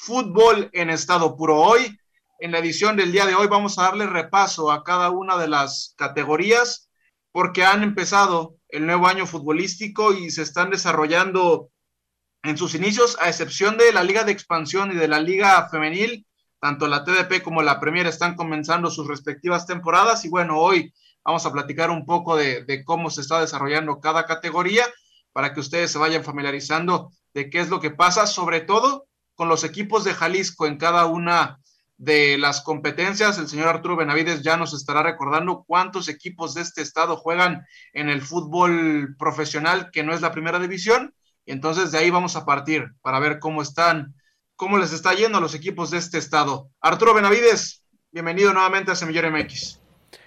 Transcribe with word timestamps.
Fútbol 0.00 0.70
en 0.74 0.90
estado 0.90 1.36
puro 1.36 1.60
hoy. 1.60 1.98
En 2.38 2.52
la 2.52 2.60
edición 2.60 2.96
del 2.96 3.10
día 3.10 3.26
de 3.26 3.34
hoy 3.34 3.48
vamos 3.48 3.78
a 3.78 3.82
darle 3.82 4.06
repaso 4.06 4.70
a 4.70 4.84
cada 4.84 5.10
una 5.10 5.36
de 5.36 5.48
las 5.48 5.94
categorías 5.98 6.88
porque 7.32 7.64
han 7.64 7.82
empezado 7.82 8.54
el 8.68 8.86
nuevo 8.86 9.08
año 9.08 9.26
futbolístico 9.26 10.14
y 10.14 10.30
se 10.30 10.42
están 10.42 10.70
desarrollando 10.70 11.70
en 12.44 12.56
sus 12.56 12.76
inicios, 12.76 13.18
a 13.20 13.28
excepción 13.28 13.76
de 13.76 13.92
la 13.92 14.04
Liga 14.04 14.22
de 14.22 14.30
Expansión 14.30 14.92
y 14.92 14.94
de 14.94 15.08
la 15.08 15.18
Liga 15.18 15.68
Femenil, 15.68 16.24
tanto 16.60 16.86
la 16.86 17.04
TDP 17.04 17.42
como 17.42 17.62
la 17.62 17.80
Premier 17.80 18.06
están 18.06 18.36
comenzando 18.36 18.92
sus 18.92 19.08
respectivas 19.08 19.66
temporadas 19.66 20.24
y 20.24 20.28
bueno, 20.28 20.58
hoy 20.58 20.94
vamos 21.24 21.44
a 21.44 21.52
platicar 21.52 21.90
un 21.90 22.06
poco 22.06 22.36
de, 22.36 22.64
de, 22.64 22.84
cómo 22.84 23.10
se 23.10 23.20
está 23.20 23.40
desarrollando 23.40 23.98
cada 24.00 24.26
categoría 24.26 24.86
para 25.32 25.52
que 25.52 25.60
ustedes 25.60 25.90
se 25.90 25.98
vayan 25.98 26.22
familiarizando 26.22 27.10
de 27.34 27.50
qué 27.50 27.58
es 27.58 27.68
lo 27.68 27.80
que 27.80 27.90
pasa, 27.90 28.28
sobre 28.28 28.60
todo 28.60 29.07
con 29.38 29.48
los 29.48 29.62
equipos 29.62 30.02
de 30.02 30.14
Jalisco 30.14 30.66
en 30.66 30.78
cada 30.78 31.06
una 31.06 31.60
de 31.96 32.36
las 32.38 32.60
competencias. 32.60 33.38
El 33.38 33.46
señor 33.46 33.68
Arturo 33.68 33.94
Benavides 33.94 34.42
ya 34.42 34.56
nos 34.56 34.74
estará 34.74 35.04
recordando 35.04 35.62
cuántos 35.64 36.08
equipos 36.08 36.54
de 36.54 36.62
este 36.62 36.82
estado 36.82 37.16
juegan 37.16 37.64
en 37.92 38.08
el 38.08 38.20
fútbol 38.20 39.14
profesional, 39.16 39.90
que 39.92 40.02
no 40.02 40.12
es 40.12 40.22
la 40.22 40.32
primera 40.32 40.58
división. 40.58 41.14
Y 41.46 41.52
entonces 41.52 41.92
de 41.92 41.98
ahí 41.98 42.10
vamos 42.10 42.34
a 42.34 42.44
partir 42.44 42.88
para 43.00 43.20
ver 43.20 43.38
cómo 43.38 43.62
están 43.62 44.12
cómo 44.56 44.76
les 44.76 44.92
está 44.92 45.14
yendo 45.14 45.38
a 45.38 45.40
los 45.40 45.54
equipos 45.54 45.92
de 45.92 45.98
este 45.98 46.18
estado. 46.18 46.68
Arturo 46.80 47.14
Benavides, 47.14 47.84
bienvenido 48.10 48.52
nuevamente 48.52 48.90
a 48.90 48.96
Semillero 48.96 49.30
MX. 49.30 49.78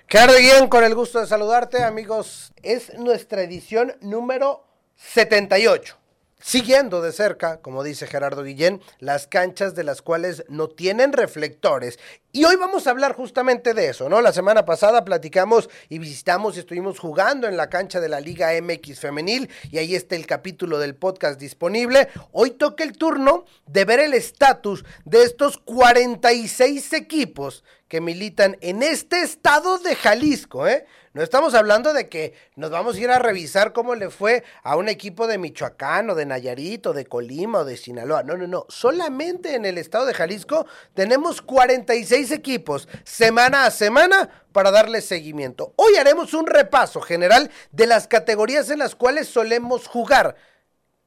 Claro, 0.08 0.38
bien, 0.40 0.70
con 0.70 0.86
el 0.86 0.96
gusto 0.96 1.20
de 1.20 1.28
saludarte, 1.28 1.84
amigos. 1.84 2.54
Es 2.64 2.98
nuestra 2.98 3.44
edición 3.44 3.94
número 4.00 4.66
78 4.96 6.01
siguiendo 6.42 7.02
de 7.02 7.12
cerca, 7.12 7.62
como 7.62 7.84
dice 7.84 8.08
Gerardo 8.08 8.44
Guillén, 8.44 8.82
las 9.00 9.28
canchas 9.28 9.76
de 9.76 9.84
las 9.84 10.02
cuales 10.02 10.44
no 10.50 10.68
tienen 10.68 11.14
reflectores. 11.14 12.00
Y 12.34 12.46
hoy 12.46 12.56
vamos 12.56 12.88
a 12.88 12.92
hablar 12.92 13.14
justamente 13.14 13.74
de 13.74 13.90
eso, 13.90 14.08
¿no? 14.08 14.22
La 14.22 14.32
semana 14.32 14.66
pasada 14.66 15.04
platicamos 15.04 15.70
y 15.90 16.00
visitamos 16.00 16.56
y 16.56 16.60
estuvimos 16.60 17.00
jugando 17.00 17.48
en 17.48 17.58
la 17.58 17.70
cancha 17.70 18.00
de 18.00 18.10
la 18.10 18.22
Liga 18.22 18.52
MX 18.62 19.00
Femenil 19.00 19.50
y 19.70 19.78
ahí 19.78 19.96
está 19.96 20.16
el 20.16 20.26
capítulo 20.26 20.80
del 20.80 20.96
podcast 20.96 21.40
disponible. 21.40 22.08
Hoy 22.32 22.52
toca 22.52 22.84
el 22.84 22.98
turno 22.98 23.46
de 23.68 23.86
ver 23.86 24.00
el 24.00 24.14
estatus 24.14 24.86
de 25.06 25.24
estos 25.24 25.58
46 25.58 26.94
equipos 26.94 27.64
que 27.88 28.00
militan 28.00 28.58
en 28.62 28.84
este 28.84 29.22
estado 29.22 29.78
de 29.80 29.96
Jalisco, 29.96 30.68
¿eh? 30.68 30.86
No 31.14 31.22
estamos 31.22 31.56
hablando 31.56 31.92
de 31.92 32.08
que 32.08 32.34
nos 32.56 32.72
vamos 32.72 32.96
a 32.96 33.00
ir 33.02 33.10
a 33.10 33.20
revisar 33.20 33.74
cómo 33.74 33.96
le 33.96 34.10
fue 34.10 34.46
a 34.64 34.78
un 34.78 34.88
equipo 34.88 35.28
de 35.28 35.38
Michoacán 35.38 36.10
o 36.10 36.16
de 36.16 36.26
Nayarit 36.26 36.88
o 36.88 36.94
de 36.94 37.06
Colima 37.06 37.60
o 37.60 37.66
de 37.66 37.76
Sinaloa. 37.76 38.24
No, 38.24 38.38
no, 38.38 38.48
no. 38.48 38.66
Solamente 38.70 39.56
en 39.56 39.66
el 39.66 39.78
estado 39.78 40.06
de 40.06 40.14
Jalisco 40.14 40.66
tenemos 40.94 41.42
46 41.42 42.32
equipos 42.32 42.88
semana 43.04 43.66
a 43.66 43.72
semana 43.72 44.46
para 44.54 44.72
darle 44.72 45.02
seguimiento. 45.02 45.74
Hoy 45.76 45.98
haremos 45.98 46.34
un 46.34 46.48
repaso 46.48 47.02
general 47.02 47.52
de 47.74 47.88
las 47.88 48.08
categorías 48.08 48.70
en 48.70 48.80
las 48.80 48.96
cuales 48.96 49.28
solemos 49.28 49.88
jugar. 49.88 50.38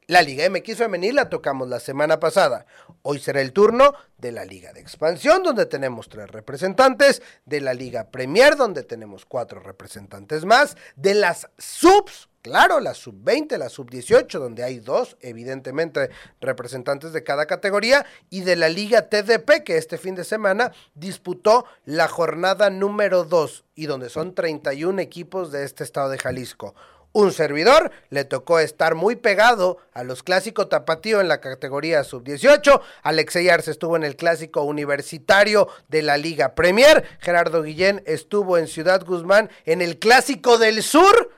La 0.06 0.20
Liga 0.20 0.46
MX 0.50 0.76
femenil 0.76 1.14
la 1.14 1.30
tocamos 1.30 1.66
la 1.66 1.80
semana 1.80 2.20
pasada. 2.20 2.66
Hoy 3.00 3.18
será 3.20 3.40
el 3.40 3.54
turno 3.54 3.94
de 4.18 4.32
la 4.32 4.44
Liga 4.44 4.70
de 4.74 4.80
Expansión, 4.80 5.42
donde 5.42 5.64
tenemos 5.64 6.10
tres 6.10 6.30
representantes, 6.30 7.22
de 7.46 7.62
la 7.62 7.72
Liga 7.72 8.10
Premier, 8.10 8.54
donde 8.56 8.82
tenemos 8.82 9.24
cuatro 9.24 9.60
representantes 9.60 10.44
más, 10.44 10.76
de 10.96 11.14
las 11.14 11.48
subs, 11.56 12.28
claro, 12.42 12.80
la 12.80 12.92
sub-20, 12.92 13.56
la 13.56 13.70
sub-18, 13.70 14.38
donde 14.38 14.62
hay 14.62 14.78
dos, 14.78 15.16
evidentemente, 15.22 16.10
representantes 16.38 17.14
de 17.14 17.24
cada 17.24 17.46
categoría, 17.46 18.04
y 18.28 18.42
de 18.42 18.56
la 18.56 18.68
Liga 18.68 19.08
TDP, 19.08 19.64
que 19.64 19.78
este 19.78 19.96
fin 19.96 20.14
de 20.14 20.24
semana 20.24 20.72
disputó 20.94 21.64
la 21.86 22.08
jornada 22.08 22.68
número 22.68 23.24
2, 23.24 23.64
y 23.74 23.86
donde 23.86 24.10
son 24.10 24.34
31 24.34 25.00
equipos 25.00 25.50
de 25.50 25.64
este 25.64 25.82
estado 25.82 26.10
de 26.10 26.18
Jalisco 26.18 26.74
un 27.14 27.32
servidor, 27.32 27.92
le 28.10 28.24
tocó 28.24 28.58
estar 28.58 28.96
muy 28.96 29.14
pegado 29.14 29.78
a 29.92 30.02
los 30.02 30.24
clásicos 30.24 30.68
tapatío 30.68 31.20
en 31.20 31.28
la 31.28 31.40
categoría 31.40 32.02
sub-18, 32.02 32.80
Alexey 33.02 33.48
Arce 33.48 33.70
estuvo 33.70 33.96
en 33.96 34.02
el 34.02 34.16
clásico 34.16 34.62
universitario 34.62 35.68
de 35.88 36.02
la 36.02 36.18
Liga 36.18 36.56
Premier, 36.56 37.04
Gerardo 37.20 37.62
Guillén 37.62 38.02
estuvo 38.04 38.58
en 38.58 38.66
Ciudad 38.66 39.04
Guzmán 39.06 39.48
en 39.64 39.80
el 39.80 40.00
clásico 40.00 40.58
del 40.58 40.82
sur, 40.82 41.30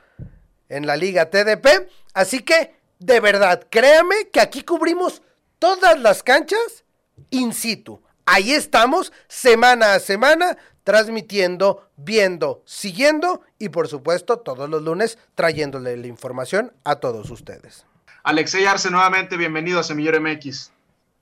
en 0.67 0.87
la 0.87 0.97
Liga 0.97 1.29
TDP, 1.29 1.87
así 2.13 2.41
que, 2.41 2.75
de 2.97 3.19
verdad, 3.19 3.67
créame 3.69 4.29
que 4.33 4.41
aquí 4.41 4.63
cubrimos 4.63 5.21
todas 5.59 5.99
las 5.99 6.23
canchas 6.23 6.83
in 7.29 7.53
situ. 7.53 8.01
Ahí 8.25 8.51
estamos 8.51 9.13
semana 9.27 9.93
a 9.93 9.99
semana 9.99 10.57
transmitiendo, 10.87 11.89
viendo, 11.97 12.63
siguiendo 12.63 13.41
y 13.59 13.67
por 13.67 13.89
supuesto 13.89 14.39
todos 14.39 14.69
los 14.69 14.81
lunes 14.81 15.17
trayéndole 15.35 15.97
la 15.97 16.07
información 16.07 16.71
a 16.85 16.95
todos 17.01 17.29
ustedes. 17.29 17.85
Alexey 18.23 18.63
Arce, 18.63 18.89
nuevamente 18.89 19.35
bienvenido 19.35 19.81
a 19.81 19.83
Semillero 19.83 20.21
MX. 20.21 20.71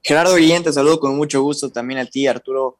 Gerardo 0.04 0.36
Guillén, 0.36 0.64
te 0.64 0.72
saludo 0.72 1.00
con 1.00 1.18
mucho 1.18 1.42
gusto 1.42 1.72
también 1.72 2.00
a 2.00 2.06
ti, 2.06 2.28
Arturo. 2.28 2.78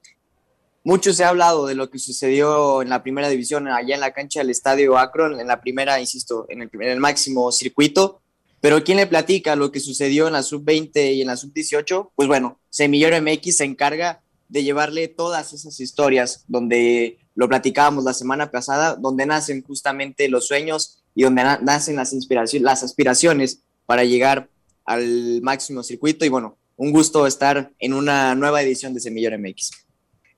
Mucho 0.84 1.12
se 1.12 1.24
ha 1.24 1.30
hablado 1.30 1.66
de 1.66 1.74
lo 1.74 1.90
que 1.90 1.98
sucedió 1.98 2.84
en 2.84 2.90
la 2.90 3.02
primera 3.02 3.30
división, 3.30 3.68
allá 3.68 3.96
en 3.96 4.02
la 4.02 4.14
cancha 4.14 4.42
del 4.42 4.52
Estadio 4.52 4.96
Akron, 5.00 5.40
en 5.40 5.48
la 5.48 5.62
primera, 5.62 6.00
insisto, 6.00 6.46
en 6.50 6.62
el, 6.62 6.70
en 6.72 6.90
el 6.90 7.00
máximo 7.00 7.52
circuito. 7.52 8.22
Pero 8.62 8.84
¿quién 8.84 8.98
le 8.98 9.08
platica 9.08 9.56
lo 9.56 9.72
que 9.72 9.80
sucedió 9.80 10.28
en 10.28 10.34
la 10.34 10.44
sub-20 10.44 11.16
y 11.16 11.22
en 11.22 11.28
la 11.30 11.36
sub-18? 11.36 12.12
Pues 12.14 12.28
bueno, 12.28 12.60
Semillero 12.70 13.20
MX 13.20 13.58
se 13.58 13.64
encarga 13.64 14.22
de 14.56 14.64
llevarle 14.64 15.10
todas 15.10 15.52
esas 15.52 15.82
historias 15.82 16.46
donde 16.48 17.20
lo 17.36 17.50
platicábamos 17.50 18.06
la 18.06 18.14
semana 18.14 18.52
pasada, 18.52 18.96
donde 18.96 19.26
nacen 19.26 19.62
justamente 19.62 20.30
los 20.30 20.48
sueños 20.48 21.04
y 21.14 21.24
donde 21.24 21.44
nacen 21.62 21.98
las, 21.98 22.14
inspiraciones, 22.14 22.64
las 22.64 22.82
aspiraciones 22.82 23.64
para 23.86 24.06
llegar 24.06 24.48
al 24.86 25.42
máximo 25.42 25.84
circuito. 25.84 26.24
Y 26.24 26.30
bueno, 26.30 26.58
un 26.78 26.94
gusto 26.94 27.28
estar 27.28 27.74
en 27.80 27.94
una 27.94 28.34
nueva 28.34 28.62
edición 28.62 28.94
de 28.94 29.02
Semillero 29.02 29.38
MX. 29.38 29.72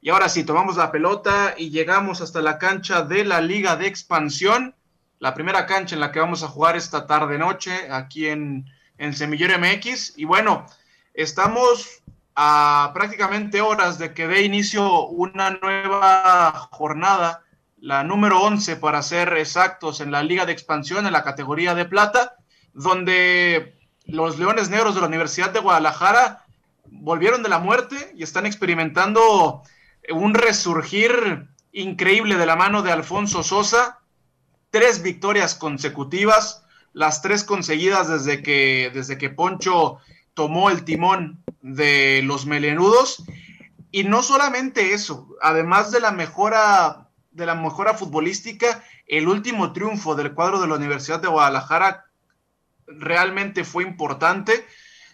Y 0.01 0.09
ahora 0.09 0.29
sí, 0.29 0.43
tomamos 0.43 0.77
la 0.77 0.91
pelota 0.91 1.53
y 1.55 1.69
llegamos 1.69 2.19
hasta 2.21 2.41
la 2.41 2.57
cancha 2.57 3.03
de 3.03 3.23
la 3.23 3.39
Liga 3.39 3.75
de 3.75 3.85
Expansión, 3.85 4.73
la 5.19 5.35
primera 5.35 5.67
cancha 5.67 5.93
en 5.93 6.01
la 6.01 6.11
que 6.11 6.19
vamos 6.19 6.41
a 6.41 6.47
jugar 6.47 6.75
esta 6.75 7.05
tarde 7.05 7.37
noche 7.37 7.87
aquí 7.91 8.25
en, 8.25 8.65
en 8.97 9.13
Semillero 9.13 9.59
MX. 9.59 10.17
Y 10.17 10.25
bueno, 10.25 10.65
estamos 11.13 12.01
a 12.39 12.91
prácticamente 12.93 13.61
horas 13.61 13.97
de 13.97 14.13
que 14.13 14.27
dé 14.27 14.43
inicio 14.43 15.07
una 15.07 15.49
nueva 15.49 16.51
jornada, 16.69 17.43
la 17.79 18.03
número 18.03 18.39
11 18.43 18.75
para 18.75 19.01
ser 19.01 19.33
exactos 19.37 20.01
en 20.01 20.11
la 20.11 20.21
Liga 20.21 20.45
de 20.45 20.51
Expansión 20.51 21.07
en 21.07 21.13
la 21.13 21.23
categoría 21.23 21.73
de 21.73 21.85
plata, 21.85 22.35
donde 22.73 23.75
los 24.05 24.37
Leones 24.37 24.69
Negros 24.69 24.93
de 24.93 25.01
la 25.01 25.07
Universidad 25.07 25.49
de 25.49 25.61
Guadalajara 25.61 26.45
volvieron 26.85 27.41
de 27.41 27.49
la 27.49 27.57
muerte 27.57 28.13
y 28.15 28.21
están 28.21 28.45
experimentando 28.45 29.63
un 30.11 30.35
resurgir 30.35 31.47
increíble 31.71 32.35
de 32.35 32.45
la 32.45 32.55
mano 32.55 32.83
de 32.83 32.91
Alfonso 32.91 33.41
Sosa, 33.41 33.97
tres 34.69 35.01
victorias 35.01 35.55
consecutivas, 35.55 36.63
las 36.93 37.23
tres 37.23 37.43
conseguidas 37.43 38.07
desde 38.09 38.43
que, 38.43 38.91
desde 38.93 39.17
que 39.17 39.31
Poncho 39.31 39.97
tomó 40.37 40.69
el 40.69 40.85
timón 40.85 41.43
de 41.63 42.21
los 42.23 42.45
melenudos. 42.45 43.23
Y 43.89 44.03
no 44.03 44.21
solamente 44.21 44.93
eso, 44.93 45.35
además 45.41 45.91
de 45.91 45.99
la 45.99 46.11
mejora, 46.11 47.09
de 47.31 47.47
la 47.47 47.55
mejora 47.55 47.95
futbolística, 47.95 48.83
el 49.07 49.27
último 49.27 49.73
triunfo 49.73 50.13
del 50.13 50.35
cuadro 50.35 50.59
de 50.59 50.67
la 50.67 50.75
Universidad 50.75 51.19
de 51.19 51.27
Guadalajara 51.27 52.05
realmente 52.85 53.63
fue 53.63 53.81
importante. 53.81 54.63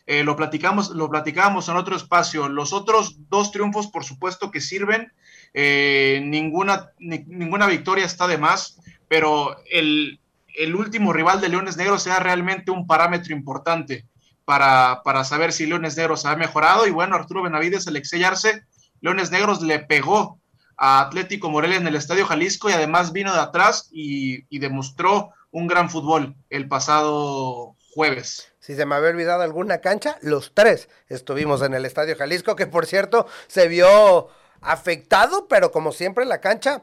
Eh, 0.08 0.26
lo 0.26 0.36
platicamos, 0.36 0.90
lo 0.90 1.10
platicábamos 1.10 1.70
en 1.70 1.78
otro 1.78 1.96
espacio. 1.96 2.50
Los 2.50 2.74
otros 2.74 3.16
dos 3.30 3.54
triunfos, 3.54 3.88
por 3.88 4.04
supuesto, 4.04 4.52
que 4.52 4.60
sirven. 4.60 5.14
Eh, 5.54 6.22
ninguna, 6.26 6.90
ninguna 7.00 7.68
victoria 7.68 8.04
está 8.04 8.28
de 8.28 8.38
más, 8.38 8.78
pero 9.08 9.56
el, 9.72 10.20
el 10.58 10.76
último 10.76 11.14
rival 11.14 11.40
de 11.40 11.48
Leones 11.48 11.78
Negros 11.78 12.06
era 12.08 12.20
realmente 12.20 12.72
un 12.72 12.88
parámetro 12.88 13.34
importante 13.34 14.06
para, 14.46 15.02
para 15.04 15.24
saber 15.24 15.54
si 15.54 15.66
Leones 15.66 15.98
Negros 15.98 16.26
ha 16.26 16.36
mejorado. 16.36 16.88
Y 16.88 16.92
bueno, 16.92 17.16
Arturo 17.16 17.44
Benavides, 17.44 17.88
al 17.88 17.96
excellarse, 17.96 18.64
Leones 19.02 19.32
Negros 19.32 19.62
le 19.62 19.80
pegó 19.80 20.40
a 20.78 21.02
Atlético 21.02 21.50
Morelia 21.50 21.78
en 21.78 21.88
el 21.88 21.96
Estadio 21.96 22.26
Jalisco 22.26 22.70
y 22.70 22.74
además 22.74 23.12
vino 23.12 23.34
de 23.34 23.40
atrás 23.40 23.90
y, 23.92 24.46
y 24.50 24.60
demostró 24.60 25.32
un 25.52 25.68
gran 25.68 25.90
fútbol 25.90 26.36
el 26.50 26.68
pasado 26.68 27.76
jueves. 27.94 28.52
Si 28.60 28.76
se 28.76 28.86
me 28.86 28.96
había 28.96 29.10
olvidado 29.10 29.44
alguna 29.44 29.80
cancha, 29.80 30.18
los 30.22 30.54
tres 30.54 30.90
estuvimos 31.08 31.62
en 31.62 31.74
el 31.74 31.86
Estadio 31.86 32.16
Jalisco, 32.18 32.56
que 32.56 32.66
por 32.66 32.86
cierto 32.86 33.28
se 33.48 33.68
vio 33.68 34.30
afectado, 34.62 35.48
pero 35.48 35.72
como 35.72 35.92
siempre 35.92 36.26
la 36.26 36.42
cancha 36.42 36.82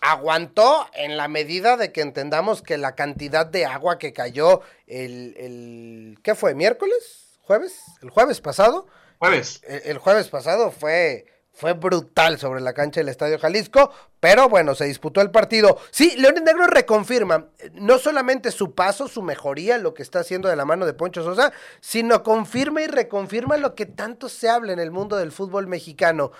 aguantó 0.00 0.86
en 0.94 1.16
la 1.16 1.28
medida 1.28 1.76
de 1.76 1.92
que 1.92 2.00
entendamos 2.00 2.62
que 2.62 2.78
la 2.78 2.94
cantidad 2.94 3.46
de 3.46 3.66
agua 3.66 3.98
que 3.98 4.12
cayó 4.12 4.62
el, 4.86 5.34
el 5.38 6.18
¿qué 6.22 6.34
fue? 6.34 6.54
¿Miércoles? 6.54 7.38
¿Jueves? 7.42 7.80
¿El 8.02 8.10
jueves 8.10 8.40
pasado? 8.40 8.86
Jueves. 9.18 9.62
el 9.66 9.98
jueves 9.98 10.28
pasado 10.28 10.70
fue 10.70 11.26
fue 11.58 11.72
brutal 11.72 12.38
sobre 12.38 12.60
la 12.60 12.72
cancha 12.72 13.00
del 13.00 13.08
Estadio 13.08 13.36
Jalisco, 13.36 13.90
pero 14.20 14.48
bueno, 14.48 14.76
se 14.76 14.84
disputó 14.84 15.20
el 15.20 15.32
partido. 15.32 15.76
Sí, 15.90 16.14
Leones 16.16 16.44
Negro 16.44 16.68
reconfirma 16.68 17.48
no 17.72 17.98
solamente 17.98 18.52
su 18.52 18.76
paso, 18.76 19.08
su 19.08 19.22
mejoría, 19.22 19.76
lo 19.76 19.92
que 19.92 20.04
está 20.04 20.20
haciendo 20.20 20.48
de 20.48 20.54
la 20.54 20.64
mano 20.64 20.86
de 20.86 20.94
Poncho 20.94 21.24
Sosa, 21.24 21.52
sino 21.80 22.22
confirma 22.22 22.82
y 22.82 22.86
reconfirma 22.86 23.56
lo 23.56 23.74
que 23.74 23.86
tanto 23.86 24.28
se 24.28 24.48
habla 24.48 24.72
en 24.72 24.78
el 24.78 24.92
mundo 24.92 25.16
del 25.16 25.32
fútbol 25.32 25.66
mexicano. 25.66 26.30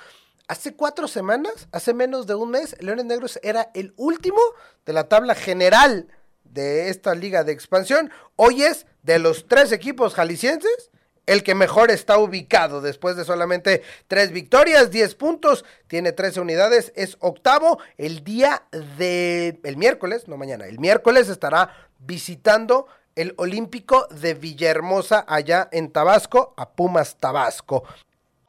Hace 0.48 0.74
cuatro 0.74 1.08
semanas, 1.08 1.68
hace 1.72 1.92
menos 1.92 2.26
de 2.26 2.34
un 2.34 2.50
mes, 2.50 2.74
Leones 2.80 3.04
Negros 3.04 3.38
era 3.42 3.70
el 3.74 3.92
último 3.96 4.40
de 4.86 4.94
la 4.94 5.06
tabla 5.06 5.34
general 5.34 6.08
de 6.44 6.88
esta 6.88 7.14
liga 7.14 7.44
de 7.44 7.52
expansión. 7.52 8.10
Hoy 8.34 8.62
es 8.62 8.86
de 9.02 9.18
los 9.18 9.46
tres 9.46 9.72
equipos 9.72 10.14
jaliscienses 10.14 10.90
el 11.26 11.42
que 11.42 11.54
mejor 11.54 11.90
está 11.90 12.16
ubicado 12.16 12.80
después 12.80 13.14
de 13.14 13.26
solamente 13.26 13.82
tres 14.06 14.32
victorias, 14.32 14.90
10 14.90 15.14
puntos, 15.16 15.66
tiene 15.86 16.12
13 16.12 16.40
unidades, 16.40 16.90
es 16.96 17.18
octavo. 17.20 17.78
El 17.98 18.24
día 18.24 18.62
de 18.96 19.60
el 19.62 19.76
miércoles, 19.76 20.26
no 20.26 20.38
mañana, 20.38 20.64
el 20.64 20.78
miércoles 20.78 21.28
estará 21.28 21.90
visitando 21.98 22.86
el 23.16 23.34
Olímpico 23.36 24.06
de 24.06 24.32
Villahermosa 24.32 25.26
allá 25.28 25.68
en 25.70 25.92
Tabasco, 25.92 26.54
a 26.56 26.70
Pumas 26.70 27.16
Tabasco. 27.16 27.84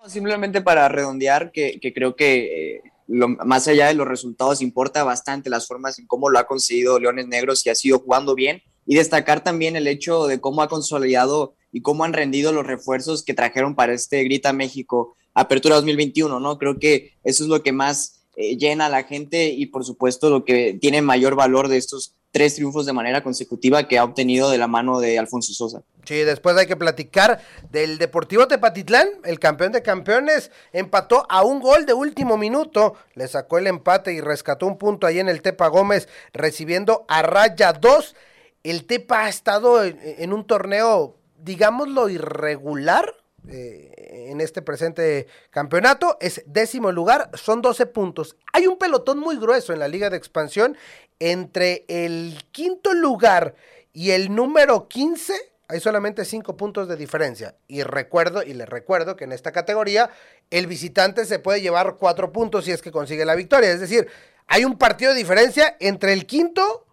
Simplemente 0.08 0.62
para 0.62 0.88
redondear, 0.88 1.52
que, 1.52 1.80
creo 1.94 2.16
que 2.16 2.78
eh, 2.78 2.82
más 3.08 3.68
allá 3.68 3.88
de 3.88 3.94
los 3.94 4.08
resultados 4.08 4.62
importa 4.62 5.04
bastante 5.04 5.50
las 5.50 5.68
formas 5.68 6.00
en 6.00 6.08
cómo 6.08 6.30
lo 6.30 6.40
ha 6.40 6.48
conseguido 6.48 7.00
Leones 7.00 7.28
Negros 7.28 7.66
y 7.66 7.70
ha 7.70 7.76
sido 7.76 8.00
jugando 8.00 8.34
bien 8.34 8.62
y 8.86 8.96
destacar 8.96 9.44
también 9.44 9.76
el 9.76 9.88
hecho 9.88 10.28
de 10.28 10.40
cómo 10.40 10.62
ha 10.62 10.70
consolidado 10.70 11.56
y 11.72 11.82
cómo 11.82 12.06
han 12.06 12.14
rendido 12.14 12.52
los 12.52 12.66
refuerzos 12.66 13.24
que 13.24 13.34
trajeron 13.34 13.76
para 13.76 13.94
este 13.94 14.24
Grita 14.24 14.54
México 14.54 15.16
Apertura 15.34 15.76
2021, 15.76 16.40
¿no? 16.40 16.58
Creo 16.58 16.80
que 16.80 17.14
eso 17.24 17.44
es 17.44 17.50
lo 17.50 17.62
que 17.62 17.72
más 17.72 18.24
eh, 18.36 18.58
llena 18.58 18.88
a 18.88 18.90
la 18.90 19.04
gente 19.04 19.50
y 19.50 19.68
por 19.68 19.86
supuesto 19.86 20.30
lo 20.30 20.46
que 20.46 20.78
tiene 20.80 21.02
mayor 21.02 21.36
valor 21.36 21.68
de 21.68 21.78
estos 21.78 22.16
tres 22.32 22.56
triunfos 22.56 22.86
de 22.86 22.94
manera 22.94 23.24
consecutiva 23.24 23.88
que 23.88 23.98
ha 23.98 24.04
obtenido 24.04 24.50
de 24.50 24.58
la 24.58 24.68
mano 24.68 25.00
de 25.00 25.18
Alfonso 25.18 25.54
Sosa. 25.54 25.82
Sí, 26.06 26.16
después 26.18 26.56
hay 26.58 26.68
que 26.68 26.76
platicar 26.76 27.40
del 27.72 27.98
Deportivo 27.98 28.48
Tepatitlán, 28.48 29.08
el 29.26 29.40
campeón 29.40 29.72
de 29.72 29.82
campeones, 29.82 30.52
empató 30.74 31.26
a 31.30 31.44
un 31.44 31.60
gol 31.60 31.86
de 31.86 31.94
último 31.94 32.38
minuto, 32.38 32.96
le 33.16 33.28
sacó 33.28 33.58
el 33.58 33.68
empate 33.68 34.14
y 34.14 34.22
rescató 34.22 34.66
un 34.68 34.78
punto 34.78 35.08
ahí 35.08 35.20
en 35.20 35.30
el 35.30 35.42
Tepa 35.42 35.68
Gómez, 35.68 36.08
recibiendo 36.34 37.06
a 37.08 37.22
Raya 37.22 37.74
2. 37.74 38.16
El 38.64 38.86
Tepa 38.86 39.26
ha 39.26 39.30
estado 39.30 39.84
en 39.84 40.34
un 40.34 40.46
torneo 40.46 41.20
digámoslo, 41.44 42.10
irregular 42.10 43.16
eh, 43.52 44.28
en 44.32 44.42
este 44.42 44.62
presente 44.62 45.28
campeonato. 45.50 46.18
Es 46.20 46.44
décimo 46.46 46.92
lugar, 46.92 47.30
son 47.34 47.62
12 47.62 47.86
puntos. 47.88 48.36
Hay 48.54 48.68
un 48.68 48.78
pelotón 48.78 49.20
muy 49.20 49.38
grueso 49.38 49.74
en 49.74 49.80
la 49.80 49.88
liga 49.88 50.10
de 50.10 50.18
expansión 50.18 50.78
entre 51.20 51.86
el 51.88 52.44
quinto 52.52 52.94
lugar 52.94 53.56
y 53.94 54.12
el 54.12 54.34
número 54.34 54.88
15. 54.88 55.34
Hay 55.68 55.80
solamente 55.80 56.26
5 56.26 56.58
puntos 56.58 56.88
de 56.88 56.96
diferencia. 56.96 57.56
Y 57.68 57.84
recuerdo, 57.84 58.44
y 58.44 58.54
les 58.54 58.68
recuerdo 58.68 59.16
que 59.16 59.26
en 59.26 59.32
esta 59.32 59.52
categoría 59.52 60.10
el 60.50 60.68
visitante 60.68 61.26
se 61.26 61.40
puede 61.40 61.62
llevar 61.62 61.96
4 61.98 62.32
puntos 62.32 62.66
si 62.66 62.72
es 62.72 62.82
que 62.82 62.92
consigue 62.92 63.26
la 63.26 63.36
victoria. 63.36 63.72
Es 63.72 63.80
decir, 63.80 64.08
hay 64.48 64.66
un 64.66 64.78
partido 64.78 65.14
de 65.14 65.18
diferencia 65.18 65.78
entre 65.80 66.14
el 66.14 66.26
quinto 66.26 66.88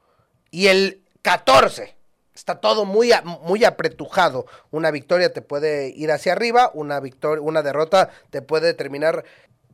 y 0.50 0.67
el 0.67 1.02
14 1.23 1.96
está 2.47 2.61
todo 2.61 2.85
muy, 2.85 3.11
muy 3.43 3.65
apretujado. 3.65 4.47
Una 4.71 4.93
victoria 4.93 5.33
te 5.33 5.43
puede 5.43 5.89
ir 5.89 6.13
hacia 6.13 6.31
arriba, 6.31 6.71
una, 6.75 7.01
victoria, 7.01 7.43
una 7.43 7.61
derrota 7.61 8.11
te 8.31 8.41
puede 8.41 8.73
terminar 8.73 9.25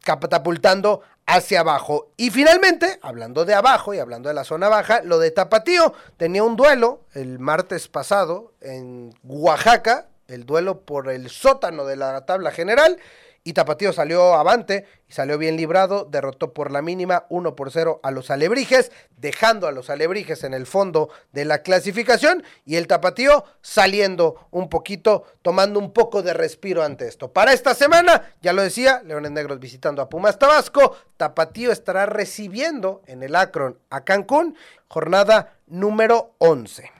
catapultando 0.02 1.02
hacia 1.26 1.60
abajo. 1.60 2.08
Y 2.16 2.30
finalmente, 2.30 2.98
hablando 3.02 3.44
de 3.44 3.52
abajo 3.52 3.92
y 3.92 3.98
hablando 3.98 4.30
de 4.30 4.34
la 4.34 4.44
zona 4.44 4.70
baja, 4.70 5.02
lo 5.02 5.18
de 5.18 5.30
Tapatío 5.30 5.92
tenía 6.16 6.44
un 6.44 6.56
duelo 6.56 7.02
el 7.12 7.38
martes 7.38 7.88
pasado 7.88 8.54
en 8.62 9.14
Oaxaca, 9.22 10.06
el 10.26 10.46
duelo 10.46 10.80
por 10.80 11.10
el 11.10 11.28
sótano 11.28 11.84
de 11.84 11.96
la 11.96 12.24
tabla 12.24 12.52
general 12.52 12.96
y 13.44 13.54
Tapatío 13.54 13.92
salió 13.92 14.34
avante 14.34 14.86
y 15.08 15.12
salió 15.12 15.36
bien 15.36 15.56
librado, 15.56 16.06
derrotó 16.10 16.52
por 16.52 16.70
la 16.70 16.82
mínima 16.82 17.26
1 17.28 17.56
por 17.56 17.70
0 17.70 18.00
a 18.02 18.10
los 18.10 18.30
Alebrijes, 18.30 18.92
dejando 19.16 19.66
a 19.66 19.72
los 19.72 19.90
Alebrijes 19.90 20.44
en 20.44 20.54
el 20.54 20.66
fondo 20.66 21.10
de 21.32 21.44
la 21.44 21.62
clasificación 21.62 22.44
y 22.64 22.76
el 22.76 22.86
Tapatío 22.86 23.44
saliendo 23.60 24.46
un 24.50 24.68
poquito, 24.68 25.24
tomando 25.42 25.78
un 25.78 25.92
poco 25.92 26.22
de 26.22 26.34
respiro 26.34 26.82
ante 26.82 27.08
esto. 27.08 27.32
Para 27.32 27.52
esta 27.52 27.74
semana, 27.74 28.32
ya 28.42 28.52
lo 28.52 28.62
decía, 28.62 29.02
Leones 29.04 29.32
Negros 29.32 29.58
visitando 29.58 30.02
a 30.02 30.08
Pumas 30.08 30.38
Tabasco, 30.38 30.96
Tapatío 31.16 31.72
estará 31.72 32.06
recibiendo 32.06 33.02
en 33.06 33.22
el 33.22 33.34
Akron 33.34 33.78
a 33.90 34.04
Cancún, 34.04 34.56
jornada 34.88 35.54
número 35.66 36.34
11. 36.38 36.90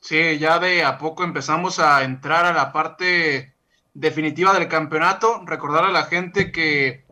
Sí, 0.00 0.38
ya 0.38 0.58
de 0.58 0.82
a 0.82 0.96
poco 0.98 1.24
empezamos 1.24 1.78
a 1.78 2.04
entrar 2.04 2.46
a 2.46 2.52
la 2.52 2.72
parte 2.72 3.54
definitiva 3.94 4.52
del 4.52 4.68
campeonato. 4.68 5.42
Recordar 5.44 5.84
a 5.84 5.90
la 5.90 6.04
gente 6.04 6.52
que, 6.52 7.04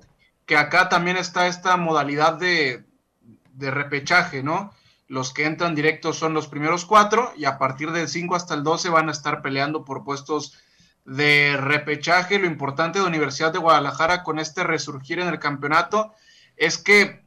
que 0.47 0.57
acá 0.57 0.89
también 0.89 1.17
está 1.17 1.47
esta 1.47 1.77
modalidad 1.77 2.35
de, 2.35 2.85
de, 3.53 3.71
repechaje, 3.71 4.43
¿no? 4.43 4.73
Los 5.07 5.33
que 5.33 5.47
entran 5.47 5.75
directos 5.75 6.19
son 6.19 6.35
los 6.35 6.49
primeros 6.49 6.85
cuatro 6.85 7.33
y 7.37 7.45
a 7.47 7.59
partir 7.59 7.93
del 7.93 8.09
5 8.09 8.35
hasta 8.35 8.55
el 8.55 8.63
12 8.63 8.91
van 8.91 9.09
a 9.09 9.13
estar 9.13 9.43
peleando 9.43 9.85
por 9.85 10.05
puestos 10.05 10.59
de 11.05 11.57
repechaje. 11.59 12.39
Lo 12.39 12.47
importante 12.47 12.99
de 12.99 13.07
Universidad 13.07 13.53
de 13.53 13.59
Guadalajara 13.59 14.23
con 14.23 14.39
este 14.39 14.65
resurgir 14.65 15.19
en 15.21 15.29
el 15.29 15.39
campeonato 15.39 16.13
es 16.57 16.77
que 16.77 17.23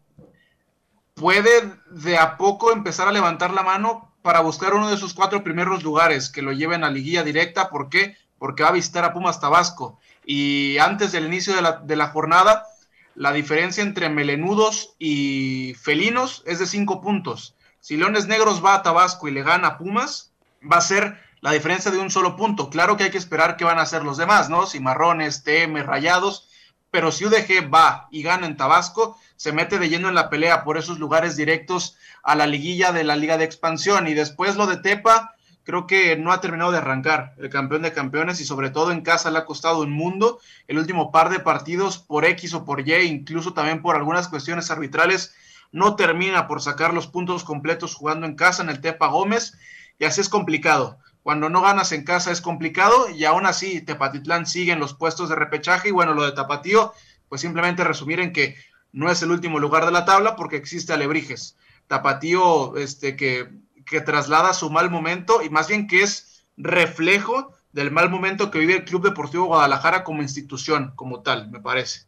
puede 1.15 1.73
de 1.89 2.17
a 2.17 2.37
poco 2.37 2.71
empezar 2.71 3.07
a 3.07 3.11
levantar 3.11 3.53
la 3.53 3.63
mano 3.63 4.13
para 4.21 4.41
buscar 4.41 4.73
uno 4.73 4.89
de 4.89 4.97
sus 4.97 5.13
cuatro 5.13 5.43
primeros 5.43 5.83
lugares 5.83 6.29
que 6.29 6.41
lo 6.41 6.51
lleven 6.51 6.83
a 6.83 6.91
liguilla 6.91 7.23
directa. 7.23 7.69
¿Por 7.69 7.89
qué? 7.89 8.15
Porque 8.41 8.63
va 8.63 8.69
a 8.69 8.71
visitar 8.71 9.05
a 9.05 9.13
Pumas 9.13 9.39
Tabasco. 9.39 9.99
Y 10.25 10.79
antes 10.79 11.11
del 11.11 11.27
inicio 11.27 11.55
de 11.55 11.61
la, 11.61 11.73
de 11.73 11.95
la 11.95 12.07
jornada, 12.07 12.65
la 13.13 13.33
diferencia 13.33 13.83
entre 13.83 14.09
melenudos 14.09 14.95
y 14.97 15.75
felinos 15.79 16.41
es 16.47 16.57
de 16.57 16.65
cinco 16.65 17.01
puntos. 17.01 17.55
Si 17.81 17.97
Leones 17.97 18.25
Negros 18.25 18.65
va 18.65 18.73
a 18.73 18.81
Tabasco 18.81 19.27
y 19.27 19.31
le 19.31 19.43
gana 19.43 19.67
a 19.67 19.77
Pumas, 19.77 20.33
va 20.59 20.77
a 20.77 20.81
ser 20.81 21.21
la 21.41 21.51
diferencia 21.51 21.91
de 21.91 21.99
un 21.99 22.09
solo 22.09 22.35
punto. 22.35 22.71
Claro 22.71 22.97
que 22.97 23.03
hay 23.03 23.11
que 23.11 23.19
esperar 23.19 23.57
qué 23.57 23.63
van 23.63 23.77
a 23.77 23.83
hacer 23.83 24.03
los 24.03 24.17
demás, 24.17 24.49
¿no? 24.49 24.65
Si 24.65 24.79
Marrones, 24.79 25.43
TM, 25.43 25.83
Rayados, 25.83 26.49
pero 26.89 27.11
si 27.11 27.25
UDG 27.25 27.71
va 27.71 28.07
y 28.09 28.23
gana 28.23 28.47
en 28.47 28.57
Tabasco, 28.57 29.19
se 29.35 29.51
mete 29.51 29.77
de 29.77 29.87
lleno 29.87 30.09
en 30.09 30.15
la 30.15 30.31
pelea 30.31 30.63
por 30.63 30.79
esos 30.79 30.97
lugares 30.97 31.35
directos 31.35 31.95
a 32.23 32.33
la 32.33 32.47
liguilla 32.47 32.91
de 32.91 33.03
la 33.03 33.15
Liga 33.15 33.37
de 33.37 33.45
Expansión. 33.45 34.07
Y 34.07 34.15
después 34.15 34.55
lo 34.55 34.65
de 34.65 34.77
Tepa, 34.77 35.35
creo 35.63 35.87
que 35.87 36.15
no 36.17 36.31
ha 36.31 36.41
terminado 36.41 36.71
de 36.71 36.79
arrancar 36.79 37.35
el 37.37 37.49
campeón 37.49 37.83
de 37.83 37.93
campeones 37.93 38.39
y 38.41 38.45
sobre 38.45 38.69
todo 38.69 38.91
en 38.91 39.01
casa 39.01 39.31
le 39.31 39.37
ha 39.39 39.45
costado 39.45 39.81
un 39.81 39.91
mundo. 39.91 40.39
El 40.67 40.77
último 40.77 41.11
par 41.11 41.29
de 41.29 41.39
partidos 41.39 41.97
por 41.97 42.25
X 42.25 42.53
o 42.53 42.65
por 42.65 42.87
Y, 42.87 42.93
incluso 43.03 43.53
también 43.53 43.81
por 43.81 43.95
algunas 43.95 44.27
cuestiones 44.27 44.71
arbitrales, 44.71 45.35
no 45.71 45.95
termina 45.95 46.47
por 46.47 46.61
sacar 46.61 46.93
los 46.93 47.07
puntos 47.07 47.43
completos 47.43 47.95
jugando 47.95 48.25
en 48.25 48.35
casa 48.35 48.63
en 48.63 48.69
el 48.69 48.81
Tepa 48.81 49.07
Gómez 49.07 49.57
y 49.99 50.05
así 50.05 50.21
es 50.21 50.29
complicado. 50.29 50.99
Cuando 51.23 51.49
no 51.49 51.61
ganas 51.61 51.91
en 51.91 52.03
casa 52.03 52.31
es 52.31 52.41
complicado 52.41 53.09
y 53.09 53.25
aún 53.25 53.45
así 53.45 53.81
Tepatitlán 53.81 54.47
sigue 54.47 54.71
en 54.71 54.79
los 54.79 54.95
puestos 54.95 55.29
de 55.29 55.35
repechaje 55.35 55.89
y 55.89 55.91
bueno, 55.91 56.13
lo 56.13 56.23
de 56.23 56.31
Tapatío, 56.31 56.93
pues 57.29 57.41
simplemente 57.41 57.83
resumir 57.83 58.19
en 58.19 58.33
que 58.33 58.55
no 58.91 59.09
es 59.09 59.21
el 59.21 59.31
último 59.31 59.59
lugar 59.59 59.85
de 59.85 59.91
la 59.91 60.03
tabla 60.03 60.35
porque 60.35 60.57
existe 60.57 60.93
Alebrijes. 60.93 61.57
Tapatío, 61.87 62.75
este, 62.77 63.15
que 63.15 63.49
que 63.91 64.01
traslada 64.01 64.53
su 64.53 64.69
mal 64.69 64.89
momento 64.89 65.43
y 65.43 65.49
más 65.49 65.67
bien 65.67 65.85
que 65.85 66.01
es 66.01 66.45
reflejo 66.55 67.53
del 67.73 67.91
mal 67.91 68.09
momento 68.09 68.49
que 68.49 68.59
vive 68.59 68.77
el 68.77 68.85
Club 68.85 69.03
Deportivo 69.03 69.45
Guadalajara 69.45 70.05
como 70.05 70.21
institución, 70.21 70.93
como 70.95 71.21
tal, 71.21 71.51
me 71.51 71.59
parece. 71.59 72.03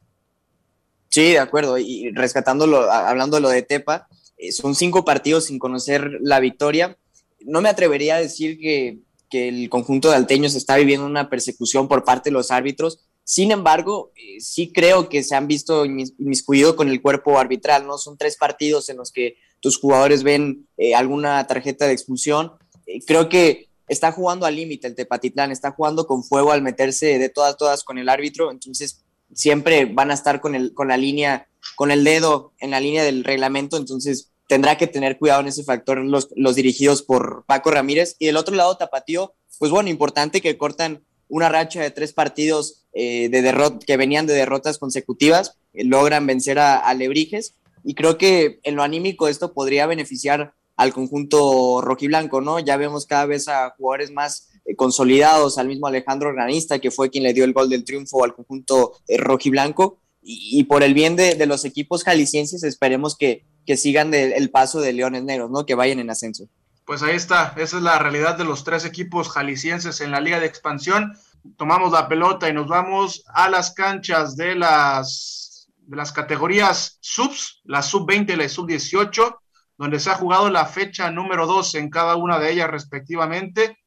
Sí, 1.10 1.34
de 1.34 1.40
acuerdo. 1.40 1.78
Y 1.78 2.10
rescatándolo, 2.12 2.90
hablando 2.90 3.36
de 3.36 3.42
lo 3.42 3.50
de 3.50 3.64
Tepa, 3.64 4.08
eh, 4.38 4.54
son 4.54 4.76
cinco 4.76 5.04
partidos 5.04 5.46
sin 5.46 5.60
conocer 5.60 6.20
la 6.22 6.40
victoria. 6.40 6.98
No 7.42 7.62
me 7.62 7.70
atrevería 7.70 8.16
a 8.16 8.22
decir 8.22 8.58
que, 8.58 9.00
que 9.30 9.50
el 9.50 9.70
conjunto 9.70 10.10
de 10.10 10.16
alteños 10.16 10.56
está 10.56 10.78
viviendo 10.78 11.06
una 11.06 11.30
persecución 11.30 11.90
por 11.90 12.06
parte 12.06 12.30
de 12.30 12.34
los 12.34 12.50
árbitros. 12.50 13.06
Sin 13.26 13.52
embargo, 13.52 14.14
eh, 14.16 14.40
sí 14.40 14.72
creo 14.72 15.10
que 15.10 15.22
se 15.22 15.36
han 15.36 15.48
visto 15.48 15.86
inmiscuido 15.86 16.78
con 16.78 16.88
el 16.88 17.02
cuerpo 17.02 17.38
arbitral, 17.38 17.86
¿no? 17.86 17.98
Son 17.98 18.18
tres 18.18 18.38
partidos 18.38 18.88
en 18.88 18.98
los 18.98 19.12
que 19.12 19.36
tus 19.64 19.80
jugadores 19.80 20.24
ven 20.24 20.68
eh, 20.76 20.94
alguna 20.94 21.48
tarjeta 21.48 21.88
de 21.88 21.94
expulsión. 21.94 22.52
Eh, 22.86 23.00
creo 23.08 23.30
que 23.30 23.70
está 23.88 24.12
jugando 24.12 24.46
al 24.46 24.58
límite 24.58 24.88
el 24.88 24.96
Tepatitlán, 24.96 25.52
está 25.52 25.72
jugando 25.72 26.06
con 26.06 26.22
fuego 26.22 26.52
al 26.52 26.62
meterse 26.62 27.18
de 27.18 27.30
todas, 27.30 27.56
todas 27.56 27.86
con 27.86 27.98
el 27.98 28.10
árbitro, 28.10 28.52
entonces 28.52 29.06
siempre 29.34 29.86
van 29.86 30.12
a 30.12 30.16
estar 30.16 30.42
con, 30.42 30.54
el, 30.54 30.74
con 30.74 30.90
la 30.90 30.98
línea, 30.98 31.48
con 31.78 31.92
el 31.92 32.04
dedo 32.04 32.52
en 32.60 32.72
la 32.72 32.82
línea 32.82 33.06
del 33.06 33.24
reglamento, 33.24 33.78
entonces 33.78 34.32
tendrá 34.50 34.78
que 34.78 34.88
tener 34.88 35.18
cuidado 35.18 35.40
en 35.40 35.48
ese 35.48 35.64
factor 35.64 35.98
los, 36.00 36.28
los 36.36 36.56
dirigidos 36.56 37.02
por 37.02 37.46
Paco 37.48 37.72
Ramírez. 37.72 38.18
Y 38.20 38.26
del 38.26 38.36
otro 38.36 38.56
lado, 38.56 38.76
Tapatío, 38.76 39.34
pues 39.60 39.72
bueno, 39.72 39.90
importante 39.90 40.42
que 40.42 40.58
cortan 40.58 41.06
una 41.30 41.48
racha 41.48 41.82
de 41.82 41.90
tres 41.90 42.12
partidos 42.12 42.84
eh, 42.92 43.30
de 43.30 43.42
derrot 43.42 43.82
que 43.86 43.96
venían 43.96 44.28
de 44.28 44.34
derrotas 44.34 44.78
consecutivas, 44.78 45.58
logran 45.74 46.28
vencer 46.28 46.60
a, 46.60 46.78
a, 46.78 46.94
Lebrijes 46.94 47.56
y 47.84 47.96
creo 47.96 48.18
que 48.18 48.60
en 48.64 48.76
lo 48.76 48.84
anímico 48.84 49.28
esto 49.28 49.54
podría 49.54 49.88
beneficiar 49.88 50.54
al 50.76 50.94
conjunto 50.94 51.82
rojiblanco, 51.82 52.42
¿no? 52.42 52.60
Ya 52.60 52.78
vemos 52.78 53.06
cada 53.06 53.26
vez 53.26 53.48
a 53.48 53.72
jugadores 53.78 54.12
más 54.12 54.50
eh, 54.66 54.76
consolidados, 54.76 55.58
al 55.58 55.68
mismo 55.68 55.88
Alejandro 55.88 56.30
Organista, 56.30 56.80
que 56.80 56.92
fue 56.92 57.10
quien 57.10 57.24
le 57.24 57.34
dio 57.34 57.44
el 57.44 57.54
gol 57.54 57.70
del 57.70 57.84
triunfo 57.84 58.24
al 58.24 58.34
conjunto 58.34 58.94
rojiblanco, 59.18 60.00
y, 60.26 60.64
por 60.64 60.84
el 60.84 60.94
bien 60.94 61.18
de, 61.18 61.36
de, 61.36 61.46
los 61.46 61.66
equipos 61.66 62.06
jaliscienses 62.06 62.64
esperemos 62.64 63.18
que, 63.18 63.46
que 63.66 63.76
sigan 63.76 64.14
el 64.14 64.50
paso 64.52 64.80
de 64.80 64.94
Leones 64.94 65.24
Negros, 65.24 65.52
¿no? 65.52 65.66
Que 65.66 65.76
vayan 65.76 66.00
en 66.00 66.10
ascenso. 66.10 66.48
Pues 66.86 67.02
ahí 67.02 67.16
está, 67.16 67.54
esa 67.58 67.78
es 67.78 67.84
la 67.84 67.98
realidad 67.98 68.38
de 68.38 68.44
los 68.44 68.64
tres 68.64 68.84
equipos 68.84 69.30
jaliscienses 69.30 70.02
en 70.02 70.12
la 70.12 70.20
Liga 70.20 70.40
de 70.40 70.46
Expansión. 70.46 71.14
Tomamos 71.58 71.92
la 71.94 72.10
pelota 72.10 72.50
y 72.50 72.54
nos 72.54 72.68
vamos 72.68 73.24
a 73.28 73.50
las 73.50 73.72
canchas 73.72 74.36
de 74.36 74.56
las, 74.56 75.43
de 75.86 75.98
las 75.98 76.12
categorías 76.12 76.98
subs, 77.02 77.62
la 77.64 77.82
sub-20 77.82 78.34
y 78.34 78.36
la 78.36 78.50
sub-18, 78.50 79.38
donde 79.78 80.00
se 80.00 80.10
ha 80.10 80.16
jugado 80.16 80.50
la 80.50 80.66
fecha 80.66 81.12
número 81.12 81.46
2 81.48 81.76
en 81.76 81.90
cada 81.90 82.16
una 82.16 82.40
de 82.40 82.52
ellas 82.52 82.70
respectivamente, 82.70 83.80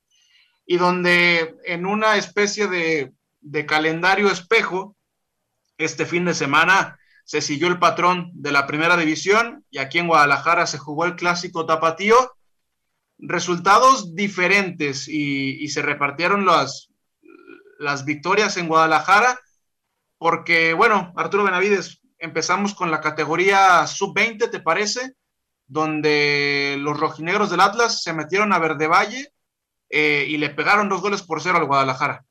y 0.67 0.76
donde 0.76 1.57
en 1.65 1.87
una 1.87 2.17
especie 2.17 2.67
de, 2.67 3.12
de 3.41 3.67
calendario 3.67 4.31
espejo, 4.31 4.97
este 5.79 6.07
fin 6.07 6.25
de 6.25 6.35
semana 6.35 6.99
se 7.25 7.41
siguió 7.41 7.69
el 7.69 7.79
patrón 7.79 8.31
de 8.35 8.53
la 8.53 8.67
primera 8.67 8.97
división 8.97 9.65
y 9.71 9.79
aquí 9.79 9.99
en 9.99 10.09
Guadalajara 10.09 10.67
se 10.67 10.79
jugó 10.79 11.05
el 11.05 11.17
clásico 11.17 11.67
tapatío. 11.67 12.37
Resultados 13.19 14.15
diferentes 14.15 15.09
y, 15.09 15.62
y 15.62 15.69
se 15.69 15.83
repartieron 15.83 16.47
las, 16.47 16.91
las 17.79 18.05
victorias 18.05 18.57
en 18.57 18.69
Guadalajara 18.69 19.41
porque, 20.28 20.75
bueno, 20.75 21.12
Arturo 21.14 21.45
Benavides, 21.45 22.00
empezamos 22.18 22.75
con 22.75 22.90
la 22.90 23.00
categoría 23.00 23.87
sub-20, 23.87 24.50
¿te 24.50 24.59
parece? 24.59 25.14
Donde 25.68 26.75
los 26.80 26.99
rojinegros 26.99 27.49
del 27.49 27.61
Atlas 27.61 28.02
se 28.02 28.12
metieron 28.12 28.52
a 28.52 28.59
Verde 28.59 28.88
Valle 28.88 29.33
eh, 29.88 30.26
y 30.28 30.37
le 30.38 30.50
pegaron 30.50 30.88
dos 30.88 31.00
goles 31.00 31.23
por 31.23 31.40
cero 31.40 31.59
al 31.59 31.66
Guadalajara. 31.66 32.25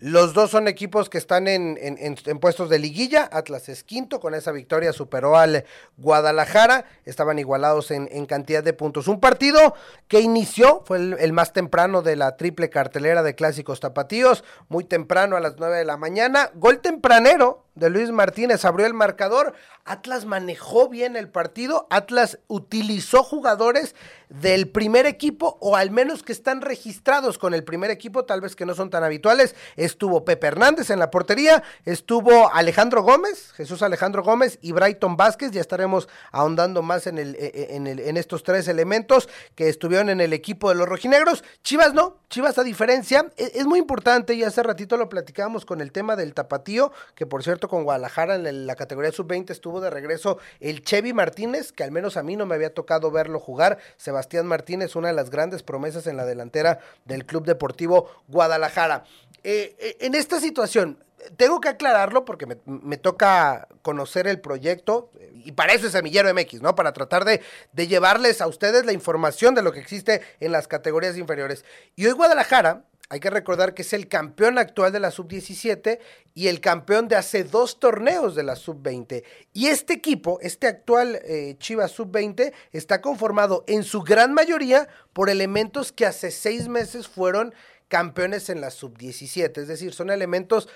Los 0.00 0.32
dos 0.32 0.50
son 0.50 0.66
equipos 0.66 1.10
que 1.10 1.18
están 1.18 1.46
en, 1.46 1.78
en, 1.78 2.16
en, 2.24 2.38
puestos 2.38 2.70
de 2.70 2.78
liguilla. 2.78 3.28
Atlas 3.30 3.68
es 3.68 3.84
quinto, 3.84 4.18
con 4.18 4.34
esa 4.34 4.50
victoria 4.50 4.94
superó 4.94 5.36
al 5.36 5.66
Guadalajara. 5.98 6.86
Estaban 7.04 7.38
igualados 7.38 7.90
en, 7.90 8.24
cantidad 8.24 8.64
de 8.64 8.72
puntos. 8.72 9.08
Un 9.08 9.20
partido 9.20 9.74
que 10.08 10.20
inició, 10.20 10.82
fue 10.86 10.96
el, 10.96 11.16
el, 11.20 11.34
más 11.34 11.52
temprano 11.52 12.00
de 12.00 12.16
la 12.16 12.38
triple 12.38 12.70
cartelera 12.70 13.22
de 13.22 13.34
clásicos 13.34 13.80
tapatíos, 13.80 14.42
muy 14.70 14.84
temprano 14.84 15.36
a 15.36 15.40
las 15.40 15.56
9 15.58 15.76
de 15.76 15.84
la 15.84 15.98
mañana. 15.98 16.50
Gol 16.54 16.80
tempranero 16.80 17.66
de 17.74 17.90
Luis 17.90 18.10
Martínez 18.10 18.64
abrió 18.64 18.86
el 18.86 18.94
marcador. 18.94 19.54
Atlas 19.84 20.24
manejó 20.24 20.88
bien 20.88 21.16
el 21.16 21.28
partido. 21.28 21.86
Atlas 21.90 22.38
utilizó 22.48 23.22
jugadores 23.22 23.94
del 24.28 24.68
primer 24.68 25.06
equipo 25.06 25.58
o 25.60 25.74
al 25.76 25.90
menos 25.90 26.22
que 26.22 26.32
están 26.32 26.60
registrados 26.60 27.38
con 27.38 27.54
el 27.54 27.64
primer 27.64 27.90
equipo, 27.90 28.24
tal 28.24 28.40
vez 28.40 28.54
que 28.54 28.66
no 28.66 28.74
son 28.74 28.90
tan 28.90 29.02
habituales. 29.02 29.56
Estuvo 29.76 30.24
Pepe 30.24 30.46
Hernández 30.46 30.90
en 30.90 30.98
la 30.98 31.10
portería, 31.10 31.62
estuvo 31.84 32.52
Alejandro 32.52 33.02
Gómez, 33.02 33.52
Jesús 33.52 33.82
Alejandro 33.82 34.22
Gómez 34.22 34.58
y 34.62 34.72
Brighton 34.72 35.16
Vázquez. 35.16 35.50
Ya 35.50 35.60
estaremos 35.60 36.08
ahondando 36.30 36.82
más 36.82 37.06
en, 37.06 37.18
el, 37.18 37.36
en, 37.38 37.86
el, 37.86 38.00
en 38.00 38.16
estos 38.16 38.42
tres 38.42 38.68
elementos 38.68 39.28
que 39.54 39.68
estuvieron 39.68 40.10
en 40.10 40.20
el 40.20 40.32
equipo 40.32 40.68
de 40.68 40.76
los 40.76 40.88
rojinegros. 40.88 41.42
Chivas 41.64 41.94
no, 41.94 42.18
Chivas 42.28 42.58
a 42.58 42.62
diferencia, 42.62 43.30
es, 43.36 43.54
es 43.54 43.66
muy 43.66 43.78
importante 43.78 44.34
y 44.34 44.44
hace 44.44 44.62
ratito 44.62 44.96
lo 44.96 45.08
platicábamos 45.08 45.64
con 45.64 45.80
el 45.80 45.90
tema 45.90 46.14
del 46.14 46.34
tapatío, 46.34 46.92
que 47.14 47.26
por 47.26 47.42
cierto 47.42 47.59
con 47.68 47.84
Guadalajara 47.84 48.36
en 48.36 48.66
la 48.66 48.76
categoría 48.76 49.12
sub-20 49.12 49.50
estuvo 49.50 49.80
de 49.80 49.90
regreso 49.90 50.38
el 50.60 50.82
Chevy 50.82 51.12
Martínez, 51.12 51.72
que 51.72 51.84
al 51.84 51.90
menos 51.90 52.16
a 52.16 52.22
mí 52.22 52.36
no 52.36 52.46
me 52.46 52.54
había 52.54 52.74
tocado 52.74 53.10
verlo 53.10 53.40
jugar. 53.40 53.78
Sebastián 53.96 54.46
Martínez, 54.46 54.96
una 54.96 55.08
de 55.08 55.14
las 55.14 55.30
grandes 55.30 55.62
promesas 55.62 56.06
en 56.06 56.16
la 56.16 56.24
delantera 56.24 56.80
del 57.04 57.26
Club 57.26 57.44
Deportivo 57.44 58.10
Guadalajara. 58.28 59.04
Eh, 59.42 59.96
en 60.00 60.14
esta 60.14 60.40
situación, 60.40 60.98
tengo 61.36 61.60
que 61.60 61.68
aclararlo 61.68 62.24
porque 62.24 62.46
me, 62.46 62.96
toca 62.96 63.68
conocer 63.82 64.26
el 64.26 64.40
proyecto 64.40 65.10
y 65.32 65.52
para 65.52 65.72
eso 65.72 65.86
es 65.86 65.92
Semillero 65.92 66.32
MX, 66.32 66.62
¿no? 66.62 66.74
Para 66.74 66.92
tratar 66.92 67.24
de, 67.24 67.40
de, 67.72 67.86
llevarles 67.86 68.40
a 68.40 68.46
ustedes 68.46 68.84
la 68.84 68.92
información 68.92 69.54
de 69.54 69.62
lo 69.62 69.72
que 69.72 69.80
existe 69.80 70.22
en 70.40 70.52
las 70.52 70.68
categorías 70.68 71.16
inferiores. 71.16 71.64
Y 71.96 72.06
hoy 72.06 72.12
Guadalajara 72.12 72.84
hay 73.10 73.18
que 73.18 73.28
recordar 73.28 73.74
que 73.74 73.82
es 73.82 73.92
el 73.92 74.06
campeón 74.06 74.56
actual 74.56 74.92
de 74.92 75.00
la 75.00 75.10
sub-17 75.10 75.98
y 76.32 76.46
el 76.46 76.60
campeón 76.60 77.08
de 77.08 77.16
hace 77.16 77.42
dos 77.42 77.80
torneos 77.80 78.36
de 78.36 78.44
la 78.44 78.54
sub-20. 78.54 79.24
Y 79.52 79.66
este 79.66 79.94
equipo, 79.94 80.38
este 80.42 80.68
actual 80.68 81.20
eh, 81.24 81.56
Chivas 81.58 81.90
sub-20, 81.90 82.52
está 82.70 83.00
conformado 83.00 83.64
en 83.66 83.82
su 83.82 84.02
gran 84.02 84.32
mayoría 84.32 84.88
por 85.12 85.28
elementos 85.28 85.90
que 85.90 86.06
hace 86.06 86.30
seis 86.30 86.68
meses 86.68 87.08
fueron 87.08 87.52
campeones 87.88 88.48
en 88.48 88.60
la 88.60 88.70
sub-17. 88.70 89.58
Es 89.58 89.66
decir, 89.66 89.92
son 89.92 90.10
elementos 90.10 90.68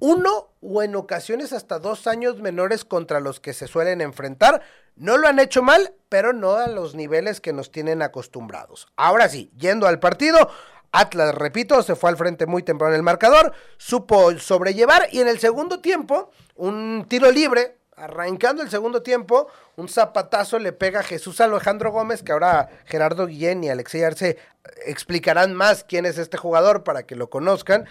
uno 0.00 0.48
o 0.60 0.82
en 0.82 0.96
ocasiones 0.96 1.52
hasta 1.52 1.78
dos 1.78 2.06
años 2.06 2.40
menores 2.40 2.84
contra 2.84 3.20
los 3.20 3.40
que 3.40 3.52
se 3.52 3.68
suelen 3.68 4.00
enfrentar. 4.00 4.62
No 4.96 5.18
lo 5.18 5.28
han 5.28 5.38
hecho 5.38 5.62
mal, 5.62 5.94
pero 6.08 6.32
no 6.32 6.54
a 6.54 6.66
los 6.68 6.94
niveles 6.94 7.40
que 7.40 7.52
nos 7.52 7.70
tienen 7.70 8.02
acostumbrados. 8.02 8.88
Ahora 8.96 9.28
sí, 9.28 9.50
yendo 9.56 9.86
al 9.86 10.00
partido, 10.00 10.50
Atlas, 10.96 11.34
repito, 11.34 11.82
se 11.82 11.96
fue 11.96 12.10
al 12.10 12.16
frente 12.16 12.46
muy 12.46 12.62
temprano 12.62 12.94
el 12.94 13.02
marcador, 13.02 13.52
supo 13.78 14.38
sobrellevar 14.38 15.08
y 15.10 15.20
en 15.20 15.26
el 15.26 15.40
segundo 15.40 15.80
tiempo, 15.80 16.30
un 16.54 17.06
tiro 17.08 17.32
libre, 17.32 17.78
arrancando 17.96 18.62
el 18.62 18.70
segundo 18.70 19.02
tiempo, 19.02 19.48
un 19.74 19.88
zapatazo 19.88 20.60
le 20.60 20.72
pega 20.72 21.00
a 21.00 21.02
Jesús 21.02 21.40
Alejandro 21.40 21.90
Gómez, 21.90 22.22
que 22.22 22.30
ahora 22.30 22.68
Gerardo 22.84 23.26
Guillén 23.26 23.64
y 23.64 23.70
Alexey 23.70 24.04
Arce 24.04 24.38
explicarán 24.86 25.52
más 25.52 25.82
quién 25.82 26.06
es 26.06 26.16
este 26.16 26.36
jugador 26.36 26.84
para 26.84 27.02
que 27.02 27.16
lo 27.16 27.28
conozcan. 27.28 27.86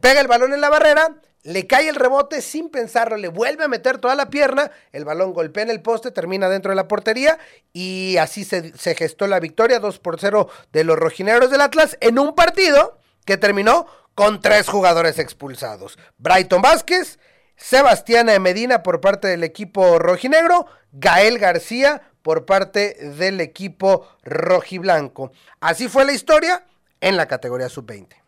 Pega 0.00 0.20
el 0.20 0.28
balón 0.28 0.52
en 0.52 0.60
la 0.60 0.70
barrera, 0.70 1.16
le 1.44 1.66
cae 1.66 1.88
el 1.88 1.94
rebote 1.94 2.40
sin 2.40 2.70
pensarlo, 2.70 3.18
le 3.18 3.28
vuelve 3.28 3.64
a 3.64 3.68
meter 3.68 3.98
toda 3.98 4.14
la 4.14 4.30
pierna, 4.30 4.70
el 4.92 5.04
balón 5.04 5.34
golpea 5.34 5.62
en 5.62 5.70
el 5.70 5.82
poste, 5.82 6.10
termina 6.10 6.48
dentro 6.48 6.70
de 6.70 6.76
la 6.76 6.88
portería 6.88 7.38
y 7.72 8.16
así 8.16 8.44
se, 8.44 8.72
gestó 8.94 9.26
la 9.26 9.40
victoria 9.40 9.78
2 9.78 9.98
por 9.98 10.18
0 10.18 10.48
de 10.72 10.84
los 10.84 10.98
rojineros 10.98 11.50
del 11.50 11.60
Atlas 11.60 11.98
en 12.00 12.18
un 12.18 12.34
partido 12.34 12.98
que 13.26 13.36
terminó 13.36 13.86
con 14.14 14.40
tres 14.40 14.68
jugadores 14.68 15.18
expulsados. 15.18 15.98
Brighton 16.16 16.62
Vázquez, 16.62 17.18
Sebastián 17.56 18.30
Medina 18.42 18.82
por 18.82 19.02
parte 19.02 19.28
del 19.28 19.44
equipo 19.44 19.98
rojinegro, 19.98 20.66
Gael 20.92 21.38
García 21.38 22.00
por 22.22 22.46
parte 22.46 22.94
del 23.18 23.42
equipo 23.42 24.08
rojiblanco. 24.22 25.30
Así 25.60 25.88
fue 25.88 26.06
la 26.06 26.12
historia 26.12 26.64
en 27.02 27.18
la 27.18 27.26
categoría 27.26 27.68
sub-20. 27.68 28.23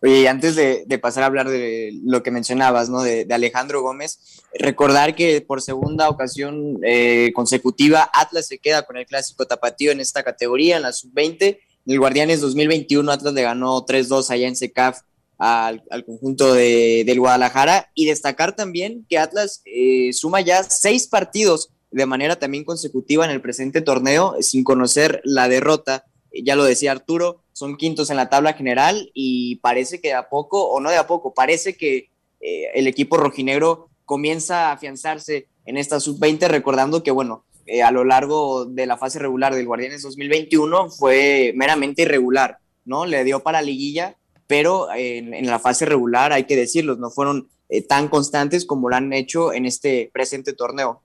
Oye, 0.00 0.28
antes 0.28 0.54
de, 0.54 0.86
pasar 1.02 1.24
a 1.24 1.26
hablar 1.26 1.48
de 1.48 1.90
lo 2.04 2.22
que 2.22 2.30
mencionabas, 2.30 2.88
¿no? 2.88 3.02
De, 3.02 3.26
Alejandro 3.30 3.82
Gómez, 3.82 4.42
recordar 4.54 5.16
que 5.16 5.40
por 5.40 5.60
segunda 5.60 6.08
ocasión 6.08 6.78
eh, 6.84 7.32
consecutiva 7.34 8.08
Atlas 8.12 8.46
se 8.46 8.58
queda 8.58 8.84
con 8.84 8.96
el 8.96 9.06
clásico 9.06 9.46
tapatío 9.46 9.90
en 9.90 10.00
esta 10.00 10.22
categoría, 10.22 10.76
en 10.76 10.82
la 10.82 10.92
sub-20. 10.92 11.58
En 11.86 11.92
el 11.92 11.98
Guardianes 11.98 12.40
2021 12.40 13.10
Atlas 13.10 13.34
le 13.34 13.42
ganó 13.42 13.84
3-2 13.84 14.30
allá 14.30 14.46
en 14.46 14.56
SECAF 14.56 15.00
al, 15.36 15.82
al 15.90 16.04
conjunto 16.04 16.54
de, 16.54 17.02
del 17.04 17.18
Guadalajara. 17.18 17.90
Y 17.94 18.06
destacar 18.06 18.54
también 18.54 19.04
que 19.08 19.18
Atlas 19.18 19.62
eh, 19.64 20.12
suma 20.12 20.40
ya 20.40 20.62
seis 20.62 21.08
partidos 21.08 21.70
de 21.90 22.06
manera 22.06 22.36
también 22.36 22.64
consecutiva 22.64 23.24
en 23.24 23.30
el 23.30 23.40
presente 23.40 23.80
torneo 23.80 24.36
sin 24.40 24.62
conocer 24.62 25.20
la 25.24 25.48
derrota. 25.48 26.04
Ya 26.32 26.54
lo 26.54 26.64
decía 26.64 26.92
Arturo, 26.92 27.42
son 27.58 27.76
quintos 27.76 28.08
en 28.10 28.16
la 28.16 28.28
tabla 28.28 28.52
general 28.52 29.10
y 29.14 29.56
parece 29.56 30.00
que 30.00 30.08
de 30.08 30.14
a 30.14 30.28
poco, 30.28 30.68
o 30.68 30.78
no 30.78 30.90
de 30.90 30.96
a 30.96 31.08
poco, 31.08 31.34
parece 31.34 31.76
que 31.76 32.08
eh, 32.40 32.70
el 32.74 32.86
equipo 32.86 33.16
rojinegro 33.16 33.90
comienza 34.04 34.68
a 34.68 34.72
afianzarse 34.72 35.48
en 35.66 35.76
esta 35.76 35.98
sub-20, 35.98 36.46
recordando 36.46 37.02
que, 37.02 37.10
bueno, 37.10 37.44
eh, 37.66 37.82
a 37.82 37.90
lo 37.90 38.04
largo 38.04 38.64
de 38.64 38.86
la 38.86 38.96
fase 38.96 39.18
regular 39.18 39.56
del 39.56 39.66
Guardianes 39.66 40.02
2021 40.02 40.88
fue 40.90 41.52
meramente 41.56 42.02
irregular. 42.02 42.58
¿no? 42.84 43.06
Le 43.06 43.24
dio 43.24 43.40
para 43.40 43.60
liguilla, 43.60 44.16
pero 44.46 44.88
en, 44.94 45.44
la 45.44 45.58
fase 45.58 45.84
regular, 45.84 46.32
hay 46.32 46.44
que 46.44 46.56
decirlo, 46.56 46.94
no 46.94 47.10
fueron 47.10 47.48
eh, 47.68 47.82
tan 47.82 48.06
constantes 48.06 48.66
como 48.66 48.88
lo 48.88 48.94
han 48.94 49.12
hecho 49.12 49.52
en 49.52 49.66
este 49.66 50.10
presente 50.12 50.52
torneo. 50.52 51.02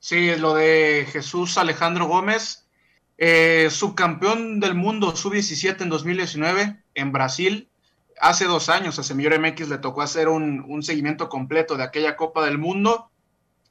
Sí, 0.00 0.36
lo 0.36 0.54
de 0.54 1.06
Jesús 1.10 1.56
Alejandro 1.56 2.06
Gómez, 2.08 2.66
eh, 3.18 3.68
subcampeón 3.70 4.60
del 4.60 4.74
mundo 4.74 5.14
sub-17 5.14 5.82
en 5.82 5.88
2019 5.88 6.82
en 6.94 7.12
Brasil. 7.12 7.68
Hace 8.20 8.44
dos 8.46 8.68
años 8.68 8.98
a 8.98 9.02
Semillor 9.02 9.38
MX 9.40 9.68
le 9.68 9.78
tocó 9.78 10.02
hacer 10.02 10.28
un, 10.28 10.64
un, 10.68 10.82
seguimiento 10.82 11.28
completo 11.28 11.76
de 11.76 11.84
aquella 11.84 12.16
Copa 12.16 12.44
del 12.44 12.58
Mundo. 12.58 13.10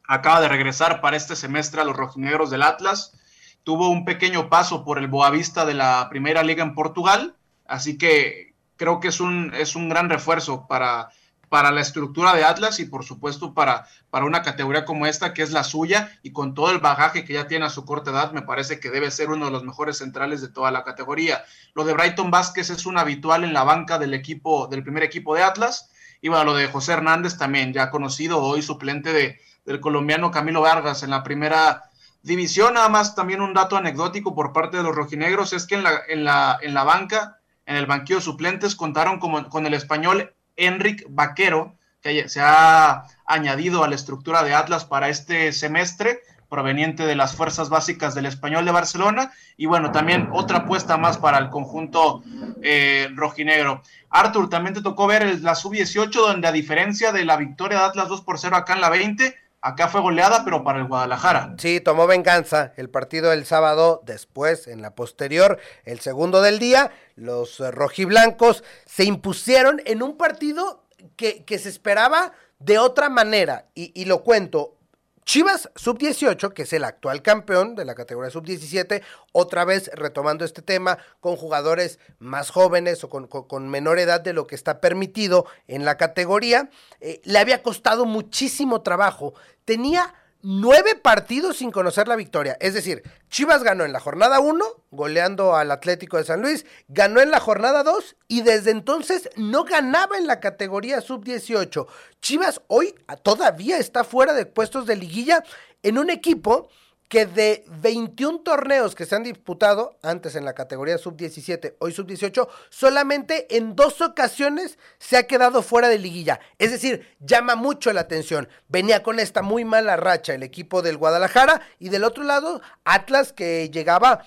Acaba 0.08 0.42
de 0.42 0.50
regresar 0.50 1.02
para 1.02 1.18
este 1.18 1.36
semestre 1.36 1.82
a 1.82 1.86
los 1.86 1.96
rojinegros 1.96 2.50
del 2.50 2.64
Atlas. 2.64 3.18
Tuvo 3.64 3.90
un 3.90 4.06
pequeño 4.06 4.50
paso 4.50 4.84
por 4.84 4.98
el 4.98 5.08
Boavista 5.08 5.66
de 5.66 5.76
la 5.76 6.08
Primera 6.10 6.44
Liga 6.44 6.64
en 6.64 6.74
Portugal. 6.74 7.36
Así 7.66 7.98
que 7.98 8.54
creo 8.76 9.00
que 9.00 9.10
es 9.10 9.20
un, 9.20 9.54
es 9.54 9.76
un 9.76 9.90
gran 9.90 10.10
refuerzo 10.10 10.66
para, 10.68 11.10
para 11.52 11.72
la 11.72 11.82
estructura 11.82 12.34
de 12.34 12.46
Atlas 12.46 12.80
y 12.80 12.86
por 12.86 13.04
supuesto 13.04 13.54
para, 13.54 13.86
para 14.10 14.24
una 14.24 14.42
categoría 14.42 14.86
como 14.86 15.06
esta 15.06 15.34
que 15.34 15.42
es 15.42 15.52
la 15.52 15.66
suya 15.66 16.18
y 16.24 16.32
con 16.32 16.54
todo 16.54 16.72
el 16.72 16.80
bagaje 16.80 17.26
que 17.26 17.34
ya 17.34 17.46
tiene 17.46 17.66
a 17.66 17.70
su 17.70 17.84
corta 17.84 18.12
edad, 18.12 18.32
me 18.32 18.42
parece 18.42 18.80
que 18.80 18.90
debe 18.90 19.12
ser 19.12 19.30
uno 19.30 19.48
de 19.48 19.52
los 19.52 19.66
mejores 19.66 19.98
centrales 19.98 20.40
de 20.40 20.48
toda 20.48 20.72
la 20.72 20.86
categoría. 20.86 21.44
Lo 21.74 21.84
de 21.84 21.92
Brighton 21.92 22.32
Vázquez 22.32 22.70
es 22.70 22.86
un 22.86 22.98
habitual 22.98 23.44
en 23.44 23.52
la 23.52 23.66
banca 23.66 24.00
del 24.00 24.14
equipo, 24.14 24.68
del 24.68 24.82
primer 24.82 25.04
equipo 25.04 25.36
de 25.36 25.44
Atlas. 25.44 25.92
Y 26.22 26.30
bueno, 26.30 26.46
lo 26.46 26.54
de 26.54 26.68
José 26.70 26.94
Hernández 26.94 27.38
también, 27.38 27.74
ya 27.74 27.92
conocido 27.92 28.42
hoy 28.42 28.62
suplente 28.62 29.12
de, 29.12 29.38
del 29.66 29.82
colombiano 29.82 30.32
Camilo 30.32 30.62
Vargas 30.62 31.04
en 31.04 31.10
la 31.10 31.22
primera 31.22 31.84
división. 32.22 32.76
Nada 32.76 32.88
más 32.88 33.14
también 33.14 33.42
un 33.42 33.54
dato 33.54 33.76
anecdótico 33.76 34.34
por 34.34 34.54
parte 34.54 34.78
de 34.78 34.84
los 34.84 34.96
rojinegros 34.96 35.52
es 35.52 35.66
que 35.66 35.76
en 35.76 35.84
la, 35.84 36.00
en 36.08 36.24
la, 36.24 36.60
en 36.62 36.74
la 36.74 36.86
banca 36.86 37.42
en 37.66 37.76
el 37.76 37.88
banquillo 37.88 38.20
de 38.20 38.26
suplentes 38.26 38.78
contaron 38.78 39.20
como, 39.20 39.50
con 39.50 39.66
el 39.66 39.74
español 39.74 40.34
Enric 40.56 41.06
Vaquero, 41.10 41.78
que 42.02 42.28
se 42.30 42.42
ha 42.42 43.06
añadido 43.26 43.84
a 43.84 43.88
la 43.88 43.96
estructura 43.96 44.44
de 44.44 44.54
Atlas 44.54 44.86
para 44.86 45.10
este 45.10 45.52
semestre, 45.54 46.22
proveniente 46.52 47.06
de 47.06 47.16
las 47.16 47.34
fuerzas 47.34 47.70
básicas 47.70 48.14
del 48.14 48.26
español 48.26 48.66
de 48.66 48.72
Barcelona. 48.72 49.32
Y 49.56 49.68
bueno, 49.68 49.92
también 49.92 50.28
otra 50.34 50.60
apuesta 50.60 50.98
más 50.98 51.18
para 51.18 51.38
el 51.38 51.50
conjunto 51.50 52.24
eh, 52.62 53.08
rojinegro. 53.16 53.82
Arthur, 54.10 54.50
también 54.50 54.74
te 54.74 54.82
tocó 54.82 55.08
ver 55.08 55.40
la 55.42 55.56
sub-18, 55.56 56.12
donde 56.12 56.50
a 56.50 56.52
diferencia 56.52 57.14
de 57.14 57.24
la 57.24 57.38
victoria 57.38 57.80
de 57.80 57.86
Atlas 57.86 58.10
2 58.10 58.22
por 58.22 58.38
0 58.38 58.58
acá 58.58 58.74
en 58.74 58.82
la 58.82 58.90
20, 58.90 59.34
Acá 59.64 59.88
fue 59.88 60.02
goleada, 60.02 60.44
pero 60.44 60.64
para 60.64 60.80
el 60.80 60.88
Guadalajara. 60.88 61.54
Sí, 61.60 61.80
tomó 61.80 62.08
venganza 62.08 62.74
el 62.78 62.90
partido 62.90 63.30
del 63.30 63.46
sábado, 63.46 64.02
después, 64.04 64.68
en 64.68 64.82
la 64.82 64.96
posterior, 64.96 65.60
el 65.86 66.00
segundo 66.00 66.42
del 66.42 66.58
día, 66.58 66.92
los 67.16 67.60
eh, 67.60 67.70
rojiblancos 67.70 68.64
se 68.86 69.04
impusieron 69.04 69.80
en 69.86 70.02
un 70.02 70.18
partido 70.18 70.84
que, 71.16 71.44
que 71.46 71.60
se 71.60 71.70
esperaba 71.70 72.34
de 72.58 72.80
otra 72.80 73.10
manera. 73.10 73.68
Y, 73.76 73.92
y 73.94 74.06
lo 74.06 74.24
cuento, 74.24 74.78
Chivas 75.26 75.70
Sub-18, 75.76 76.54
que 76.54 76.64
es 76.64 76.74
el 76.74 76.84
actual 76.84 77.22
campeón 77.22 77.76
de 77.76 77.86
la 77.86 77.96
categoría 77.96 78.32
Sub-17, 78.32 79.02
otra 79.32 79.66
vez 79.66 79.92
retomando 79.94 80.46
este 80.46 80.62
tema 80.62 80.98
con 81.20 81.36
jugadores 81.36 82.00
más 82.20 82.50
jóvenes 82.50 83.04
o 83.04 83.10
con, 83.10 83.70
menor 83.70 84.00
edad 84.00 84.22
de 84.22 84.34
lo 84.34 84.48
que 84.48 84.56
está 84.56 84.82
permitido 84.82 85.46
en 85.68 85.86
la 85.86 85.98
categoría, 85.98 86.70
eh, 87.00 87.22
le 87.24 87.40
había 87.40 87.62
costado 87.64 88.06
muchísimo 88.06 88.82
trabajo. 88.82 89.34
Tenía 89.64 90.14
nueve 90.44 90.96
partidos 90.96 91.58
sin 91.58 91.72
conocer 91.72 92.08
la 92.08 92.16
victoria. 92.16 92.58
Es 92.60 92.74
decir, 92.74 93.04
Chivas 93.30 93.64
ganó 93.64 93.86
en 93.86 93.94
la 93.94 94.00
jornada 94.00 94.40
1, 94.40 94.66
goleando 94.92 95.56
al 95.56 95.72
Atlético 95.72 96.18
de 96.18 96.24
San 96.24 96.42
Luis, 96.42 96.66
ganó 96.88 97.22
en 97.22 97.32
la 97.32 97.40
jornada 97.40 97.84
2 97.84 98.16
y 98.28 98.42
desde 98.42 98.72
entonces 98.72 99.30
no 99.36 99.64
ganaba 99.64 100.18
en 100.18 100.28
la 100.28 100.40
categoría 100.40 101.02
sub-18. 101.02 101.88
Chivas 102.22 102.62
hoy 102.68 102.96
todavía 103.24 103.78
está 103.78 104.04
fuera 104.04 104.34
de 104.34 104.46
puestos 104.46 104.86
de 104.86 104.96
liguilla 104.96 105.44
en 105.84 105.98
un 105.98 106.10
equipo 106.10 106.70
que 107.12 107.26
de 107.26 107.66
21 107.82 108.40
torneos 108.40 108.96
que 108.96 109.06
se 109.06 109.18
han 109.18 109.24
disputado, 109.24 109.98
antes 110.02 110.38
en 110.38 110.46
la 110.46 110.54
categoría 110.54 110.98
sub-17, 110.98 111.76
hoy 111.80 111.92
sub-18, 111.92 112.48
solamente 112.70 113.58
en 113.58 113.76
dos 113.76 114.00
ocasiones 114.00 114.80
se 114.98 115.18
ha 115.18 115.28
quedado 115.28 115.62
fuera 115.62 115.90
de 115.90 116.00
liguilla. 116.00 116.40
Es 116.58 116.72
decir, 116.72 117.06
llama 117.20 117.56
mucho 117.56 117.92
la 117.92 118.00
atención. 118.00 118.48
Venía 118.70 119.04
con 119.04 119.20
esta 119.20 119.42
muy 119.42 119.66
mala 119.66 119.98
racha 119.98 120.34
el 120.34 120.42
equipo 120.42 120.82
del 120.82 120.96
Guadalajara 120.96 121.60
y 121.80 121.90
del 121.90 122.06
otro 122.06 122.24
lado 122.24 122.62
Atlas 122.86 123.34
que 123.34 123.70
llegaba 123.70 124.24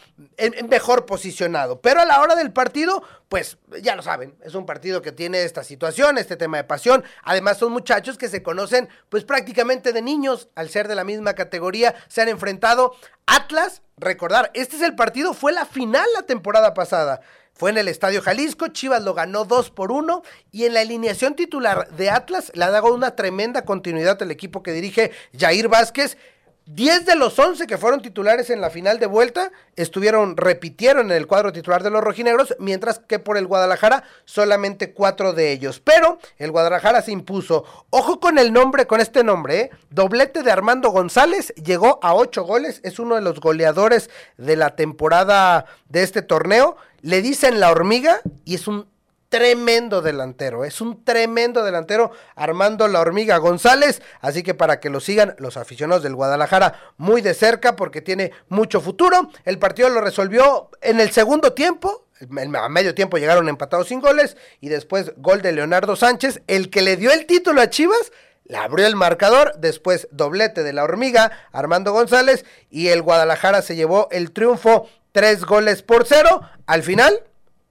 mejor 0.69 1.07
posicionado. 1.07 1.81
Pero 1.81 2.03
a 2.03 2.05
la 2.05 2.21
hora 2.21 2.37
del 2.37 2.53
partido, 2.53 3.03
pues 3.29 3.59
ya 3.83 3.97
lo 3.97 4.03
saben, 4.03 4.35
es 4.45 4.55
un 4.55 4.67
partido 4.67 5.03
que 5.03 5.13
tiene 5.13 5.43
esta 5.43 5.65
situación, 5.65 6.19
este 6.19 6.37
tema 6.37 6.59
de 6.59 6.65
pasión. 6.65 7.05
Además 7.23 7.59
son 7.59 7.73
muchachos 7.73 8.19
que 8.19 8.29
se 8.29 8.43
conocen 8.43 8.89
pues 9.09 9.25
prácticamente 9.25 9.93
de 9.93 10.03
niños, 10.03 10.49
al 10.55 10.69
ser 10.69 10.89
de 10.89 10.95
la 10.95 11.05
misma 11.05 11.35
categoría, 11.35 11.95
se 12.09 12.23
han 12.23 12.29
enfrentado. 12.29 12.95
Atlas, 13.27 13.83
recordar, 13.97 14.51
este 14.55 14.77
es 14.77 14.83
el 14.83 14.95
partido, 14.95 15.35
fue 15.35 15.53
la 15.53 15.65
final 15.67 16.07
la 16.15 16.23
temporada 16.23 16.75
pasada. 16.75 17.21
Fue 17.57 17.71
en 17.71 17.79
el 17.79 17.87
Estadio 17.87 18.21
Jalisco, 18.21 18.67
Chivas 18.69 19.03
lo 19.03 19.15
ganó 19.15 19.45
2 19.45 19.71
por 19.71 19.93
1 19.93 20.23
y 20.51 20.65
en 20.65 20.75
la 20.75 20.81
alineación 20.81 21.37
titular 21.37 21.89
de 21.91 22.11
Atlas 22.11 22.51
le 22.55 22.65
ha 22.65 22.71
dado 22.71 22.93
una 22.93 23.15
tremenda 23.15 23.65
continuidad 23.65 24.21
al 24.21 24.33
equipo 24.33 24.65
que 24.65 24.73
dirige 24.73 25.13
Jair 25.39 25.69
Vázquez 25.69 26.19
10 26.67 27.05
de 27.05 27.15
los 27.15 27.39
11 27.39 27.67
que 27.67 27.77
fueron 27.77 28.01
titulares 28.01 28.49
en 28.49 28.63
la 28.63 28.71
final 28.71 28.99
de 28.99 29.05
vuelta 29.05 29.53
estuvieron, 29.77 30.37
repitieron 30.37 31.11
en 31.11 31.17
el 31.19 31.27
cuadro 31.27 31.53
titular 31.53 31.83
de 31.83 31.91
los 31.91 32.03
rojinegros, 32.03 32.57
mientras 32.59 33.01
que 33.01 33.19
por 33.19 33.37
el 33.37 33.47
Guadalajara 33.47 34.05
solamente 34.25 34.95
4 34.95 35.35
de 35.35 35.53
ellos. 35.53 35.81
Pero 35.81 36.19
el 36.39 36.51
Guadalajara 36.51 37.03
se 37.03 37.13
impuso. 37.13 37.65
Ojo 37.91 38.19
con 38.19 38.39
el 38.39 38.53
nombre, 38.53 38.87
con 38.87 39.01
este 39.01 39.23
nombre, 39.23 39.61
¿eh? 39.61 39.71
doblete 39.91 40.43
de 40.43 40.53
Armando 40.53 40.89
González, 40.91 41.53
llegó 41.57 41.99
a 42.03 42.15
8 42.15 42.45
goles, 42.45 42.81
es 42.83 42.99
uno 42.99 43.17
de 43.17 43.21
los 43.21 43.41
goleadores 43.41 44.09
de 44.39 44.57
la 44.57 44.75
temporada 44.75 45.67
de 45.91 46.03
este 46.03 46.23
torneo. 46.23 46.77
Le 47.03 47.21
dicen 47.21 47.61
la 47.61 47.71
hormiga 47.71 48.23
y 48.47 48.55
es 48.55 48.67
un 48.67 48.87
tremendo 49.35 50.01
delantero, 50.01 50.65
es 50.65 50.81
un 50.81 51.05
tremendo 51.05 51.65
delantero 51.65 52.13
Armando 52.37 52.87
La 52.87 53.01
Hormiga 53.01 53.37
González, 53.39 54.01
así 54.21 54.45
que 54.45 54.55
para 54.55 54.79
que 54.79 54.91
lo 54.91 55.01
sigan 55.01 55.35
los 55.39 55.57
aficionados 55.57 56.05
del 56.05 56.15
Guadalajara 56.15 56.93
muy 56.99 57.21
de 57.21 57.35
cerca 57.35 57.75
porque 57.75 58.01
tiene 58.01 58.31
mucho 58.49 58.81
futuro. 58.81 59.33
El 59.45 59.59
partido 59.59 59.89
lo 59.89 60.01
resolvió 60.01 60.71
en 60.81 61.01
el 61.01 61.11
segundo 61.11 61.53
tiempo, 61.53 62.07
a 62.21 62.69
medio 62.69 62.95
tiempo 62.95 63.19
llegaron 63.19 63.49
empatados 63.49 63.89
sin 63.89 64.01
goles 64.01 64.37
y 64.61 64.69
después 64.69 65.13
gol 65.17 65.43
de 65.43 65.51
Leonardo 65.51 65.97
Sánchez, 65.97 66.43
el 66.47 66.71
que 66.71 66.83
le 66.83 66.97
dio 66.97 67.11
el 67.11 67.27
título 67.27 67.61
a 67.61 67.69
Chivas. 67.69 68.13
Le 68.45 68.57
abrió 68.57 68.87
el 68.87 68.95
marcador, 68.95 69.55
después 69.59 70.07
doblete 70.13 70.63
de 70.63 70.73
la 70.73 70.85
hormiga, 70.85 71.33
Armando 71.51 71.93
González, 71.93 72.45
y 72.71 72.89
el 72.89 73.03
Guadalajara 73.03 73.63
se 73.63 73.75
llevó 73.75 74.07
el 74.13 74.31
triunfo, 74.31 74.89
tres 75.11 75.45
goles 75.45 75.83
por 75.83 76.07
cero. 76.07 76.43
Al 76.67 76.85
final, 76.85 77.25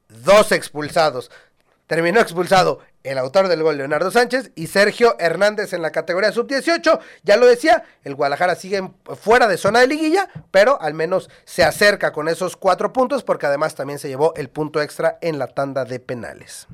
dos 0.09 0.51
expulsados 0.51 1.31
terminó 1.87 2.19
expulsado 2.19 2.79
el 3.03 3.17
autor 3.17 3.47
del 3.47 3.63
gol 3.63 3.77
Leonardo 3.77 4.11
Sánchez 4.11 4.51
y 4.55 4.67
Sergio 4.67 5.15
Hernández 5.19 5.73
en 5.73 5.81
la 5.81 5.91
categoría 5.91 6.31
sub-18. 6.31 6.99
Ya 7.23 7.37
lo 7.37 7.45
decía, 7.45 7.83
el 8.03 8.15
Guadalajara 8.15 8.55
sigue 8.55 8.89
fuera 9.19 9.47
de 9.47 9.57
zona 9.57 9.81
de 9.81 9.87
liguilla, 9.87 10.29
pero 10.51 10.81
al 10.81 10.93
menos 10.93 11.29
se 11.43 11.63
acerca 11.63 12.13
con 12.13 12.29
esos 12.29 12.55
cuatro 12.55 12.93
puntos 12.93 13.23
porque 13.23 13.45
además 13.45 13.75
también 13.75 13.99
se 13.99 14.07
llevó 14.07 14.33
el 14.35 14.49
punto 14.49 14.81
extra 14.81 15.17
en 15.21 15.37
la 15.37 15.47
tanda 15.47 15.85
de 15.85 15.99
penales. 15.99 16.67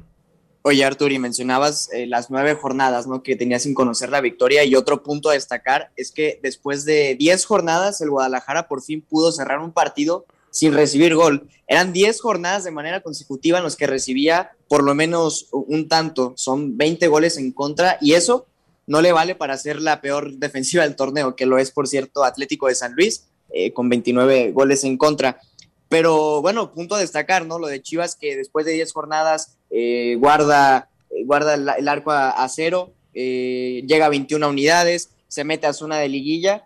Oye, 0.62 0.84
Artur, 0.84 1.12
y 1.12 1.20
mencionabas 1.20 1.90
eh, 1.94 2.06
las 2.06 2.30
nueve 2.30 2.54
jornadas 2.54 3.08
¿no? 3.08 3.24
que 3.24 3.38
tenía 3.38 3.60
sin 3.60 3.74
conocer 3.74 4.10
la 4.10 4.22
victoria 4.22 4.64
y 4.66 4.76
otro 4.76 5.02
punto 5.04 5.30
a 5.30 5.34
destacar 5.34 5.90
es 5.96 6.12
que 6.12 6.40
después 6.44 6.84
de 6.86 7.16
diez 7.18 7.46
jornadas 7.46 8.02
el 8.02 8.10
Guadalajara 8.10 8.68
por 8.68 8.84
fin 8.84 9.02
pudo 9.02 9.32
cerrar 9.32 9.60
un 9.60 9.72
partido 9.72 10.26
sin 10.52 10.74
recibir 10.74 11.16
gol. 11.16 11.48
Eran 11.68 11.94
10 11.94 12.20
jornadas 12.22 12.64
de 12.64 12.72
manera 12.72 13.02
consecutiva 13.02 13.60
en 13.60 13.64
los 13.64 13.76
que 13.76 13.88
recibía 13.88 14.52
por 14.70 14.84
lo 14.84 14.96
menos 14.96 15.50
un 15.52 15.90
tanto. 15.90 16.34
Son 16.38 16.78
20 16.78 17.08
goles 17.08 17.38
en 17.38 17.52
contra 17.52 17.98
y 18.00 18.14
eso 18.14 18.46
no 18.88 19.02
le 19.02 19.12
vale 19.12 19.36
para 19.36 19.58
ser 19.58 19.82
la 19.82 20.00
peor 20.00 20.34
defensiva 20.38 20.84
del 20.84 20.96
torneo, 20.96 21.36
que 21.36 21.46
lo 21.46 21.58
es, 21.58 21.72
por 21.72 21.88
cierto, 21.88 22.24
Atlético 22.24 22.68
de 22.68 22.76
San 22.76 22.94
Luis, 22.94 23.26
eh, 23.52 23.74
con 23.74 23.90
29 23.90 24.52
goles 24.52 24.84
en 24.84 24.98
contra. 24.98 25.42
Pero 25.90 26.42
bueno, 26.42 26.72
punto 26.72 26.96
a 26.96 27.00
destacar, 27.00 27.46
¿no? 27.46 27.58
Lo 27.60 27.68
de 27.68 27.82
Chivas 27.82 28.16
que 28.16 28.38
después 28.38 28.66
de 28.66 28.74
10 28.74 28.94
jornadas 28.94 29.58
eh, 29.72 30.16
guarda, 30.20 30.90
eh, 31.10 31.24
guarda 31.26 31.56
el, 31.56 31.88
arco 31.88 32.12
a, 32.12 32.48
cero, 32.48 32.94
llega 33.14 34.06
a 34.06 34.10
21 34.10 34.48
unidades, 34.48 35.10
se 35.28 35.44
mete 35.44 35.68
a 35.68 35.74
zona 35.74 35.98
de 35.98 36.10
liguilla 36.10 36.66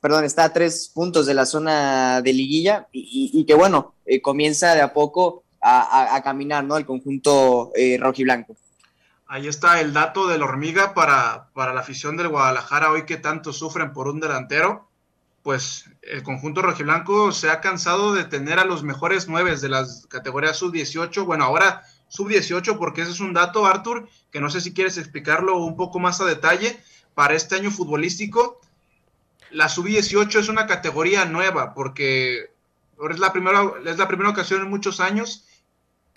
perdón, 0.00 0.24
está 0.24 0.44
a 0.44 0.52
tres 0.54 0.90
puntos 0.94 1.26
de 1.26 1.34
la 1.34 1.44
zona 1.44 2.22
de 2.22 2.32
liguilla 2.32 2.88
y, 2.90 3.44
que 3.44 3.52
bueno, 3.52 3.92
comienza 4.22 4.74
de 4.74 4.80
a 4.80 4.94
poco 4.94 5.44
a, 5.60 6.20
caminar, 6.22 6.64
¿no? 6.64 6.76
El 6.76 6.86
conjunto 6.86 7.72
eh, 7.74 7.98
rojiblanco. 8.00 8.56
Ahí 9.26 9.46
está 9.46 9.80
el 9.80 9.92
dato 9.92 10.26
de 10.26 10.38
la 10.38 10.46
hormiga 10.46 10.94
para, 10.94 11.50
para 11.52 11.74
la 11.74 11.80
afición 11.80 12.16
del 12.16 12.28
Guadalajara 12.28 12.90
hoy 12.90 13.04
que 13.04 13.18
tanto 13.18 13.52
sufren 13.52 13.92
por 13.92 14.08
un 14.08 14.20
delantero. 14.20 14.88
pues 15.42 15.84
el 16.02 16.22
conjunto 16.22 16.62
rojiblanco 16.62 17.32
se 17.32 17.50
ha 17.50 17.60
cansado 17.60 18.14
de 18.14 18.24
tener 18.24 18.58
a 18.58 18.64
los 18.64 18.82
mejores 18.82 19.28
nueve 19.28 19.54
de 19.56 19.68
las 19.68 20.06
categorías 20.06 20.56
sub-18. 20.56 21.24
Bueno, 21.26 21.44
ahora 21.44 21.82
sub-18, 22.08 22.78
porque 22.78 23.02
ese 23.02 23.10
es 23.10 23.20
un 23.20 23.34
dato, 23.34 23.66
Arthur, 23.66 24.08
que 24.30 24.40
no 24.40 24.48
sé 24.48 24.60
si 24.60 24.72
quieres 24.72 24.96
explicarlo 24.96 25.58
un 25.58 25.76
poco 25.76 25.98
más 25.98 26.20
a 26.20 26.24
detalle. 26.24 26.80
Para 27.14 27.34
este 27.34 27.56
año 27.56 27.70
futbolístico, 27.70 28.60
la 29.50 29.68
sub-18 29.68 30.38
es 30.38 30.48
una 30.48 30.66
categoría 30.66 31.24
nueva, 31.24 31.74
porque 31.74 32.50
es 33.10 33.18
la, 33.18 33.32
primera, 33.32 33.72
es 33.84 33.98
la 33.98 34.08
primera 34.08 34.30
ocasión 34.30 34.62
en 34.62 34.70
muchos 34.70 35.00
años 35.00 35.44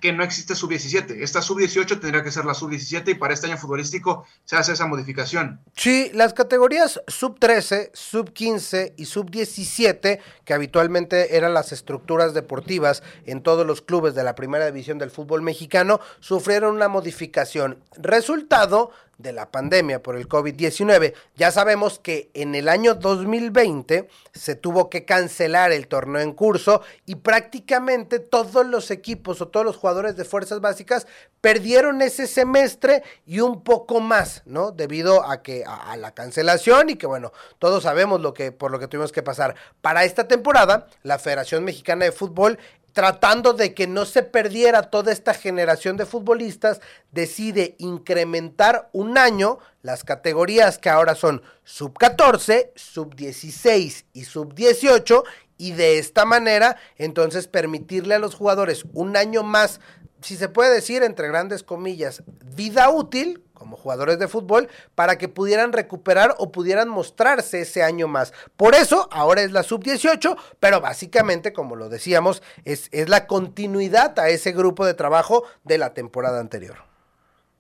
que 0.01 0.11
no 0.11 0.23
existe 0.23 0.55
sub-17. 0.55 1.21
Esta 1.21 1.41
sub-18 1.41 1.99
tendría 1.99 2.23
que 2.23 2.31
ser 2.31 2.43
la 2.43 2.55
sub-17 2.55 3.11
y 3.11 3.13
para 3.13 3.33
este 3.33 3.47
año 3.47 3.57
futbolístico 3.57 4.25
se 4.43 4.57
hace 4.57 4.73
esa 4.73 4.87
modificación. 4.87 5.61
Sí, 5.75 6.09
las 6.13 6.33
categorías 6.33 6.99
sub-13, 7.07 7.91
sub-15 7.93 8.93
y 8.97 9.05
sub-17, 9.05 10.19
que 10.43 10.53
habitualmente 10.53 11.37
eran 11.37 11.53
las 11.53 11.71
estructuras 11.71 12.33
deportivas 12.33 13.03
en 13.25 13.43
todos 13.43 13.65
los 13.65 13.81
clubes 13.81 14.15
de 14.15 14.23
la 14.23 14.35
primera 14.35 14.65
división 14.65 14.97
del 14.97 15.11
fútbol 15.11 15.43
mexicano, 15.43 16.01
sufrieron 16.19 16.75
una 16.75 16.87
modificación. 16.87 17.77
Resultado 17.95 18.91
de 19.21 19.33
la 19.33 19.51
pandemia 19.51 20.01
por 20.01 20.15
el 20.15 20.27
COVID-19. 20.27 21.13
Ya 21.35 21.51
sabemos 21.51 21.99
que 21.99 22.29
en 22.33 22.55
el 22.55 22.69
año 22.69 22.95
2020 22.95 24.09
se 24.33 24.55
tuvo 24.55 24.89
que 24.89 25.05
cancelar 25.05 25.71
el 25.71 25.87
torneo 25.87 26.21
en 26.21 26.33
curso 26.33 26.81
y 27.05 27.15
prácticamente 27.15 28.19
todos 28.19 28.65
los 28.65 28.91
equipos 28.91 29.41
o 29.41 29.47
todos 29.47 29.65
los 29.65 29.77
jugadores 29.77 30.15
de 30.15 30.25
fuerzas 30.25 30.61
básicas 30.61 31.07
perdieron 31.41 32.01
ese 32.01 32.27
semestre 32.27 33.03
y 33.25 33.39
un 33.39 33.63
poco 33.63 33.99
más, 33.99 34.43
¿no? 34.45 34.71
Debido 34.71 35.27
a 35.27 35.41
que 35.41 35.63
a, 35.65 35.97
la 35.97 36.13
cancelación 36.13 36.91
y 36.91 36.95
que 36.95 37.07
bueno, 37.07 37.33
todos 37.59 37.83
sabemos 37.83 38.21
lo 38.21 38.33
que 38.33 38.51
por 38.51 38.71
lo 38.71 38.79
que 38.79 38.87
tuvimos 38.87 39.11
que 39.11 39.23
pasar. 39.23 39.55
Para 39.81 40.03
esta 40.03 40.27
temporada, 40.27 40.87
la 41.03 41.19
Federación 41.19 41.63
Mexicana 41.63 42.05
de 42.05 42.11
Fútbol 42.11 42.59
tratando 42.93 43.53
de 43.53 43.73
que 43.73 43.87
no 43.87 44.05
se 44.05 44.23
perdiera 44.23 44.83
toda 44.83 45.11
esta 45.11 45.33
generación 45.33 45.97
de 45.97 46.05
futbolistas, 46.05 46.81
decide 47.11 47.75
incrementar 47.77 48.89
un 48.93 49.17
año 49.17 49.59
las 49.81 50.03
categorías 50.03 50.77
que 50.77 50.89
ahora 50.89 51.15
son 51.15 51.41
sub 51.63 51.97
14, 51.97 52.73
sub 52.75 53.15
16 53.15 54.05
y 54.13 54.23
sub 54.25 54.53
18 54.53 55.23
y 55.57 55.73
de 55.73 55.99
esta 55.99 56.25
manera 56.25 56.77
entonces 56.97 57.47
permitirle 57.47 58.15
a 58.15 58.19
los 58.19 58.35
jugadores 58.35 58.85
un 58.93 59.15
año 59.15 59.43
más, 59.43 59.79
si 60.21 60.35
se 60.35 60.49
puede 60.49 60.73
decir 60.73 61.03
entre 61.03 61.27
grandes 61.27 61.63
comillas, 61.63 62.23
vida 62.55 62.89
útil 62.89 63.43
como 63.61 63.77
jugadores 63.77 64.17
de 64.17 64.27
fútbol 64.27 64.69
para 64.95 65.19
que 65.19 65.29
pudieran 65.29 65.71
recuperar 65.71 66.33
o 66.39 66.51
pudieran 66.51 66.89
mostrarse 66.89 67.61
ese 67.61 67.83
año 67.83 68.07
más. 68.07 68.33
Por 68.57 68.73
eso 68.73 69.07
ahora 69.11 69.43
es 69.43 69.51
la 69.51 69.61
sub-18, 69.61 70.35
pero 70.59 70.81
básicamente, 70.81 71.53
como 71.53 71.75
lo 71.75 71.87
decíamos, 71.87 72.41
es, 72.65 72.89
es, 72.91 73.07
la 73.07 73.27
continuidad 73.27 74.17
a 74.17 74.29
ese 74.29 74.51
grupo 74.51 74.83
de 74.83 74.95
trabajo 74.95 75.43
de 75.63 75.77
la 75.77 75.93
temporada 75.93 76.39
anterior. 76.39 76.77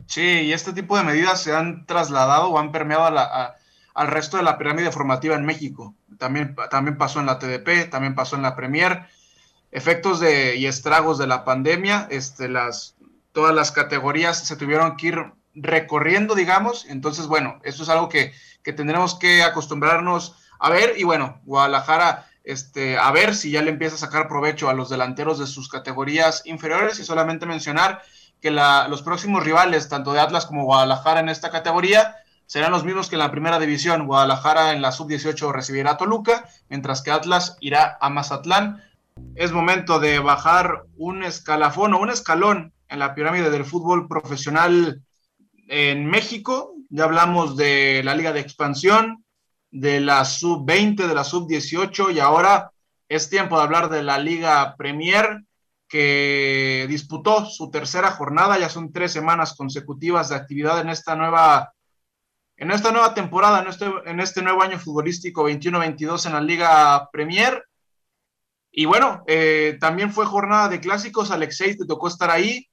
Sí, 0.07 0.23
y 0.23 0.53
este 0.53 0.73
tipo 0.73 0.97
de 0.97 1.03
medidas 1.03 1.39
se 1.43 1.55
han 1.55 1.85
trasladado 1.85 2.49
o 2.49 2.57
han 2.57 2.71
permeado 2.71 3.05
al 3.93 4.07
resto 4.07 4.37
de 4.37 4.43
la 4.43 4.57
pirámide 4.57 4.91
formativa 4.91 5.35
en 5.35 5.45
México. 5.45 5.93
También, 6.17 6.55
también 6.71 6.97
pasó 6.97 7.19
en 7.19 7.27
la 7.27 7.37
TDP, 7.37 7.91
también 7.91 8.15
pasó 8.15 8.37
en 8.37 8.41
la 8.41 8.55
Premier. 8.55 9.05
Efectos 9.71 10.19
de, 10.19 10.55
y 10.55 10.65
estragos 10.65 11.19
de 11.19 11.27
la 11.27 11.45
pandemia, 11.45 12.07
este, 12.09 12.49
las, 12.49 12.95
todas 13.33 13.53
las 13.53 13.71
categorías 13.71 14.47
se 14.47 14.55
tuvieron 14.55 14.97
que 14.97 15.07
ir 15.09 15.31
recorriendo, 15.53 16.35
digamos. 16.35 16.85
Entonces, 16.85 17.27
bueno, 17.27 17.59
esto 17.63 17.83
es 17.83 17.89
algo 17.89 18.09
que, 18.09 18.33
que 18.63 18.73
tendremos 18.73 19.15
que 19.15 19.43
acostumbrarnos 19.43 20.35
a 20.59 20.69
ver. 20.69 20.93
Y 20.97 21.03
bueno, 21.03 21.39
Guadalajara, 21.43 22.27
este, 22.43 22.97
a 22.97 23.11
ver 23.11 23.35
si 23.35 23.51
ya 23.51 23.61
le 23.61 23.71
empieza 23.71 23.95
a 23.95 23.99
sacar 23.99 24.27
provecho 24.27 24.69
a 24.69 24.73
los 24.73 24.89
delanteros 24.89 25.39
de 25.39 25.47
sus 25.47 25.69
categorías 25.69 26.43
inferiores 26.45 26.99
y 26.99 27.03
solamente 27.03 27.45
mencionar 27.45 28.01
que 28.41 28.51
los 28.51 29.03
próximos 29.03 29.43
rivales, 29.43 29.87
tanto 29.87 30.13
de 30.13 30.19
Atlas 30.19 30.47
como 30.47 30.65
Guadalajara 30.65 31.19
en 31.19 31.29
esta 31.29 31.51
categoría, 31.51 32.15
serán 32.47 32.71
los 32.71 32.83
mismos 32.83 33.07
que 33.07 33.15
en 33.15 33.19
la 33.19 33.31
primera 33.31 33.59
división. 33.59 34.07
Guadalajara 34.07 34.73
en 34.73 34.81
la 34.81 34.91
sub-18 34.91 35.51
recibirá 35.51 35.97
Toluca, 35.97 36.49
mientras 36.67 37.01
que 37.01 37.11
Atlas 37.11 37.55
irá 37.59 37.97
a 38.01 38.09
Mazatlán. 38.09 38.83
Es 39.35 39.51
momento 39.51 39.99
de 39.99 40.19
bajar 40.19 40.85
un 40.97 41.23
escalafón 41.23 41.93
o 41.93 41.99
un 41.99 42.09
escalón 42.09 42.73
en 42.89 42.99
la 42.99 43.13
pirámide 43.13 43.51
del 43.51 43.63
fútbol 43.63 44.07
profesional 44.07 45.01
en 45.71 46.05
México. 46.05 46.75
Ya 46.89 47.05
hablamos 47.05 47.55
de 47.55 48.01
la 48.03 48.13
Liga 48.13 48.33
de 48.33 48.41
Expansión, 48.41 49.23
de 49.71 50.01
la 50.01 50.25
sub-20, 50.25 51.07
de 51.07 51.15
la 51.15 51.23
sub-18 51.23 52.13
y 52.13 52.19
ahora 52.19 52.71
es 53.07 53.29
tiempo 53.29 53.57
de 53.57 53.63
hablar 53.63 53.89
de 53.89 54.03
la 54.03 54.19
Liga 54.19 54.75
Premier 54.77 55.43
que 55.87 56.85
disputó 56.89 57.45
su 57.45 57.71
tercera 57.71 58.11
jornada, 58.11 58.59
ya 58.59 58.69
son 58.69 58.91
tres 58.91 59.13
semanas 59.13 59.55
consecutivas 59.55 60.29
de 60.29 60.35
actividad 60.35 60.79
en 60.79 60.89
esta 60.89 61.15
nueva, 61.15 61.73
en 62.57 62.71
esta 62.71 62.91
nueva 62.91 63.13
temporada, 63.13 63.61
en 63.61 63.67
este, 63.67 63.85
en 64.05 64.19
este 64.19 64.41
nuevo 64.41 64.61
año 64.61 64.77
futbolístico 64.77 65.49
21-22 65.49 66.27
en 66.27 66.33
la 66.33 66.41
Liga 66.41 67.09
Premier. 67.11 67.65
Y 68.71 68.85
bueno, 68.85 69.23
eh, 69.27 69.77
también 69.79 70.11
fue 70.13 70.25
jornada 70.25 70.69
de 70.69 70.79
clásicos, 70.79 71.31
Alexei, 71.31 71.77
te 71.77 71.85
tocó 71.85 72.07
estar 72.07 72.29
ahí, 72.29 72.70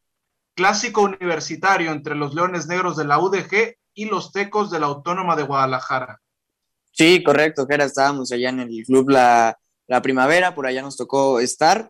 clásico 0.59 1.03
universitario 1.03 1.92
entre 1.92 2.16
los 2.16 2.35
Leones 2.35 2.66
Negros 2.66 2.97
de 2.97 3.05
la 3.05 3.21
UDG 3.21 3.77
y 3.94 4.07
los 4.07 4.33
Tecos 4.33 4.73
de 4.73 4.81
la 4.81 4.87
Autónoma 4.87 5.37
de 5.37 5.44
Guadalajara. 5.44 6.21
Sí, 6.90 7.23
correcto, 7.23 7.64
Jera, 7.68 7.85
estábamos 7.85 8.33
allá 8.33 8.49
en 8.49 8.61
el 8.61 8.85
club 8.85 9.11
la, 9.11 9.57
la 9.87 10.03
primavera, 10.03 10.57
por 10.57 10.66
allá 10.66 10.83
nos 10.83 10.97
tocó 10.97 11.38
estar 11.38 11.88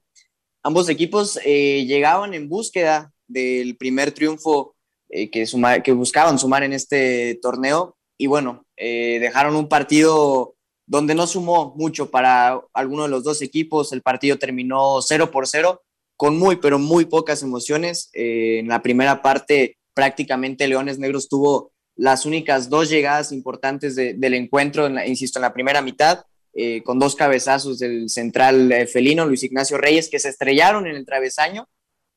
ambos 0.68 0.88
equipos 0.90 1.38
eh, 1.44 1.86
llegaban 1.86 2.34
en 2.34 2.48
búsqueda 2.48 3.10
del 3.26 3.76
primer 3.76 4.12
triunfo 4.12 4.74
eh, 5.08 5.30
que, 5.30 5.46
suma, 5.46 5.80
que, 5.80 5.92
buscaban 5.92 6.38
sumar 6.38 6.62
en 6.62 6.74
este 6.74 7.38
torneo 7.40 7.96
y 8.18 8.26
bueno, 8.26 8.66
eh, 8.76 9.18
dejaron 9.18 9.56
un 9.56 9.68
partido 9.68 10.54
donde 10.86 11.14
no 11.14 11.26
sumó 11.26 11.74
mucho 11.76 12.10
para 12.10 12.60
alguno 12.74 13.04
de 13.04 13.08
los 13.08 13.24
dos 13.24 13.40
equipos, 13.42 13.92
el 13.92 14.02
partido 14.02 14.38
terminó 14.38 15.00
0 15.00 15.30
por 15.30 15.46
0 15.46 15.82
con 16.18 16.38
muy, 16.38 16.56
pero 16.56 16.78
muy 16.78 17.06
pocas 17.06 17.42
emociones. 17.42 18.10
en 18.12 18.68
la 18.68 18.82
primera 18.82 19.22
parte 19.22 19.78
prácticamente 19.94 20.68
Leones 20.68 20.98
Negros 20.98 21.28
tuvo 21.28 21.72
las 21.96 22.26
únicas 22.26 22.68
dos 22.68 22.90
llegadas 22.90 23.32
importantes 23.32 23.96
de, 23.96 24.14
del 24.14 24.34
encuentro, 24.34 24.88
insisto, 25.04 25.38
en 25.38 25.42
la 25.42 25.54
primera 25.54 25.80
mitad, 25.80 26.24
eh, 26.54 26.82
con 26.82 26.98
dos 26.98 27.14
cabezazos 27.14 27.78
del 27.78 28.08
central 28.08 28.70
eh, 28.72 28.86
felino, 28.88 29.26
Luis 29.26 29.44
Ignacio 29.44 29.78
Reyes, 29.78 30.08
que 30.08 30.18
se 30.18 30.28
estrellaron 30.28 30.86
en 30.88 30.96
el 30.96 31.06
travesaño. 31.06 31.68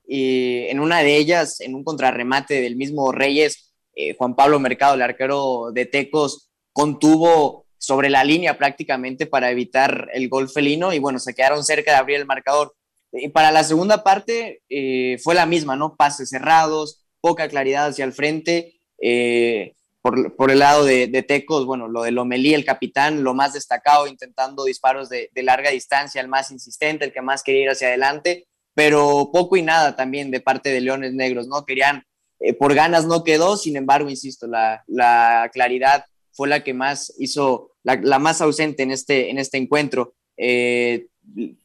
Y 0.05 0.65
en 0.67 0.79
una 0.79 1.03
de 1.03 1.15
ellas, 1.15 1.61
en 1.61 1.75
un 1.75 1.83
contrarremate 1.83 2.59
del 2.59 2.75
mismo 2.75 3.11
Reyes, 3.11 3.71
eh, 3.95 4.15
Juan 4.17 4.35
Pablo 4.35 4.59
Mercado, 4.59 4.95
el 4.95 5.03
arquero 5.03 5.71
de 5.71 5.85
Tecos, 5.85 6.49
contuvo 6.73 7.65
sobre 7.77 8.09
la 8.09 8.23
línea 8.23 8.57
prácticamente 8.57 9.25
para 9.25 9.51
evitar 9.51 10.09
el 10.13 10.29
gol 10.29 10.49
felino 10.49 10.93
y 10.93 10.99
bueno, 10.99 11.19
se 11.19 11.33
quedaron 11.33 11.63
cerca 11.63 11.91
de 11.91 11.97
abrir 11.97 12.17
el 12.17 12.25
marcador. 12.25 12.75
Y 13.13 13.29
para 13.29 13.51
la 13.51 13.63
segunda 13.63 14.03
parte 14.03 14.61
eh, 14.69 15.17
fue 15.21 15.35
la 15.35 15.45
misma, 15.45 15.75
¿no? 15.75 15.95
Pases 15.95 16.29
cerrados, 16.29 17.01
poca 17.19 17.47
claridad 17.49 17.87
hacia 17.87 18.05
el 18.05 18.13
frente. 18.13 18.79
Eh, 19.01 19.75
por, 20.01 20.35
por, 20.35 20.49
el 20.49 20.59
lado 20.59 20.83
de, 20.83 21.07
de, 21.07 21.21
Tecos, 21.21 21.65
bueno, 21.65 21.87
lo 21.87 22.03
de 22.03 22.11
Lomelí, 22.11 22.53
el 22.53 22.65
capitán, 22.65 23.23
lo 23.23 23.33
más 23.33 23.53
destacado, 23.53 24.07
intentando 24.07 24.65
disparos 24.65 25.09
de, 25.09 25.29
larga 25.35 25.69
distancia, 25.69 26.21
el 26.21 26.27
más 26.27 26.51
insistente, 26.51 27.05
el 27.05 27.13
que 27.13 27.21
más 27.21 27.43
quería 27.43 27.63
ir 27.63 27.69
hacia 27.69 27.89
adelante, 27.89 28.47
pero 28.73 29.29
poco 29.31 29.57
y 29.57 29.61
nada 29.61 29.95
también 29.95 30.31
de 30.31 30.39
parte 30.39 30.69
de 30.69 30.81
Leones 30.81 31.13
Negros, 31.13 31.47
¿no? 31.47 31.65
Querían, 31.65 32.03
eh, 32.39 32.53
por 32.53 32.73
ganas 32.73 33.05
no 33.05 33.23
quedó, 33.23 33.57
sin 33.57 33.75
embargo, 33.75 34.09
insisto, 34.09 34.47
la, 34.47 34.83
la 34.87 35.49
claridad 35.53 36.05
fue 36.31 36.47
la 36.47 36.63
que 36.63 36.73
más 36.73 37.13
hizo, 37.19 37.73
la, 37.83 37.99
la 38.01 38.17
más 38.17 38.41
ausente 38.41 38.81
en 38.81 38.91
este, 38.91 39.29
en 39.29 39.37
este 39.37 39.57
encuentro. 39.57 40.15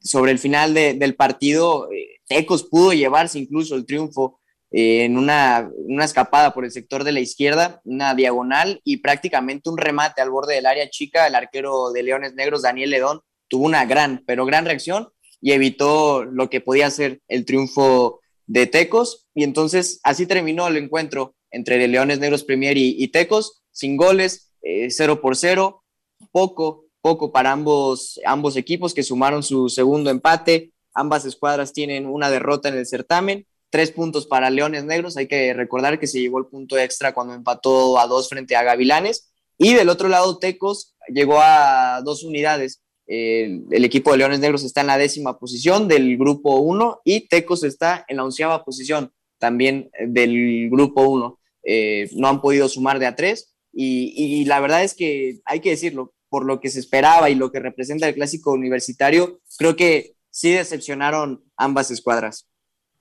Sobre 0.01 0.33
el 0.33 0.39
final 0.39 0.75
de, 0.75 0.95
del 0.95 1.15
partido, 1.15 1.91
eh, 1.93 2.21
Tecos 2.27 2.65
pudo 2.65 2.93
llevarse 2.93 3.39
incluso 3.39 3.75
el 3.77 3.87
triunfo 3.87 4.41
en 4.71 5.17
una, 5.17 5.71
una, 5.77 6.05
escapada 6.05 6.53
por 6.53 6.65
el 6.65 6.73
sector 6.73 7.05
de 7.05 7.13
la 7.13 7.21
izquierda, 7.21 7.81
una 7.85 8.15
diagonal 8.15 8.81
y 8.85 8.99
prácticamente 8.99 9.71
un 9.71 9.79
remate 9.79 10.21
al 10.21 10.31
borde 10.31 10.55
del 10.55 10.67
área 10.67 10.91
chica. 10.91 11.27
El 11.27 11.35
arquero 11.35 11.93
de 11.93 12.03
Leones 12.03 12.35
Negros, 12.35 12.63
Daniel 12.63 12.91
Ledón, 12.91 13.21
tuvo 13.49 13.65
una 13.65 13.87
gran, 13.87 14.25
pero 14.27 14.45
gran 14.45 14.65
reacción 14.65 15.09
y 15.41 15.53
evitó 15.53 16.25
lo 16.25 16.51
que 16.51 16.61
podía 16.61 16.91
ser 16.91 17.21
el 17.29 17.45
triunfo 17.45 18.21
de 18.47 18.67
Tecos. 18.67 19.29
Y 19.35 19.45
entonces 19.45 20.01
así 20.03 20.27
terminó 20.27 20.67
el 20.67 20.77
encuentro 20.77 21.37
entre 21.51 21.87
Leones 21.87 22.19
Negros 22.19 22.45
Premier 22.45 22.77
y, 22.77 22.97
y 22.99 23.09
Tecos, 23.09 23.63
sin 23.71 23.97
goles, 23.97 24.53
eh, 24.63 24.91
0 24.91 25.21
por 25.21 25.37
0, 25.37 25.85
poco, 26.33 26.86
poco 27.07 27.31
para 27.31 27.53
ambos, 27.53 28.19
ambos 28.25 28.57
equipos 28.57 28.93
que 28.93 29.05
sumaron 29.05 29.45
su 29.45 29.69
segundo 29.69 30.11
empate. 30.11 30.73
Ambas 30.93 31.25
escuadras 31.25 31.73
tienen 31.73 32.07
una 32.07 32.31
derrota 32.31 32.69
en 32.69 32.79
el 32.79 32.87
certamen 32.87 33.47
tres 33.71 33.93
puntos 33.93 34.27
para 34.27 34.51
Leones 34.51 34.85
Negros. 34.85 35.17
Hay 35.17 35.29
que 35.29 35.55
recordar 35.55 36.01
que 36.01 36.09
se 36.09 36.21
llevó 36.21 36.39
el 36.39 36.47
punto 36.47 36.77
extra 36.79 37.15
cuando 37.15 37.35
empató 37.35 38.01
a 38.01 38.09
dos 38.09 38.29
frente 38.29 38.57
a 38.57 38.65
Gavilanes. 38.65 39.31
Y 39.57 39.75
del 39.75 39.89
otro 39.89 40.09
lado, 40.09 40.39
Tecos 40.39 40.97
llegó 41.09 41.39
a 41.41 42.01
dos 42.03 42.25
unidades 42.25 42.81
el 43.07 43.85
equipo 43.85 44.11
de 44.11 44.19
Leones 44.19 44.41
Negros 44.41 44.65
está 44.65 44.81
en 44.81 44.89
la 44.89 44.99
décima 44.99 45.39
posición 45.39 45.87
del 45.87 46.19
grupo 46.19 46.57
1 46.57 47.03
y 47.05 47.29
Tecos 47.29 47.63
está 47.63 48.05
en 48.09 48.17
la 48.17 48.25
onceava 48.25 48.65
posición 48.65 49.13
también 49.39 49.91
del 50.09 50.69
grupo 50.71 51.03
1. 51.03 51.39
Eh, 51.69 52.11
no 52.15 52.29
han 52.29 52.41
podido 52.41 52.69
sumar 52.69 52.99
de 52.99 53.07
a 53.07 53.15
tres 53.15 53.55
y, 53.73 54.45
la 54.47 54.61
verdad 54.61 54.83
es 54.83 54.95
que 54.95 55.41
hay 55.45 55.61
que 55.61 55.71
decirlo, 55.71 56.15
por 56.29 56.45
lo 56.45 56.61
que 56.61 56.71
se 56.71 56.81
esperaba 56.81 57.31
y 57.31 57.35
lo 57.35 57.51
que 57.53 57.61
representa 57.61 58.09
el 58.09 58.15
clásico 58.15 58.53
universitario, 58.53 59.41
creo 59.59 59.77
que 59.77 60.17
sí 60.31 60.53
decepcionaron 60.53 61.45
ambas 61.57 61.91
escuadras. 61.91 62.47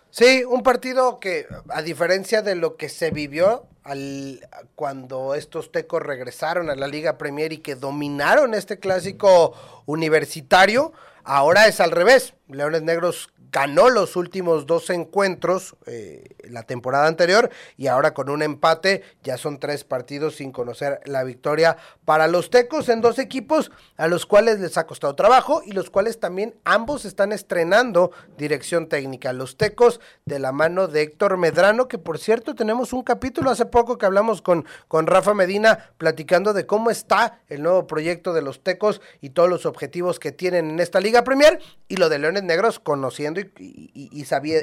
Sí, 0.09 0.45
un 0.47 0.63
partido 0.63 1.19
que, 1.19 1.45
a 1.67 1.81
diferencia 1.81 2.41
de 2.41 2.55
lo 2.55 2.77
que 2.77 2.87
se 2.87 3.11
vivió 3.11 3.67
al, 3.83 4.47
cuando 4.75 5.35
estos 5.35 5.73
tecos 5.73 6.01
regresaron 6.01 6.69
a 6.69 6.75
la 6.75 6.87
Liga 6.87 7.17
Premier 7.17 7.51
y 7.51 7.57
que 7.57 7.75
dominaron 7.75 8.53
este 8.53 8.79
clásico 8.79 9.53
universitario, 9.85 10.93
ahora 11.25 11.67
es 11.67 11.81
al 11.81 11.91
revés. 11.91 12.33
Leones 12.47 12.83
Negros 12.83 13.29
ganó 13.55 13.89
los 13.89 14.17
últimos 14.17 14.65
dos 14.65 14.89
encuentros 14.89 15.77
eh, 15.85 16.35
la 16.49 16.63
temporada 16.63 17.07
anterior 17.07 17.49
y 17.77 17.87
ahora 17.87 18.13
con 18.13 18.29
un 18.29 18.41
empate 18.41 19.01
ya 19.23 19.37
son 19.37 19.61
tres 19.61 19.85
partidos 19.85 20.35
sin 20.35 20.51
conocer 20.51 20.99
la 21.05 21.23
victoria 21.23 21.77
para 22.03 22.27
los 22.27 22.49
Tecos 22.49 22.89
en 22.89 22.99
dos 22.99 23.17
equipos 23.17 23.71
a 23.95 24.09
los 24.09 24.25
cuales 24.25 24.59
les 24.59 24.77
ha 24.77 24.85
costado 24.85 25.15
trabajo 25.15 25.61
y 25.65 25.71
los 25.71 25.89
cuales 25.89 26.19
también 26.19 26.55
ambos 26.65 27.05
están 27.05 27.31
estrenando 27.31 28.11
dirección 28.37 28.89
técnica. 28.89 29.31
Los 29.31 29.55
Tecos 29.55 30.01
de 30.25 30.39
la 30.39 30.51
mano 30.51 30.89
de 30.89 31.03
Héctor 31.03 31.37
Medrano, 31.37 31.87
que 31.87 31.97
por 31.97 32.19
cierto 32.19 32.55
tenemos 32.55 32.91
un 32.91 33.03
capítulo 33.03 33.51
hace 33.51 33.65
poco 33.65 33.97
que 33.97 34.05
hablamos 34.05 34.41
con, 34.41 34.65
con 34.89 35.07
Rafa 35.07 35.33
Medina 35.33 35.93
platicando 35.97 36.51
de 36.51 36.65
cómo 36.65 36.89
está 36.89 37.39
el 37.47 37.63
nuevo 37.63 37.87
proyecto 37.87 38.33
de 38.33 38.41
los 38.41 38.61
Tecos 38.63 38.99
y 39.21 39.29
todos 39.29 39.49
los 39.49 39.65
objetivos 39.65 40.19
que 40.19 40.33
tienen 40.33 40.71
en 40.71 40.81
esta 40.81 40.99
Liga 40.99 41.23
Premier 41.23 41.61
y 41.87 41.95
lo 41.95 42.09
de 42.09 42.19
Leones 42.19 42.43
Negros 42.43 42.81
conociendo 42.81 43.39
y, 43.39 43.44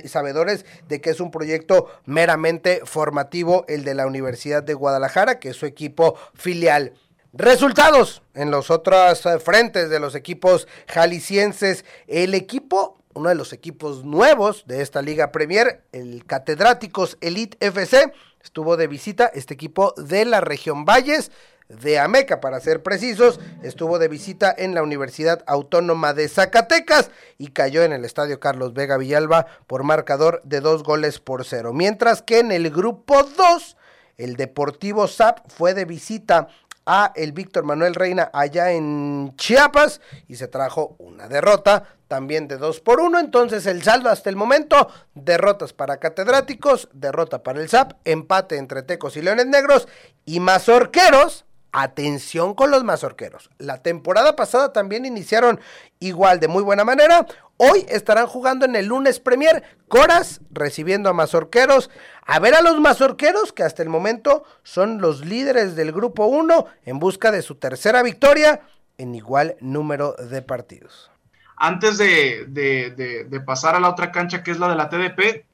sabedores 0.09 0.65
de 0.89 1.01
que 1.01 1.11
es 1.11 1.21
un 1.21 1.31
proyecto 1.31 1.89
meramente 2.05 2.83
formativo, 2.85 3.65
el 3.69 3.85
de 3.85 3.95
la 3.95 4.07
Universidad 4.07 4.63
de 4.63 4.75
Guadalajara, 4.75 5.39
que 5.39 5.51
es 5.51 5.57
su 5.57 5.67
equipo 5.67 6.17
filial. 6.35 6.95
Resultados 7.35 8.23
en 8.35 8.51
los 8.51 8.71
otros 8.71 9.25
eh, 9.25 9.39
frentes 9.39 9.89
de 9.89 9.99
los 9.99 10.15
equipos 10.15 10.69
jaliscienses. 10.87 11.87
El 12.07 12.35
equipo, 12.35 12.99
uno 13.15 13.31
de 13.31 13.35
los 13.35 13.55
equipos 13.55 14.05
nuevos 14.05 14.65
de 14.67 14.83
esta 14.83 15.01
Liga 15.01 15.33
Premier, 15.33 15.83
el 15.93 16.27
Catedráticos 16.27 17.17
Elite 17.23 17.57
FC, 17.67 18.13
estuvo 18.43 18.77
de 18.77 18.87
visita 18.87 19.31
este 19.33 19.55
equipo 19.55 19.95
de 19.97 20.27
la 20.27 20.43
región 20.43 20.85
Valles 20.85 21.31
de 21.81 21.99
Ameca, 21.99 22.41
para 22.41 22.61
ser 22.61 22.83
precisos, 22.83 23.41
estuvo 23.63 23.99
de 23.99 24.09
visita 24.09 24.55
en 24.57 24.75
la 24.75 24.83
Universidad 24.83 25.43
Autónoma 25.47 26.13
de 26.13 26.29
Zacatecas 26.29 27.11
y 27.39 27.49
cayó 27.49 27.83
en 27.83 27.93
el 27.93 28.05
Estadio 28.05 28.41
Carlos 28.41 28.75
Vega 28.75 28.99
Villalba 28.99 29.47
por 29.67 29.83
marcador 29.83 30.43
de 30.45 30.61
dos 30.61 30.83
goles 30.83 31.19
por 31.19 31.45
cero. 31.45 31.73
Mientras 31.73 32.23
que 32.23 32.41
en 32.41 32.53
el 32.53 32.71
grupo 32.71 33.23
2, 33.23 33.77
el 34.19 34.37
Deportivo 34.37 35.09
SAP 35.09 35.39
fue 35.49 35.73
de 35.73 35.85
visita 35.85 36.49
a 36.85 37.13
el 37.15 37.33
Víctor 37.33 37.65
Manuel 37.65 37.95
Reina 37.95 38.31
allá 38.33 38.73
en 38.73 39.35
Chiapas 39.37 40.01
y 40.29 40.35
se 40.37 40.49
trajo 40.49 40.97
una 40.99 41.29
derrota 41.29 41.97
también 42.09 42.49
de 42.49 42.59
dos 42.59 42.81
por 42.81 43.01
uno. 43.01 43.19
Entonces 43.19 43.67
el 43.67 43.83
saldo 43.83 44.11
hasta 44.11 44.29
el 44.29 44.37
momento, 44.37 44.89
derrotas 45.15 45.73
para 45.73 45.99
catedráticos, 45.99 46.89
derrota 46.93 47.43
para 47.43 47.61
el 47.61 47.69
SAP, 47.69 47.93
empate 48.05 48.57
entre 48.57 48.83
Tecos 48.83 49.17
y 49.17 49.23
Leones 49.23 49.47
Negros 49.47 49.89
y 50.25 50.41
Mazorqueros 50.41 51.47
Atención 51.73 52.53
con 52.53 52.71
los 52.71 52.85
mazorqueros. 52.85 53.49
La 53.57 53.83
temporada 53.83 54.37
pasada 54.37 54.75
también 54.75 55.07
iniciaron 55.07 55.59
igual 56.01 56.39
de 56.39 56.47
muy 56.47 56.63
buena 56.63 56.85
manera. 56.85 57.27
Hoy 57.57 57.87
estarán 57.89 58.27
jugando 58.27 58.67
en 58.67 58.77
el 58.77 58.87
lunes 58.87 59.21
Premier. 59.21 59.63
Coras 59.89 60.43
recibiendo 60.51 61.09
a 61.09 61.15
mazorqueros. 61.15 61.89
A 62.27 62.39
ver 62.41 62.55
a 62.55 62.61
los 62.61 62.79
mazorqueros 62.79 63.55
que 63.55 63.63
hasta 63.63 63.83
el 63.83 63.89
momento 63.89 64.45
son 64.63 65.01
los 65.01 65.25
líderes 65.25 65.75
del 65.75 65.93
grupo 65.93 66.27
1 66.27 66.67
en 66.85 66.99
busca 66.99 67.31
de 67.31 67.41
su 67.41 67.55
tercera 67.55 68.03
victoria 68.03 68.61
en 68.99 69.15
igual 69.15 69.57
número 69.61 70.13
de 70.13 70.43
partidos. 70.43 71.11
Antes 71.57 71.97
de, 71.97 73.43
pasar 73.47 73.77
a 73.77 73.81
la 73.81 73.89
otra 73.89 74.13
cancha 74.13 74.43
que 74.43 74.51
es 74.51 74.59
la 74.59 74.69
de 74.69 74.77
la 74.77 74.91
TDP, 74.91 75.47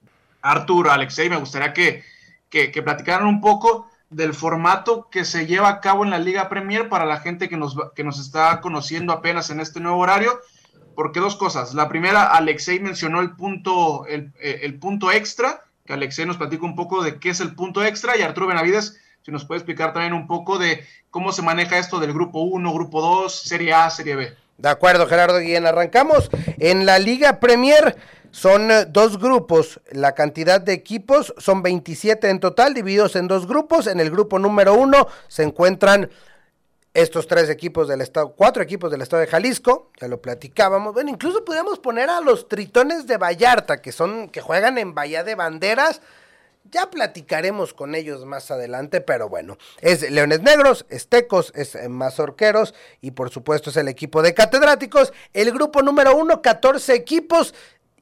Artur, 0.42 0.88
Alexei, 0.88 1.31
me 1.31 1.37
gustaría 1.37 1.72
que, 1.72 2.02
que, 2.50 2.72
que 2.72 2.83
platicaran 2.83 3.26
un 3.28 3.40
poco 3.40 3.88
del 4.11 4.35
formato 4.35 5.09
que 5.11 5.25
se 5.25 5.47
lleva 5.47 5.68
a 5.68 5.81
cabo 5.81 6.05
en 6.05 6.11
la 6.11 6.18
Liga 6.18 6.49
Premier 6.49 6.88
para 6.88 7.05
la 7.05 7.21
gente 7.21 7.49
que 7.49 7.57
nos, 7.57 7.77
que 7.94 8.05
nos 8.05 8.18
está 8.18 8.61
conociendo 8.61 9.12
apenas 9.12 9.51
en 9.51 9.61
este 9.61 9.81
nuevo 9.81 9.99
horario. 9.99 10.40
Porque 10.94 11.21
dos 11.21 11.37
cosas. 11.37 11.75
La 11.75 11.88
primera, 11.88 12.25
Alexei 12.25 12.81
mencionó 12.81 13.21
el 13.21 13.37
punto, 13.37 14.07
el, 14.07 14.33
el 14.40 14.79
punto 14.81 15.12
extra, 15.12 15.62
que 15.85 15.92
Alexei 15.92 16.27
nos 16.27 16.38
platica 16.38 16.64
un 16.64 16.75
poco 16.75 17.03
de 17.03 17.21
qué 17.21 17.31
es 17.31 17.40
el 17.40 17.55
punto 17.55 17.85
extra, 17.85 18.16
y 18.16 18.23
Arturo 18.23 18.49
Benavides, 18.49 19.01
si 19.23 19.31
nos 19.31 19.44
puede 19.44 19.59
explicar 19.59 19.92
también 19.92 20.12
un 20.12 20.27
poco 20.27 20.59
de 20.59 20.85
cómo 21.11 21.31
se 21.33 21.42
maneja 21.42 21.79
esto 21.79 22.01
del 22.01 22.12
grupo 22.12 22.40
1, 22.40 22.73
grupo 22.73 23.01
2, 23.01 23.33
Serie 23.33 23.75
A, 23.75 23.90
Serie 23.90 24.16
B. 24.16 24.37
De 24.59 24.68
acuerdo, 24.68 25.07
Gerardo 25.07 25.38
Guillén. 25.38 25.66
Arrancamos 25.66 26.31
en 26.59 26.85
la 26.85 26.99
Liga 26.99 27.38
Premier. 27.40 27.97
Son 28.31 28.71
eh, 28.71 28.85
dos 28.87 29.18
grupos, 29.18 29.81
la 29.90 30.14
cantidad 30.14 30.61
de 30.61 30.75
equipos 30.75 31.33
son 31.38 31.62
27 31.62 32.29
en 32.29 32.40
total, 32.40 32.75
divididos 32.75 33.16
en 33.16 33.27
dos 33.27 33.47
grupos. 33.47 33.87
En 33.87 34.01
el 34.01 34.11
grupo 34.11 34.38
número 34.38 34.75
uno 34.75 35.09
se 35.29 35.44
encuentran 35.44 36.11
estos 36.92 37.27
tres 37.29 37.49
equipos 37.49 37.88
del 37.88 38.01
estado, 38.01 38.35
cuatro 38.37 38.62
equipos 38.62 38.90
del 38.90 39.03
estado 39.03 39.21
de 39.21 39.29
Jalisco, 39.29 39.92
ya 40.01 40.09
lo 40.09 40.21
platicábamos. 40.21 40.92
Bueno, 40.92 41.11
incluso 41.11 41.44
podríamos 41.44 41.79
poner 41.79 42.11
a 42.11 42.21
los 42.21 42.49
tritones 42.49 43.07
de 43.07 43.16
Vallarta, 43.16 43.81
que 43.81 43.92
son, 43.92 44.29
que 44.29 44.40
juegan 44.40 44.77
en 44.77 44.94
Bahía 44.94 45.23
de 45.23 45.35
Banderas. 45.35 46.03
Ya 46.64 46.90
platicaremos 46.90 47.73
con 47.73 47.94
ellos 47.94 48.27
más 48.27 48.51
adelante, 48.51 49.01
pero 49.01 49.29
bueno, 49.29 49.57
es 49.81 50.11
Leones 50.11 50.42
Negros, 50.42 50.85
es 50.90 51.09
Tecos, 51.09 51.53
es 51.55 51.75
eh, 51.75 51.88
Mazorqueros 51.88 52.75
y 53.01 53.12
por 53.12 53.31
supuesto 53.31 53.71
es 53.71 53.77
el 53.77 53.88
equipo 53.88 54.21
de 54.23 54.35
catedráticos. 54.35 55.12
El 55.33 55.51
grupo 55.53 55.83
número 55.83 56.14
uno, 56.14 56.42
14 56.42 56.94
equipos, 56.94 57.55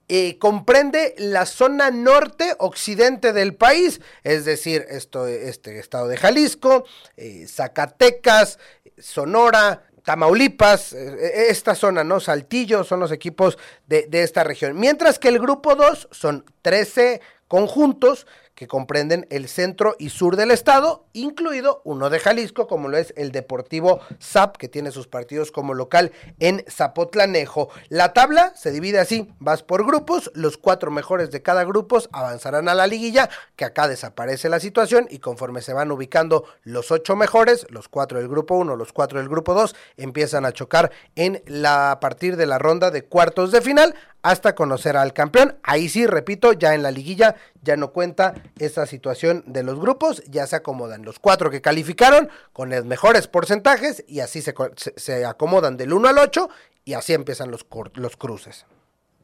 eh, 0.09 0.39
comprende 0.39 1.15
la 1.19 1.47
zona 1.47 1.91
norte 1.91 2.55
occidente 2.59 3.33
del 3.33 3.55
país, 3.55 4.01
es 4.25 4.45
decir, 4.45 4.85
esto, 4.89 5.27
este 5.27 5.79
estado 5.79 6.09
de 6.09 6.17
Jalisco, 6.17 6.85
eh, 7.17 7.47
Zacatecas, 7.49 8.59
Sonora, 8.99 9.85
Tamaulipas, 10.05 10.93
esta 10.93 11.75
zona, 11.75 12.05
¿no? 12.05 12.21
Saltillo 12.21 12.85
son 12.85 13.01
los 13.01 13.11
equipos 13.11 13.59
de, 13.89 14.07
de 14.07 14.23
esta 14.23 14.45
región. 14.45 14.79
Mientras 14.79 15.19
que 15.19 15.27
el 15.29 15.41
grupo 15.41 15.75
2 15.75 16.09
son 16.13 16.45
13 16.63 17.21
conjuntos 17.49 18.27
que 18.57 18.67
comprenden 18.67 19.29
el 19.31 19.47
centro 19.47 19.95
y 19.99 20.09
sur 20.09 20.35
del 20.35 20.51
estado, 20.51 21.05
incluido 21.13 21.83
uno 21.85 22.11
de 22.11 22.19
Jalisco, 22.19 22.67
como 22.67 22.89
lo 22.89 22.97
es 22.97 23.15
el 23.17 23.31
Deportivo 23.31 24.01
ZAP, 24.21 24.57
que 24.57 24.69
tiene 24.69 24.91
sus 24.91 25.07
partidos 25.07 25.53
como 25.53 25.75
local 25.75 26.11
en 26.41 26.65
Zapotlanejo. 26.69 27.69
La 27.89 28.13
tabla 28.13 28.53
se 28.57 28.73
divide 28.73 28.99
así, 28.99 29.33
vas 29.39 29.63
por 29.63 29.87
grupos, 29.87 30.33
los 30.35 30.57
cuatro 30.57 30.91
mejores 30.91 31.31
de 31.31 31.43
cada 31.43 31.63
grupo 31.63 31.99
avanzarán 32.13 32.69
a 32.69 32.75
la 32.75 32.87
liguilla, 32.87 33.31
que 33.55 33.65
acá 33.65 33.87
desaparece 33.87 34.49
la 34.49 34.59
situación 34.59 35.07
y 35.11 35.19
conforme 35.19 35.63
se 35.63 35.73
van 35.73 35.93
ubicando 35.93 36.45
los 36.65 36.91
ocho 36.91 37.15
mejores, 37.15 37.67
los 37.71 37.89
cuatro 37.89 38.19
del 38.19 38.29
grupo 38.29 38.57
1, 38.57 38.75
los 38.75 38.93
cuatro 38.93 39.19
del 39.19 39.29
grupo 39.29 39.55
2, 39.55 39.77
empiezan 39.99 40.45
a 40.45 40.53
chocar 40.53 40.91
en 41.15 41.43
la 41.47 41.77
a 41.91 42.01
partir 42.01 42.37
de 42.37 42.47
la 42.47 42.59
ronda 42.59 42.91
de 42.91 43.05
cuartos 43.05 43.53
de 43.53 43.61
final 43.61 43.95
hasta 44.27 44.57
conocer 44.57 44.97
al 44.97 45.13
campeón. 45.13 45.57
Ahí 45.63 45.89
sí, 45.89 46.05
repito, 46.05 46.53
ya 46.53 46.75
en 46.75 46.83
la 46.83 46.91
liguilla 46.91 47.37
ya 47.63 47.77
no 47.77 47.93
cuenta 47.93 48.35
esa 48.59 48.85
situación 48.85 49.45
de 49.47 49.63
los 49.63 49.79
grupos, 49.79 50.23
ya 50.29 50.49
se 50.49 50.57
acomodan 50.57 51.05
los 51.05 51.21
cuatro 51.21 51.49
que 51.49 51.61
calificaron 51.61 52.29
con 52.53 52.71
los 52.71 52.85
mejores 52.85 53.29
porcentajes 53.29 54.05
y 54.09 54.19
así 54.21 54.43
se, 54.43 54.53
se, 54.97 55.25
acomodan 55.25 55.77
del 55.77 55.93
1 55.93 56.09
al 56.09 56.19
8 56.19 56.49
y 56.85 56.95
así 56.95 57.13
empiezan 57.13 57.53
los, 57.53 57.65
los 57.95 58.17
cruces. 58.17 58.67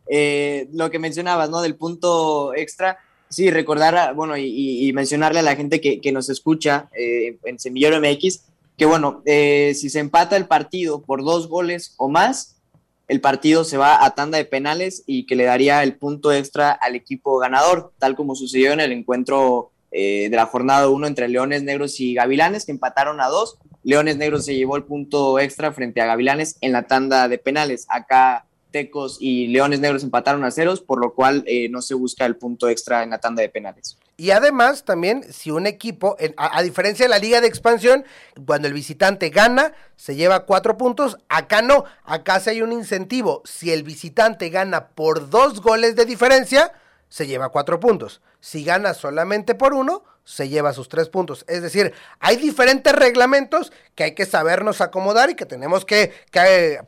Eh, 0.06 0.68
lo 0.72 0.88
que 0.90 1.00
mencionabas, 1.00 1.50
¿no? 1.50 1.62
Del 1.62 1.74
punto 1.74 2.54
extra, 2.54 2.98
sí, 3.28 3.50
recordar, 3.50 4.14
bueno, 4.14 4.36
y, 4.36 4.92
mencionarle 4.94 5.40
a 5.40 5.42
la 5.42 5.56
gente 5.56 5.80
que, 5.80 6.00
que 6.00 6.12
nos 6.12 6.28
escucha 6.28 6.88
eh, 6.96 7.38
en 7.44 7.58
Semillero 7.58 8.00
MX, 8.00 8.44
que 8.76 8.86
bueno, 8.86 9.20
eh, 9.26 9.74
si 9.74 9.90
se 9.90 9.98
empata 9.98 10.36
el 10.36 10.46
partido 10.46 11.02
por 11.02 11.24
dos 11.24 11.48
goles 11.48 11.94
o 11.96 12.08
más, 12.08 12.51
el 13.12 13.20
partido 13.20 13.62
se 13.64 13.76
va 13.76 14.06
a 14.06 14.14
tanda 14.14 14.38
de 14.38 14.46
penales 14.46 15.04
y 15.06 15.26
que 15.26 15.36
le 15.36 15.44
daría 15.44 15.82
el 15.82 15.96
punto 15.96 16.32
extra 16.32 16.72
al 16.72 16.94
equipo 16.94 17.36
ganador, 17.36 17.92
tal 17.98 18.16
como 18.16 18.34
sucedió 18.34 18.72
en 18.72 18.80
el 18.80 18.90
encuentro 18.90 19.70
eh, 19.90 20.28
de 20.30 20.36
la 20.36 20.46
jornada 20.46 20.88
1 20.88 21.06
entre 21.06 21.28
Leones 21.28 21.62
Negros 21.62 22.00
y 22.00 22.14
Gavilanes, 22.14 22.64
que 22.64 22.72
empataron 22.72 23.20
a 23.20 23.28
dos. 23.28 23.58
Leones 23.84 24.16
Negros 24.16 24.46
se 24.46 24.54
llevó 24.54 24.76
el 24.76 24.84
punto 24.84 25.38
extra 25.38 25.72
frente 25.72 26.00
a 26.00 26.06
Gavilanes 26.06 26.56
en 26.62 26.72
la 26.72 26.84
tanda 26.84 27.28
de 27.28 27.36
penales. 27.36 27.84
Acá 27.90 28.46
Tecos 28.70 29.18
y 29.20 29.48
Leones 29.48 29.80
Negros 29.80 30.04
empataron 30.04 30.42
a 30.44 30.50
ceros, 30.50 30.80
por 30.80 30.98
lo 30.98 31.12
cual 31.12 31.44
eh, 31.46 31.68
no 31.68 31.82
se 31.82 31.92
busca 31.92 32.24
el 32.24 32.36
punto 32.36 32.70
extra 32.70 33.02
en 33.02 33.10
la 33.10 33.18
tanda 33.18 33.42
de 33.42 33.50
penales. 33.50 33.98
Y 34.16 34.30
además, 34.30 34.84
también, 34.84 35.24
si 35.32 35.50
un 35.50 35.66
equipo, 35.66 36.16
a, 36.36 36.62
diferencia 36.62 37.06
de 37.06 37.10
la 37.10 37.18
liga 37.18 37.40
de 37.40 37.46
expansión, 37.46 38.04
cuando 38.46 38.68
el 38.68 38.74
visitante 38.74 39.30
gana, 39.30 39.72
se 39.96 40.14
lleva 40.14 40.44
cuatro 40.44 40.76
puntos. 40.76 41.18
Acá 41.28 41.62
no, 41.62 41.84
acá 42.04 42.38
sí 42.38 42.50
hay 42.50 42.62
un 42.62 42.72
incentivo. 42.72 43.42
Si 43.44 43.72
el 43.72 43.82
visitante 43.82 44.50
gana 44.50 44.88
por 44.88 45.30
dos 45.30 45.60
goles 45.60 45.96
de 45.96 46.04
diferencia, 46.04 46.72
se 47.08 47.26
lleva 47.26 47.48
cuatro 47.48 47.80
puntos. 47.80 48.20
Si 48.42 48.64
gana 48.64 48.92
solamente 48.92 49.54
por 49.54 49.72
uno, 49.72 50.02
se 50.24 50.48
lleva 50.48 50.72
sus 50.72 50.88
tres 50.88 51.08
puntos. 51.08 51.44
Es 51.46 51.62
decir, 51.62 51.94
hay 52.18 52.36
diferentes 52.36 52.92
reglamentos 52.92 53.72
que 53.94 54.02
hay 54.02 54.14
que 54.16 54.26
sabernos 54.26 54.80
acomodar 54.80 55.30
y 55.30 55.36
que 55.36 55.46
tenemos 55.46 55.84
que, 55.84 56.12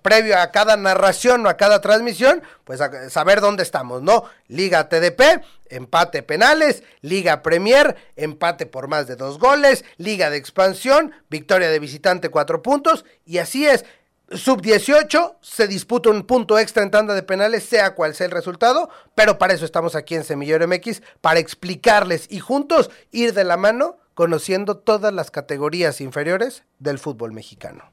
previo 0.03 0.37
a 0.37 0.51
cada 0.51 0.77
narración 0.77 1.47
o 1.47 1.49
a 1.49 1.57
cada 1.57 1.81
transmisión, 1.81 2.43
pues 2.65 2.81
saber 3.09 3.41
dónde 3.41 3.63
estamos, 3.63 4.03
¿no? 4.03 4.25
Liga 4.49 4.89
TDP, 4.89 5.45
empate 5.69 6.25
penales, 6.25 6.83
Liga 7.03 7.41
Premier, 7.45 7.95
empate 8.17 8.67
por 8.67 8.89
más 8.89 9.07
de 9.07 9.15
dos 9.15 9.39
goles, 9.39 9.85
Liga 9.97 10.31
de 10.31 10.39
expansión, 10.39 11.13
victoria 11.31 11.71
de 11.71 11.79
visitante 11.79 12.31
cuatro 12.31 12.63
puntos 12.63 13.05
y 13.25 13.39
así 13.39 13.65
es. 13.65 13.85
Sub-18 14.31 15.37
se 15.43 15.69
disputa 15.69 16.11
un 16.11 16.23
punto 16.25 16.59
extra 16.59 16.83
en 16.83 16.91
tanda 16.91 17.15
de 17.15 17.23
penales, 17.23 17.65
sea 17.65 17.95
cual 17.95 18.15
sea 18.15 18.27
el 18.27 18.33
resultado, 18.33 18.89
pero 19.15 19.39
para 19.39 19.53
eso 19.53 19.65
estamos 19.65 19.95
aquí 19.95 20.15
en 20.15 20.25
Semillero 20.25 20.67
MX, 20.67 21.03
para 21.21 21.41
explicarles 21.41 22.27
y 22.31 22.41
juntos 22.41 22.91
ir 23.13 23.35
de 23.35 23.45
la 23.45 23.57
mano 23.57 23.99
conociendo 24.15 24.79
todas 24.79 25.13
las 25.13 25.31
categorías 25.31 26.01
inferiores 26.01 26.65
del 26.79 26.99
fútbol 26.99 27.33
mexicano. 27.33 27.85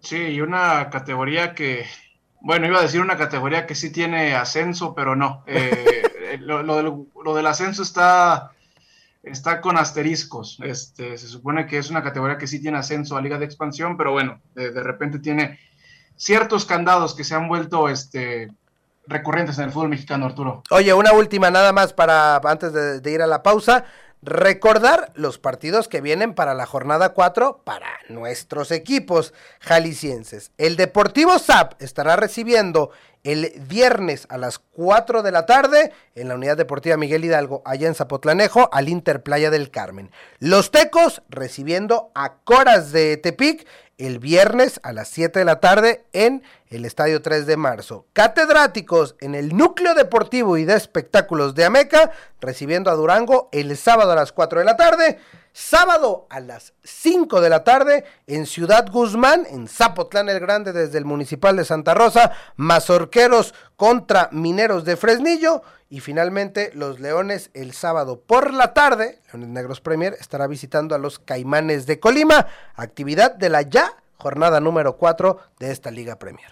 Sí, 0.00 0.16
y 0.16 0.40
una 0.40 0.88
categoría 0.90 1.54
que, 1.54 1.84
bueno, 2.40 2.66
iba 2.66 2.78
a 2.78 2.82
decir 2.82 3.00
una 3.00 3.18
categoría 3.18 3.66
que 3.66 3.74
sí 3.74 3.92
tiene 3.92 4.34
ascenso, 4.34 4.94
pero 4.94 5.16
no. 5.16 5.44
Eh, 5.46 6.38
lo, 6.40 6.62
lo, 6.62 7.34
del, 7.34 7.46
ascenso 7.46 7.82
está, 7.82 8.52
está 9.22 9.60
con 9.60 9.76
asteriscos. 9.76 10.58
Este, 10.62 11.18
se 11.18 11.26
supone 11.28 11.66
que 11.66 11.78
es 11.78 11.90
una 11.90 12.02
categoría 12.02 12.38
que 12.38 12.46
sí 12.46 12.60
tiene 12.60 12.78
ascenso 12.78 13.16
a 13.16 13.20
Liga 13.20 13.38
de 13.38 13.44
Expansión, 13.44 13.96
pero 13.96 14.12
bueno, 14.12 14.40
de 14.54 14.70
repente 14.82 15.18
tiene 15.18 15.58
ciertos 16.16 16.64
candados 16.64 17.14
que 17.14 17.24
se 17.24 17.34
han 17.34 17.48
vuelto 17.48 17.88
este, 17.88 18.50
recurrentes 19.06 19.58
en 19.58 19.64
el 19.64 19.70
fútbol 19.72 19.88
mexicano, 19.88 20.26
Arturo. 20.26 20.62
Oye, 20.70 20.92
una 20.94 21.12
última 21.12 21.50
nada 21.50 21.72
más 21.72 21.92
para 21.92 22.36
antes 22.36 22.72
de, 22.72 23.10
ir 23.10 23.22
a 23.22 23.26
la 23.26 23.42
pausa. 23.42 23.84
Recordar 24.22 25.12
los 25.16 25.38
partidos 25.38 25.86
que 25.86 26.00
vienen 26.00 26.32
para 26.32 26.54
la 26.54 26.64
jornada 26.64 27.10
4 27.10 27.60
para 27.62 27.88
nuestros 28.08 28.70
equipos 28.70 29.34
jaliscienses. 29.60 30.50
El 30.56 30.76
Deportivo 30.76 31.38
SAP 31.38 31.74
estará 31.82 32.16
recibiendo 32.16 32.90
el 33.22 33.52
viernes 33.68 34.26
a 34.30 34.38
las 34.38 34.58
4 34.58 35.22
de 35.22 35.30
la 35.30 35.44
tarde 35.44 35.92
en 36.14 36.28
la 36.28 36.36
Unidad 36.36 36.56
Deportiva 36.56 36.96
Miguel 36.96 37.24
Hidalgo, 37.24 37.60
allá 37.66 37.86
en 37.86 37.94
Zapotlanejo, 37.94 38.70
al 38.72 38.88
Inter 38.88 39.22
Playa 39.22 39.50
del 39.50 39.70
Carmen. 39.70 40.10
Los 40.38 40.70
Tecos 40.70 41.22
recibiendo 41.28 42.10
a 42.14 42.36
Coras 42.44 42.92
de 42.92 43.18
Tepic 43.18 43.66
el 43.98 44.18
viernes 44.18 44.80
a 44.82 44.92
las 44.92 45.08
7 45.08 45.38
de 45.38 45.44
la 45.44 45.60
tarde 45.60 46.04
en 46.12 46.42
el 46.68 46.84
Estadio 46.84 47.22
3 47.22 47.46
de 47.46 47.56
marzo. 47.56 48.06
Catedráticos 48.12 49.16
en 49.20 49.34
el 49.34 49.56
Núcleo 49.56 49.94
Deportivo 49.94 50.56
y 50.56 50.64
de 50.64 50.74
Espectáculos 50.74 51.54
de 51.54 51.64
Ameca, 51.64 52.10
recibiendo 52.40 52.90
a 52.90 52.94
Durango 52.94 53.48
el 53.52 53.76
sábado 53.76 54.12
a 54.12 54.16
las 54.16 54.32
4 54.32 54.58
de 54.60 54.64
la 54.64 54.76
tarde. 54.76 55.18
Sábado 55.56 56.26
a 56.30 56.40
las 56.40 56.74
5 56.82 57.40
de 57.40 57.48
la 57.48 57.62
tarde 57.62 58.04
en 58.26 58.44
Ciudad 58.44 58.90
Guzmán, 58.90 59.46
en 59.48 59.68
Zapotlán 59.68 60.28
el 60.28 60.40
Grande, 60.40 60.72
desde 60.72 60.98
el 60.98 61.04
Municipal 61.04 61.56
de 61.56 61.64
Santa 61.64 61.94
Rosa, 61.94 62.32
Mazorqueros 62.56 63.54
contra 63.76 64.28
Mineros 64.32 64.84
de 64.84 64.96
Fresnillo. 64.96 65.62
Y 65.88 66.00
finalmente 66.00 66.72
los 66.74 66.98
Leones 66.98 67.52
el 67.54 67.72
sábado 67.72 68.20
por 68.20 68.52
la 68.52 68.74
tarde, 68.74 69.20
Leones 69.28 69.50
Negros 69.50 69.80
Premier, 69.80 70.16
estará 70.18 70.48
visitando 70.48 70.96
a 70.96 70.98
los 70.98 71.20
Caimanes 71.20 71.86
de 71.86 72.00
Colima, 72.00 72.48
actividad 72.74 73.32
de 73.32 73.48
la 73.48 73.62
ya 73.62 73.92
jornada 74.16 74.58
número 74.58 74.96
4 74.96 75.38
de 75.60 75.70
esta 75.70 75.92
Liga 75.92 76.18
Premier. 76.18 76.50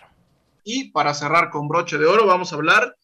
Y 0.62 0.92
para 0.92 1.12
cerrar 1.14 1.50
con 1.50 1.66
broche 1.66 1.98
de 1.98 2.06
oro, 2.06 2.24
vamos 2.24 2.52
a 2.52 2.54
hablar 2.54 2.96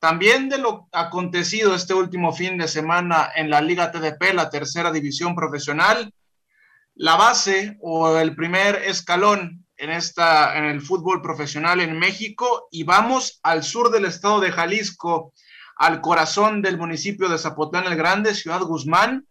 también 0.00 0.48
de 0.48 0.58
lo 0.58 0.88
acontecido 0.92 1.74
este 1.74 1.92
último 1.92 2.32
fin 2.32 2.56
de 2.56 2.66
semana 2.68 3.30
en 3.36 3.50
la 3.50 3.60
Liga 3.60 3.92
TDP, 3.92 4.32
la 4.34 4.48
tercera 4.48 4.90
división 4.90 5.34
profesional, 5.34 6.12
la 6.94 7.16
base 7.16 7.76
o 7.80 8.16
el 8.16 8.34
primer 8.34 8.76
escalón 8.76 9.66
en, 9.76 9.90
esta, 9.90 10.56
en 10.56 10.64
el 10.64 10.80
fútbol 10.80 11.20
profesional 11.20 11.80
en 11.80 11.98
México 11.98 12.68
y 12.70 12.84
vamos 12.84 13.40
al 13.42 13.62
sur 13.62 13.90
del 13.90 14.06
estado 14.06 14.40
de 14.40 14.50
Jalisco, 14.50 15.34
al 15.76 16.00
corazón 16.00 16.62
del 16.62 16.78
municipio 16.78 17.28
de 17.28 17.38
Zapotlán 17.38 17.84
el 17.86 17.96
Grande, 17.96 18.34
Ciudad 18.34 18.62
Guzmán, 18.62 19.26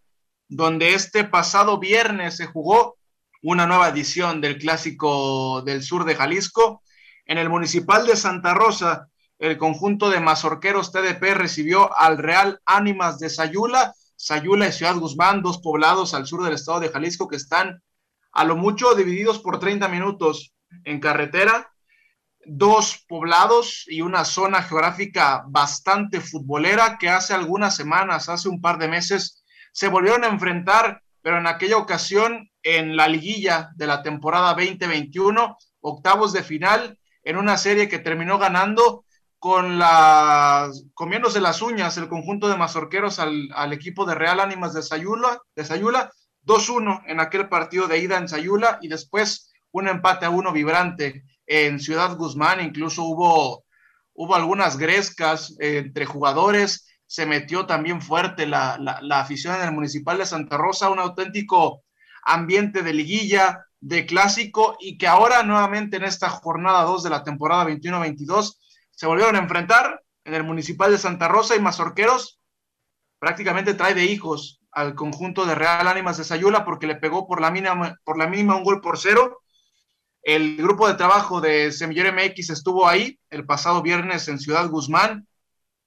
donde 0.47 0.93
este 0.93 1.23
pasado 1.23 1.79
viernes 1.79 2.38
se 2.38 2.45
jugó 2.45 2.97
una 3.41 3.65
nueva 3.65 3.89
edición 3.89 4.39
del 4.39 4.60
Clásico 4.60 5.63
del 5.63 5.82
Sur 5.82 6.05
de 6.05 6.15
Jalisco. 6.15 6.84
En 7.25 7.38
el 7.38 7.49
Municipal 7.49 8.05
de 8.05 8.15
Santa 8.15 8.53
Rosa, 8.53 9.08
el 9.39 9.58
conjunto 9.58 10.10
de 10.10 10.19
mazorqueros 10.19 10.91
TDP 10.91 11.34
recibió 11.34 11.97
al 11.97 12.17
Real 12.17 12.62
Ánimas 12.65 13.19
de 13.19 13.30
Sayula, 13.30 13.93
Sayula 14.17 14.67
y 14.67 14.73
Ciudad 14.73 14.97
Guzmán, 14.97 15.41
dos 15.41 15.60
poblados 15.60 16.13
al 16.13 16.28
sur 16.28 16.43
del 16.43 16.54
estado 16.54 16.82
de 16.82 16.89
Jalisco 16.89 17.28
que 17.28 17.38
están 17.38 17.82
a 18.34 18.43
lo 18.43 18.58
mucho 18.58 18.93
divididos 18.95 19.39
por 19.39 19.60
30 19.60 19.88
minutos 19.88 20.54
en 20.84 20.99
carretera, 20.99 21.71
dos 22.45 23.06
poblados 23.08 23.86
y 23.88 24.02
una 24.02 24.25
zona 24.25 24.62
geográfica 24.62 25.43
bastante 25.47 26.19
futbolera 26.19 26.97
que 26.97 27.10
hace 27.10 27.34
algunas 27.34 27.75
semanas, 27.75 28.28
hace 28.28 28.49
un 28.49 28.60
par 28.60 28.78
de 28.78 28.89
meses, 28.89 29.43
se 29.71 29.88
volvieron 29.88 30.25
a 30.25 30.28
enfrentar, 30.28 31.02
pero 31.21 31.38
en 31.38 31.47
aquella 31.47 31.78
ocasión 31.78 32.49
en 32.62 32.97
la 32.97 33.08
liguilla 33.08 33.69
de 33.75 33.88
la 33.88 34.04
temporada 34.04 34.54
2021, 34.54 35.58
octavos 35.80 36.34
de 36.34 36.43
final, 36.43 36.99
en 37.23 37.38
una 37.38 37.58
serie 37.58 37.88
que 37.88 37.99
terminó 37.99 38.38
ganando 38.38 39.06
con 39.39 39.80
las 39.80 40.84
comiéndose 40.93 41.39
las 41.39 41.62
uñas 41.62 41.97
el 41.97 42.10
conjunto 42.10 42.49
de 42.49 42.58
mazorqueros 42.58 43.19
al, 43.19 43.73
equipo 43.73 44.06
de 44.06 44.15
Real 44.15 44.39
Ánimas 44.39 44.73
de 44.73 44.84
Sayula, 44.84 45.39
de 45.56 45.65
Sayula 45.65 46.12
2-1 46.45 47.04
en 47.08 47.19
aquel 47.19 47.47
partido 47.47 47.88
de 47.88 47.99
ida 47.99 48.17
en 48.17 48.28
Sayula 48.28 48.80
y 48.82 48.89
después 48.89 49.52
un 49.71 49.88
empate 49.88 50.25
a 50.25 50.30
uno 50.30 50.52
vibrante 50.52 51.23
en 51.47 51.80
Ciudad 51.80 52.15
Guzmán, 52.17 52.62
incluso 52.62 53.04
hubo, 53.04 53.65
hubo 54.13 54.36
algunas 54.36 54.78
grescas 54.78 55.56
entre 55.60 56.06
jugadores, 56.06 56.88
se 57.08 57.25
metió 57.25 57.65
también 57.65 58.02
fuerte 58.02 58.45
la, 58.45 58.78
la 58.78 59.19
afición 59.19 59.56
en 59.56 59.62
el 59.62 59.71
Municipal 59.71 60.17
de 60.17 60.25
Santa 60.25 60.58
Rosa, 60.58 60.89
un 60.89 60.99
auténtico 60.99 61.84
ambiente 62.23 62.84
de 62.84 62.93
liguilla, 62.93 63.65
de 63.80 64.06
clásico 64.06 64.75
y 64.80 64.97
que 64.97 65.08
ahora 65.08 65.43
nuevamente 65.43 65.97
en 65.97 66.04
esta 66.04 66.30
jornada 66.30 66.84
2 66.84 67.04
de 67.04 67.10
la 67.10 67.23
temporada 67.23 67.65
21-22 67.65 68.58
se 68.99 69.07
volvieron 69.07 69.38
a 69.38 69.39
enfrentar 69.39 70.03
en 70.25 70.33
el 70.33 70.43
municipal 70.43 70.91
de 70.91 70.97
Santa 70.97 71.29
Rosa 71.29 71.55
y 71.55 71.62
Mazorqueros 71.62 72.38
prácticamente 73.17 73.73
trae 73.73 73.93
de 73.93 74.03
hijos 74.03 74.59
al 74.73 74.93
conjunto 74.93 75.45
de 75.45 75.55
Real 75.55 75.88
Ánimas 75.88 76.17
de 76.17 76.25
Sayula 76.25 76.65
porque 76.65 76.85
le 76.85 76.97
pegó 76.97 77.25
por 77.25 77.39
la 77.39 77.49
mínima, 77.49 77.95
por 78.03 78.17
la 78.17 78.27
mínima 78.27 78.57
un 78.57 78.65
gol 78.65 78.81
por 78.81 78.97
cero. 78.97 79.39
El 80.21 80.57
grupo 80.57 80.85
de 80.85 80.95
trabajo 80.95 81.39
de 81.39 81.71
Semillero 81.71 82.12
MX 82.12 82.49
estuvo 82.49 82.89
ahí 82.89 83.17
el 83.29 83.45
pasado 83.45 83.81
viernes 83.81 84.27
en 84.27 84.38
Ciudad 84.38 84.67
Guzmán. 84.67 85.25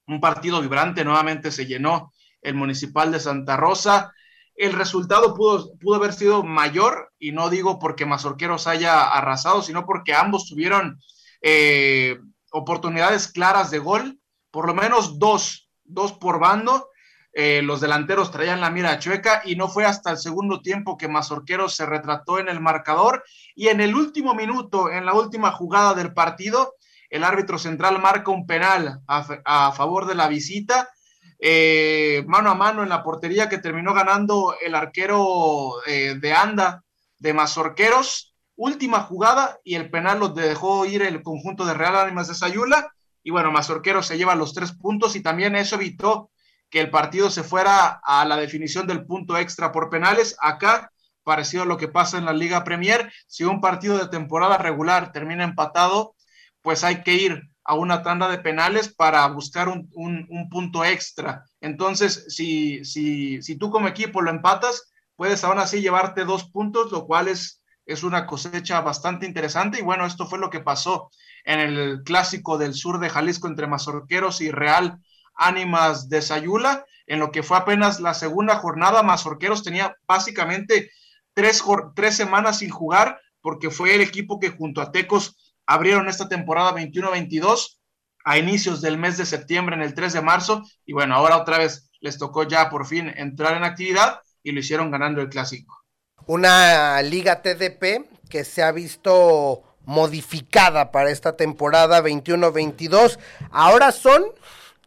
Un 0.06 0.18
partido 0.18 0.62
vibrante, 0.62 1.04
nuevamente 1.04 1.52
se 1.52 1.66
llenó 1.66 2.14
el 2.40 2.54
municipal 2.54 3.12
de 3.12 3.20
Santa 3.20 3.58
Rosa. 3.58 4.10
El 4.54 4.72
resultado 4.72 5.34
pudo, 5.34 5.76
pudo 5.78 5.96
haber 5.96 6.14
sido 6.14 6.44
mayor, 6.44 7.12
y 7.18 7.32
no 7.32 7.50
digo 7.50 7.78
porque 7.78 8.06
Mazorqueros 8.06 8.66
haya 8.66 9.06
arrasado, 9.06 9.60
sino 9.60 9.84
porque 9.84 10.14
ambos 10.14 10.48
tuvieron 10.48 10.98
eh, 11.42 12.16
oportunidades 12.52 13.28
claras 13.28 13.70
de 13.70 13.78
gol, 13.78 14.20
por 14.50 14.66
lo 14.66 14.74
menos 14.74 15.18
dos, 15.18 15.70
dos 15.84 16.12
por 16.12 16.38
bando. 16.38 16.88
Eh, 17.34 17.62
los 17.62 17.80
delanteros 17.80 18.30
traían 18.30 18.60
la 18.60 18.70
mira 18.70 18.98
chueca 18.98 19.40
y 19.44 19.56
no 19.56 19.68
fue 19.68 19.86
hasta 19.86 20.10
el 20.10 20.18
segundo 20.18 20.60
tiempo 20.60 20.98
que 20.98 21.08
Mazorquero 21.08 21.66
se 21.70 21.86
retrató 21.86 22.38
en 22.38 22.50
el 22.50 22.60
marcador 22.60 23.24
y 23.54 23.68
en 23.68 23.80
el 23.80 23.94
último 23.94 24.34
minuto, 24.34 24.90
en 24.90 25.06
la 25.06 25.14
última 25.14 25.50
jugada 25.50 25.94
del 25.94 26.12
partido, 26.12 26.74
el 27.08 27.24
árbitro 27.24 27.58
central 27.58 28.00
marca 28.00 28.30
un 28.30 28.46
penal 28.46 29.00
a, 29.06 29.72
favor 29.72 30.06
de 30.06 30.14
la 30.14 30.28
visita, 30.28 30.90
eh, 31.38 32.22
mano 32.26 32.50
a 32.50 32.54
mano 32.54 32.82
en 32.82 32.90
la 32.90 33.02
portería 33.02 33.48
que 33.48 33.58
terminó 33.58 33.94
ganando 33.94 34.54
el 34.60 34.74
arquero 34.74 35.76
eh, 35.86 36.16
de 36.20 36.32
Anda 36.34 36.84
de 37.18 37.32
Mazorqueros 37.32 38.31
última 38.62 39.00
jugada 39.00 39.58
y 39.64 39.74
el 39.74 39.90
penal 39.90 40.20
lo 40.20 40.28
dejó 40.28 40.86
ir 40.86 41.02
el 41.02 41.22
conjunto 41.22 41.64
de 41.64 41.74
Real 41.74 41.96
Ánimas 41.96 42.28
de 42.28 42.34
Sayula. 42.34 42.94
Y 43.24 43.30
bueno, 43.30 43.50
Mazorquero 43.50 44.02
se 44.02 44.16
lleva 44.16 44.36
los 44.36 44.54
tres 44.54 44.72
puntos 44.72 45.16
y 45.16 45.20
también 45.20 45.56
eso 45.56 45.76
evitó 45.76 46.30
que 46.70 46.80
el 46.80 46.90
partido 46.90 47.28
se 47.28 47.42
fuera 47.42 48.00
a 48.04 48.24
la 48.24 48.36
definición 48.36 48.86
del 48.86 49.04
punto 49.04 49.36
extra 49.36 49.72
por 49.72 49.90
penales. 49.90 50.36
Acá, 50.40 50.92
parecido 51.24 51.64
a 51.64 51.66
lo 51.66 51.76
que 51.76 51.88
pasa 51.88 52.18
en 52.18 52.24
la 52.24 52.32
Liga 52.32 52.62
Premier, 52.62 53.12
si 53.26 53.44
un 53.44 53.60
partido 53.60 53.98
de 53.98 54.08
temporada 54.08 54.58
regular 54.58 55.12
termina 55.12 55.44
empatado, 55.44 56.14
pues 56.62 56.84
hay 56.84 57.02
que 57.02 57.14
ir 57.14 57.42
a 57.64 57.74
una 57.74 58.02
tanda 58.02 58.28
de 58.28 58.38
penales 58.38 58.92
para 58.92 59.26
buscar 59.28 59.68
un, 59.68 59.88
un 59.94 60.48
punto 60.50 60.84
extra 60.84 61.44
Entonces, 61.60 62.26
si, 62.28 62.84
si, 62.84 63.40
si 63.42 63.56
tú 63.56 63.70
como 63.70 63.86
equipo 63.88 64.20
lo 64.20 64.30
empatas, 64.30 64.92
puedes 65.16 65.44
aún 65.44 65.58
así 65.58 65.80
llevarte 65.80 66.24
dos 66.24 66.44
puntos, 66.50 66.90
lo 66.90 67.06
cual 67.06 67.28
es, 67.28 67.61
es 67.86 68.02
una 68.02 68.26
cosecha 68.26 68.80
bastante 68.80 69.26
interesante. 69.26 69.78
Y 69.78 69.82
bueno, 69.82 70.06
esto 70.06 70.26
fue 70.26 70.38
lo 70.38 70.50
que 70.50 70.60
pasó 70.60 71.10
en 71.44 71.60
el 71.60 72.02
clásico 72.04 72.58
del 72.58 72.74
sur 72.74 72.98
de 72.98 73.10
Jalisco 73.10 73.48
entre 73.48 73.66
Mazorqueros 73.66 74.40
y 74.40 74.50
Real 74.50 74.98
Ánimas 75.34 76.08
de 76.08 76.22
Sayula. 76.22 76.84
En 77.06 77.18
lo 77.18 77.30
que 77.32 77.42
fue 77.42 77.56
apenas 77.56 78.00
la 78.00 78.14
segunda 78.14 78.56
jornada, 78.56 79.02
Mazorqueros 79.02 79.62
tenía 79.62 79.96
básicamente 80.06 80.90
tres, 81.34 81.62
tres 81.94 82.16
semanas 82.16 82.58
sin 82.58 82.70
jugar 82.70 83.20
porque 83.40 83.70
fue 83.70 83.94
el 83.94 84.00
equipo 84.00 84.38
que 84.38 84.50
junto 84.50 84.80
a 84.80 84.92
Tecos 84.92 85.36
abrieron 85.66 86.08
esta 86.08 86.28
temporada 86.28 86.74
21-22 86.74 87.78
a 88.24 88.38
inicios 88.38 88.80
del 88.80 88.98
mes 88.98 89.18
de 89.18 89.26
septiembre, 89.26 89.74
en 89.74 89.82
el 89.82 89.94
3 89.94 90.12
de 90.12 90.22
marzo, 90.22 90.62
y 90.86 90.92
bueno, 90.92 91.14
ahora 91.16 91.38
otra 91.38 91.58
vez 91.58 91.90
les 92.00 92.18
tocó 92.18 92.44
ya 92.44 92.70
por 92.70 92.86
fin 92.86 93.12
entrar 93.16 93.56
en 93.56 93.64
actividad 93.64 94.20
y 94.44 94.52
lo 94.52 94.60
hicieron 94.60 94.90
ganando 94.90 95.20
el 95.20 95.28
clásico. 95.28 95.81
Una 96.26 97.02
liga 97.02 97.42
TDP 97.42 98.08
que 98.28 98.44
se 98.44 98.62
ha 98.62 98.72
visto 98.72 99.62
modificada 99.84 100.92
para 100.92 101.10
esta 101.10 101.36
temporada 101.36 102.02
21-22. 102.02 103.18
Ahora 103.50 103.92
son 103.92 104.24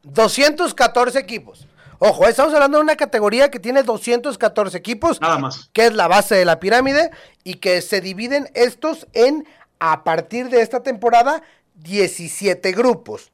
214 0.03 1.19
equipos. 1.19 1.67
Ojo, 1.99 2.27
estamos 2.27 2.53
hablando 2.53 2.77
de 2.77 2.83
una 2.83 2.95
categoría 2.95 3.49
que 3.49 3.59
tiene 3.59 3.83
214 3.83 4.77
equipos. 4.77 5.21
Nada 5.21 5.37
más. 5.37 5.69
Que 5.73 5.87
es 5.87 5.93
la 5.93 6.07
base 6.07 6.35
de 6.35 6.45
la 6.45 6.59
pirámide 6.59 7.11
y 7.43 7.55
que 7.55 7.81
se 7.81 8.01
dividen 8.01 8.49
estos 8.53 9.07
en, 9.13 9.47
a 9.79 10.03
partir 10.03 10.49
de 10.49 10.61
esta 10.61 10.83
temporada, 10.83 11.41
17 11.75 12.71
grupos. 12.73 13.31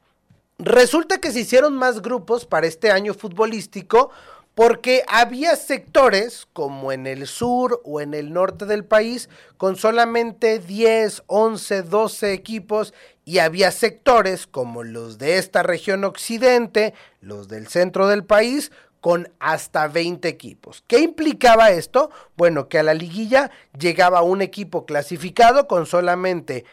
Resulta 0.58 1.18
que 1.18 1.32
se 1.32 1.40
hicieron 1.40 1.74
más 1.74 2.02
grupos 2.02 2.46
para 2.46 2.66
este 2.66 2.92
año 2.92 3.14
futbolístico 3.14 4.10
porque 4.54 5.02
había 5.08 5.56
sectores, 5.56 6.46
como 6.52 6.92
en 6.92 7.06
el 7.06 7.26
sur 7.26 7.80
o 7.84 8.00
en 8.00 8.12
el 8.12 8.32
norte 8.32 8.66
del 8.66 8.84
país, 8.84 9.28
con 9.56 9.76
solamente 9.76 10.58
10, 10.58 11.24
11, 11.26 11.82
12 11.82 12.32
equipos, 12.32 12.92
y 13.24 13.38
había 13.38 13.70
sectores, 13.70 14.46
como 14.46 14.82
los 14.82 15.18
de 15.18 15.38
esta 15.38 15.62
región 15.62 16.04
occidente, 16.04 16.92
los 17.20 17.48
del 17.48 17.68
centro 17.68 18.08
del 18.08 18.24
país, 18.24 18.72
con 19.02 19.28
hasta 19.40 19.88
20 19.88 20.28
equipos. 20.28 20.84
¿Qué 20.86 21.00
implicaba 21.00 21.72
esto? 21.72 22.10
Bueno, 22.36 22.68
que 22.68 22.78
a 22.78 22.84
la 22.84 22.94
liguilla 22.94 23.50
llegaba 23.76 24.22
un 24.22 24.42
equipo 24.42 24.86
clasificado 24.86 25.66
con 25.66 25.86
solamente 25.86 26.64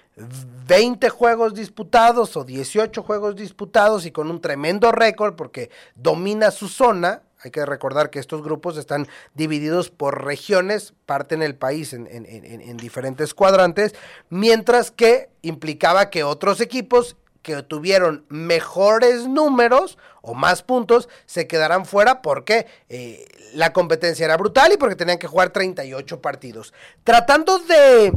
20 0.68 1.10
juegos 1.10 1.56
disputados 1.56 2.38
o 2.38 2.44
18 2.44 3.02
juegos 3.02 3.36
disputados 3.36 4.06
y 4.06 4.12
con 4.12 4.30
un 4.30 4.42
tremendo 4.42 4.92
récord 4.92 5.36
porque 5.36 5.72
domina 5.96 6.52
su 6.52 6.68
zona, 6.68 7.24
hay 7.42 7.52
que 7.52 7.66
recordar 7.66 8.10
que 8.10 8.20
estos 8.20 8.44
grupos 8.44 8.78
están 8.78 9.08
divididos 9.34 9.90
por 9.90 10.26
regiones, 10.26 10.94
parten 11.06 11.42
el 11.42 11.56
país 11.56 11.94
en, 11.94 12.08
en, 12.10 12.78
diferentes 12.78 13.34
cuadrantes, 13.34 13.96
mientras 14.30 14.92
que 14.92 15.30
implicaba 15.42 16.10
que 16.10 16.24
otros 16.24 16.60
equipos 16.60 17.16
que 17.42 17.64
tuvieron 17.64 18.26
mejores 18.28 19.28
números 19.28 19.98
o 20.22 20.34
más 20.34 20.62
puntos 20.62 21.08
se 21.26 21.48
quedarán 21.48 21.86
fuera 21.86 22.22
porque 22.22 22.68
eh, 22.90 23.26
la 23.54 23.72
competencia 23.72 24.26
era 24.26 24.36
brutal 24.36 24.74
y 24.74 24.78
porque 24.78 24.98
tenían 24.98 25.18
que 25.18 25.28
jugar 25.28 25.52
38 25.52 26.22
partidos. 26.22 26.74
Tratando 27.06 27.60
de 27.60 28.12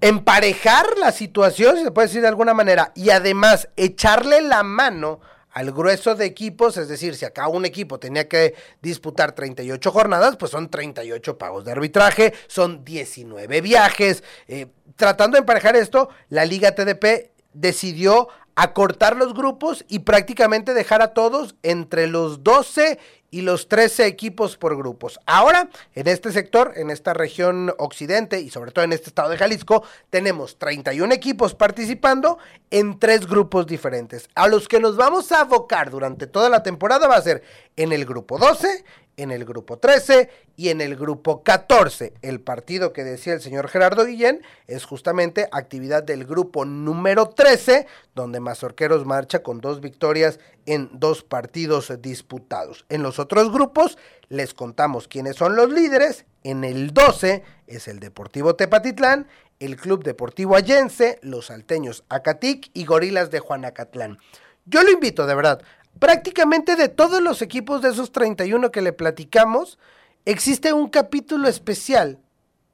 emparejar 0.00 0.86
la 0.98 1.10
situación, 1.10 1.76
si 1.76 1.82
se 1.82 1.90
puede 1.90 2.06
decir 2.06 2.22
de 2.22 2.28
alguna 2.28 2.54
manera, 2.54 2.92
y 2.94 3.10
además 3.10 3.68
echarle 3.76 4.42
la 4.42 4.62
mano 4.62 5.20
al 5.54 5.70
grueso 5.70 6.16
de 6.16 6.26
equipos, 6.26 6.76
es 6.76 6.88
decir, 6.88 7.14
si 7.14 7.24
acá 7.24 7.46
un 7.46 7.64
equipo 7.64 8.00
tenía 8.00 8.28
que 8.28 8.54
disputar 8.82 9.36
38 9.36 9.92
jornadas, 9.92 10.36
pues 10.36 10.50
son 10.50 10.68
38 10.68 11.38
pagos 11.38 11.64
de 11.64 11.70
arbitraje, 11.70 12.34
son 12.48 12.84
19 12.84 13.60
viajes. 13.60 14.24
Eh, 14.48 14.66
tratando 14.96 15.36
de 15.36 15.40
emparejar 15.40 15.76
esto, 15.76 16.08
la 16.28 16.44
Liga 16.44 16.74
TDP 16.74 17.30
decidió 17.52 18.28
acortar 18.56 19.16
los 19.16 19.34
grupos 19.34 19.84
y 19.88 20.00
prácticamente 20.00 20.74
dejar 20.74 21.02
a 21.02 21.14
todos 21.14 21.54
entre 21.62 22.06
los 22.06 22.44
12 22.44 22.98
y 23.34 23.40
los 23.40 23.66
13 23.66 24.06
equipos 24.06 24.56
por 24.56 24.76
grupos. 24.76 25.18
Ahora, 25.26 25.68
en 25.96 26.06
este 26.06 26.30
sector, 26.30 26.72
en 26.76 26.90
esta 26.90 27.14
región 27.14 27.74
occidente 27.78 28.40
y 28.40 28.48
sobre 28.48 28.70
todo 28.70 28.84
en 28.84 28.92
este 28.92 29.08
estado 29.08 29.30
de 29.30 29.38
Jalisco, 29.38 29.82
tenemos 30.08 30.56
31 30.56 31.12
equipos 31.12 31.56
participando 31.56 32.38
en 32.70 33.00
tres 33.00 33.26
grupos 33.26 33.66
diferentes. 33.66 34.28
A 34.36 34.46
los 34.46 34.68
que 34.68 34.78
nos 34.78 34.96
vamos 34.96 35.32
a 35.32 35.40
abocar 35.40 35.90
durante 35.90 36.28
toda 36.28 36.48
la 36.48 36.62
temporada 36.62 37.08
va 37.08 37.16
a 37.16 37.22
ser 37.22 37.42
en 37.74 37.92
el 37.92 38.04
grupo 38.04 38.38
12, 38.38 38.84
en 39.16 39.30
el 39.30 39.44
grupo 39.44 39.78
13 39.78 40.28
y 40.56 40.68
en 40.68 40.80
el 40.80 40.96
grupo 40.96 41.42
14. 41.42 42.14
El 42.22 42.40
partido 42.40 42.92
que 42.92 43.04
decía 43.04 43.34
el 43.34 43.40
señor 43.40 43.68
Gerardo 43.68 44.04
Guillén 44.04 44.42
es 44.66 44.84
justamente 44.84 45.48
actividad 45.52 46.02
del 46.02 46.24
grupo 46.24 46.64
número 46.64 47.28
13, 47.28 47.86
donde 48.14 48.40
Mazorqueros 48.40 49.04
marcha 49.04 49.42
con 49.42 49.60
dos 49.60 49.80
victorias 49.80 50.38
en 50.66 50.90
dos 50.92 51.22
partidos 51.22 51.92
disputados. 52.00 52.84
En 52.88 53.02
los 53.02 53.18
otros 53.18 53.52
grupos 53.52 53.98
les 54.28 54.54
contamos 54.54 55.08
quiénes 55.08 55.36
son 55.36 55.56
los 55.56 55.70
líderes. 55.70 56.24
En 56.42 56.64
el 56.64 56.92
12 56.92 57.42
es 57.66 57.88
el 57.88 58.00
Deportivo 58.00 58.54
Tepatitlán, 58.54 59.26
el 59.60 59.76
Club 59.76 60.04
Deportivo 60.04 60.56
Allense, 60.56 61.18
los 61.22 61.46
Salteños 61.46 62.04
Acatic 62.08 62.70
y 62.74 62.84
Gorilas 62.84 63.30
de 63.30 63.40
Juanacatlán. 63.40 64.18
Yo 64.66 64.82
lo 64.82 64.90
invito 64.90 65.26
de 65.26 65.34
verdad 65.34 65.62
prácticamente 65.98 66.76
de 66.76 66.88
todos 66.88 67.22
los 67.22 67.42
equipos 67.42 67.82
de 67.82 67.90
esos 67.90 68.12
31 68.12 68.70
que 68.70 68.82
le 68.82 68.92
platicamos, 68.92 69.78
existe 70.24 70.72
un 70.72 70.88
capítulo 70.88 71.48
especial 71.48 72.18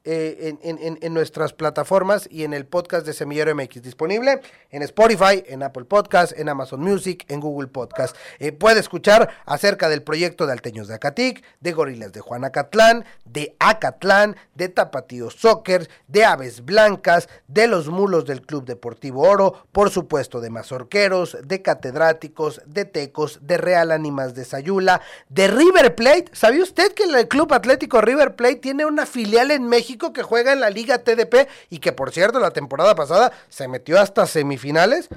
eh, 0.03 0.57
en, 0.63 1.13
nuestras 1.13 1.53
plataformas 1.53 2.27
y 2.31 2.43
en 2.43 2.55
el 2.55 2.65
podcast 2.65 3.05
de 3.05 3.13
Semillero 3.13 3.53
MX, 3.53 3.83
disponible 3.83 4.41
en 4.71 4.81
Spotify, 4.81 5.43
en 5.45 5.61
Apple 5.61 5.85
Podcast, 5.85 6.33
en 6.35 6.49
Amazon 6.49 6.79
Music, 6.79 7.23
en 7.27 7.39
Google 7.39 7.67
Podcast. 7.67 8.15
Eh, 8.39 8.51
puede 8.51 8.79
escuchar 8.79 9.29
acerca 9.45 9.89
del 9.89 10.01
proyecto 10.01 10.47
de 10.47 10.53
Alteños 10.53 10.87
de 10.87 10.95
Acatic, 10.95 11.43
de 11.59 11.71
Gorilas 11.73 12.13
de 12.13 12.19
Juan 12.19 12.45
Acatlán, 12.45 13.05
de 13.25 13.55
Acatlán, 13.59 14.37
de 14.55 14.69
Tapatío 14.69 15.29
Soccer, 15.29 15.87
de 16.07 16.25
Aves 16.25 16.65
Blancas, 16.65 17.29
de 17.47 17.67
los 17.67 17.87
Mulos 17.89 18.25
del 18.25 18.41
Club 18.41 18.65
Deportivo 18.65 19.21
Oro, 19.21 19.67
por 19.71 19.91
supuesto 19.91 20.41
de 20.41 20.49
Mazorqueros, 20.49 21.37
de 21.43 21.61
Catedráticos, 21.61 22.61
de 22.65 22.85
Tecos, 22.85 23.39
de 23.43 23.57
Real 23.57 23.91
Ánimas 23.91 24.33
de 24.33 24.45
Sayula, 24.45 25.01
de 25.29 25.47
River 25.47 25.93
Plate. 25.93 26.25
¿Sabía 26.31 26.63
usted 26.63 26.93
que 26.93 27.03
el 27.03 27.27
Club 27.27 27.53
Atlético 27.53 28.01
River 28.01 28.35
Plate 28.35 28.55
tiene 28.55 28.85
una 28.85 29.05
filial 29.05 29.51
en 29.51 29.67
México? 29.67 29.90
Que 29.97 30.23
juega 30.23 30.53
en 30.53 30.59
la 30.59 30.69
Liga 30.69 30.99
TDP 30.99 31.47
y 31.69 31.79
que 31.79 31.91
por 31.91 32.11
cierto 32.11 32.39
la 32.39 32.51
temporada 32.51 32.95
pasada 32.95 33.31
se 33.49 33.67
metió 33.67 33.99
hasta 33.99 34.25
semifinales. 34.25 35.09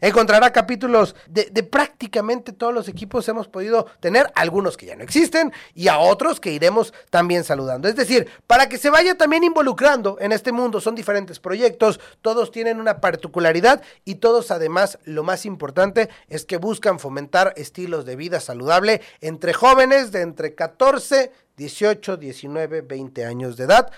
Encontrará 0.00 0.50
capítulos 0.50 1.14
de, 1.26 1.44
prácticamente 1.62 2.52
todos 2.52 2.72
los 2.72 2.88
equipos 2.88 3.28
hemos 3.28 3.48
podido 3.48 3.86
tener, 4.00 4.32
algunos 4.34 4.78
que 4.78 4.86
ya 4.86 4.96
no 4.96 5.04
existen 5.04 5.52
y 5.74 5.88
a 5.88 5.98
otros 5.98 6.40
que 6.40 6.52
iremos 6.52 6.94
también 7.10 7.44
saludando. 7.44 7.86
Es 7.86 7.96
decir, 7.96 8.26
para 8.46 8.68
que 8.68 8.78
se 8.78 8.88
vaya 8.88 9.16
también 9.16 9.44
involucrando 9.44 10.16
en 10.20 10.32
este 10.32 10.52
mundo, 10.52 10.80
son 10.80 10.94
diferentes 10.94 11.38
proyectos, 11.38 12.00
todos 12.22 12.50
tienen 12.50 12.80
una 12.80 13.00
particularidad 13.00 13.82
y 14.06 14.16
todos 14.16 14.50
además, 14.50 14.98
lo 15.04 15.22
más 15.22 15.44
importante 15.44 16.08
es 16.28 16.46
que 16.46 16.56
buscan 16.56 16.98
fomentar 16.98 17.52
estilos 17.56 18.06
de 18.06 18.16
vida 18.16 18.40
saludable 18.40 19.02
entre 19.20 19.52
jóvenes 19.52 20.12
de 20.12 20.22
entre 20.22 20.54
14, 20.54 21.30
18, 21.58 22.16
19, 22.16 22.80
20 22.80 23.26
años 23.26 23.58
de 23.58 23.64
edad 23.64 23.90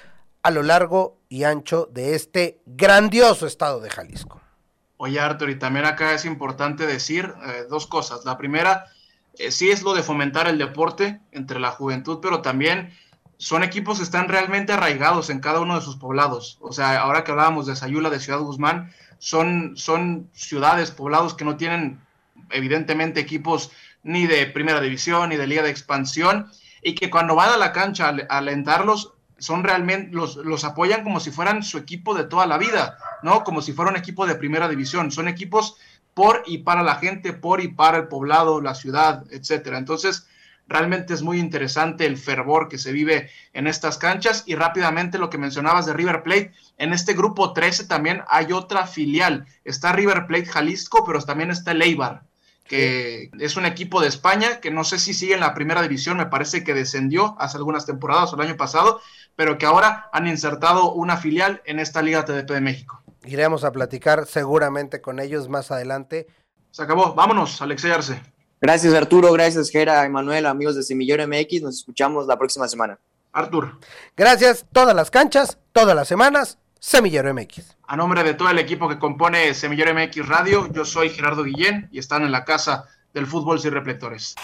a 0.42 0.50
lo 0.50 0.62
largo 0.62 1.20
y 1.28 1.44
ancho 1.44 1.88
de 1.92 2.14
este 2.14 2.60
grandioso 2.66 3.46
estado 3.46 3.80
de 3.80 3.90
Jalisco. 3.90 4.40
Oye, 4.96 5.18
Arthur, 5.18 5.50
y 5.50 5.58
también 5.58 5.84
acá 5.84 6.14
es 6.14 6.24
importante 6.24 6.86
decir 6.86 7.32
eh, 7.44 7.64
dos 7.68 7.86
cosas. 7.86 8.24
La 8.24 8.38
primera, 8.38 8.86
eh, 9.38 9.50
sí 9.50 9.70
es 9.70 9.82
lo 9.82 9.94
de 9.94 10.02
fomentar 10.02 10.46
el 10.46 10.58
deporte 10.58 11.20
entre 11.32 11.58
la 11.58 11.70
juventud, 11.70 12.18
pero 12.20 12.42
también 12.42 12.92
son 13.36 13.64
equipos 13.64 13.98
que 13.98 14.04
están 14.04 14.28
realmente 14.28 14.72
arraigados 14.72 15.30
en 15.30 15.40
cada 15.40 15.60
uno 15.60 15.74
de 15.74 15.80
sus 15.80 15.96
poblados. 15.96 16.58
O 16.60 16.72
sea, 16.72 17.00
ahora 17.00 17.24
que 17.24 17.32
hablábamos 17.32 17.66
de 17.66 17.74
Sayula, 17.74 18.10
de 18.10 18.20
Ciudad 18.20 18.38
Guzmán, 18.38 18.92
son, 19.18 19.76
son 19.76 20.30
ciudades, 20.32 20.90
poblados 20.90 21.34
que 21.34 21.44
no 21.44 21.56
tienen 21.56 22.00
evidentemente 22.50 23.20
equipos 23.20 23.70
ni 24.02 24.26
de 24.26 24.46
primera 24.46 24.80
división 24.80 25.30
ni 25.30 25.36
de 25.36 25.46
liga 25.46 25.62
de 25.62 25.70
expansión 25.70 26.50
y 26.82 26.94
que 26.94 27.10
cuando 27.10 27.34
van 27.34 27.50
a 27.50 27.56
la 27.56 27.72
cancha 27.72 28.08
a 28.08 28.38
alentarlos 28.38 29.14
son 29.42 29.64
realmente, 29.64 30.14
los, 30.14 30.36
los 30.36 30.64
apoyan 30.64 31.02
como 31.02 31.20
si 31.20 31.30
fueran 31.30 31.62
su 31.62 31.78
equipo 31.78 32.14
de 32.14 32.24
toda 32.24 32.46
la 32.46 32.58
vida, 32.58 32.96
¿no? 33.22 33.44
Como 33.44 33.60
si 33.60 33.72
fuera 33.72 33.90
un 33.90 33.96
equipo 33.96 34.26
de 34.26 34.36
primera 34.36 34.68
división. 34.68 35.10
Son 35.10 35.28
equipos 35.28 35.76
por 36.14 36.42
y 36.46 36.58
para 36.58 36.82
la 36.82 36.96
gente, 36.96 37.32
por 37.32 37.60
y 37.60 37.68
para 37.68 37.98
el 37.98 38.08
poblado, 38.08 38.60
la 38.60 38.74
ciudad, 38.74 39.24
etcétera. 39.30 39.78
Entonces, 39.78 40.28
realmente 40.68 41.12
es 41.14 41.22
muy 41.22 41.38
interesante 41.38 42.06
el 42.06 42.16
fervor 42.16 42.68
que 42.68 42.78
se 42.78 42.92
vive 42.92 43.30
en 43.52 43.66
estas 43.66 43.98
canchas 43.98 44.44
y 44.46 44.54
rápidamente 44.54 45.18
lo 45.18 45.30
que 45.30 45.38
mencionabas 45.38 45.86
de 45.86 45.92
River 45.92 46.22
Plate, 46.22 46.52
en 46.78 46.92
este 46.92 47.14
grupo 47.14 47.52
13 47.52 47.86
también 47.86 48.22
hay 48.28 48.52
otra 48.52 48.86
filial, 48.86 49.46
está 49.64 49.92
River 49.92 50.26
Plate 50.26 50.46
Jalisco, 50.46 51.04
pero 51.04 51.20
también 51.20 51.50
está 51.50 51.72
el 51.72 51.82
que 52.72 53.30
es 53.38 53.56
un 53.58 53.66
equipo 53.66 54.00
de 54.00 54.08
España 54.08 54.58
que 54.58 54.70
no 54.70 54.82
sé 54.82 54.98
si 54.98 55.12
sigue 55.12 55.34
en 55.34 55.40
la 55.40 55.52
primera 55.52 55.82
división, 55.82 56.16
me 56.16 56.24
parece 56.24 56.64
que 56.64 56.72
descendió 56.72 57.36
hace 57.38 57.58
algunas 57.58 57.84
temporadas 57.84 58.32
o 58.32 58.36
el 58.36 58.48
año 58.48 58.56
pasado, 58.56 59.02
pero 59.36 59.58
que 59.58 59.66
ahora 59.66 60.08
han 60.10 60.26
insertado 60.26 60.90
una 60.94 61.18
filial 61.18 61.60
en 61.66 61.78
esta 61.78 62.00
Liga 62.00 62.24
TDP 62.24 62.50
de 62.50 62.60
México. 62.62 63.02
Iremos 63.26 63.64
a 63.64 63.72
platicar 63.72 64.24
seguramente 64.24 65.02
con 65.02 65.20
ellos 65.20 65.50
más 65.50 65.70
adelante. 65.70 66.28
Se 66.70 66.82
acabó, 66.82 67.12
vámonos, 67.12 67.60
Alexei 67.60 67.90
Arce. 67.90 68.22
Gracias 68.58 68.94
Arturo, 68.94 69.30
gracias 69.34 69.68
Gera, 69.68 70.06
Emanuel, 70.06 70.46
amigos 70.46 70.74
de 70.74 70.82
Semillero 70.82 71.28
MX, 71.28 71.60
nos 71.60 71.76
escuchamos 71.76 72.26
la 72.26 72.38
próxima 72.38 72.66
semana. 72.68 72.98
Artur. 73.32 73.80
Gracias, 74.16 74.64
todas 74.72 74.96
las 74.96 75.10
canchas, 75.10 75.58
todas 75.72 75.94
las 75.94 76.08
semanas, 76.08 76.56
Semillero 76.84 77.32
MX. 77.32 77.76
A 77.86 77.96
nombre 77.96 78.24
de 78.24 78.34
todo 78.34 78.50
el 78.50 78.58
equipo 78.58 78.88
que 78.88 78.98
compone 78.98 79.54
Semillero 79.54 79.94
MX 79.94 80.26
Radio, 80.26 80.68
yo 80.72 80.84
soy 80.84 81.10
Gerardo 81.10 81.44
Guillén 81.44 81.88
y 81.92 82.00
están 82.00 82.24
en 82.24 82.32
la 82.32 82.44
casa 82.44 82.86
del 83.14 83.28
fútbol 83.28 83.60
sin 83.60 83.70
reflectores. 83.70 84.34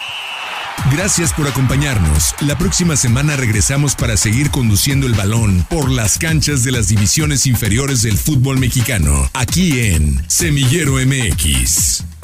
Gracias 0.89 1.33
por 1.33 1.49
acompañarnos. 1.49 2.33
La 2.39 2.57
próxima 2.57 2.95
semana 2.95 3.35
regresamos 3.35 3.93
para 3.93 4.15
seguir 4.15 4.51
conduciendo 4.51 5.05
el 5.05 5.15
balón 5.15 5.65
por 5.69 5.91
las 5.91 6.17
canchas 6.17 6.63
de 6.63 6.71
las 6.71 6.87
divisiones 6.87 7.45
inferiores 7.45 8.03
del 8.03 8.17
fútbol 8.17 8.57
mexicano, 8.57 9.29
aquí 9.33 9.93
en 9.93 10.23
Semillero 10.29 10.93
MX. 10.93 12.18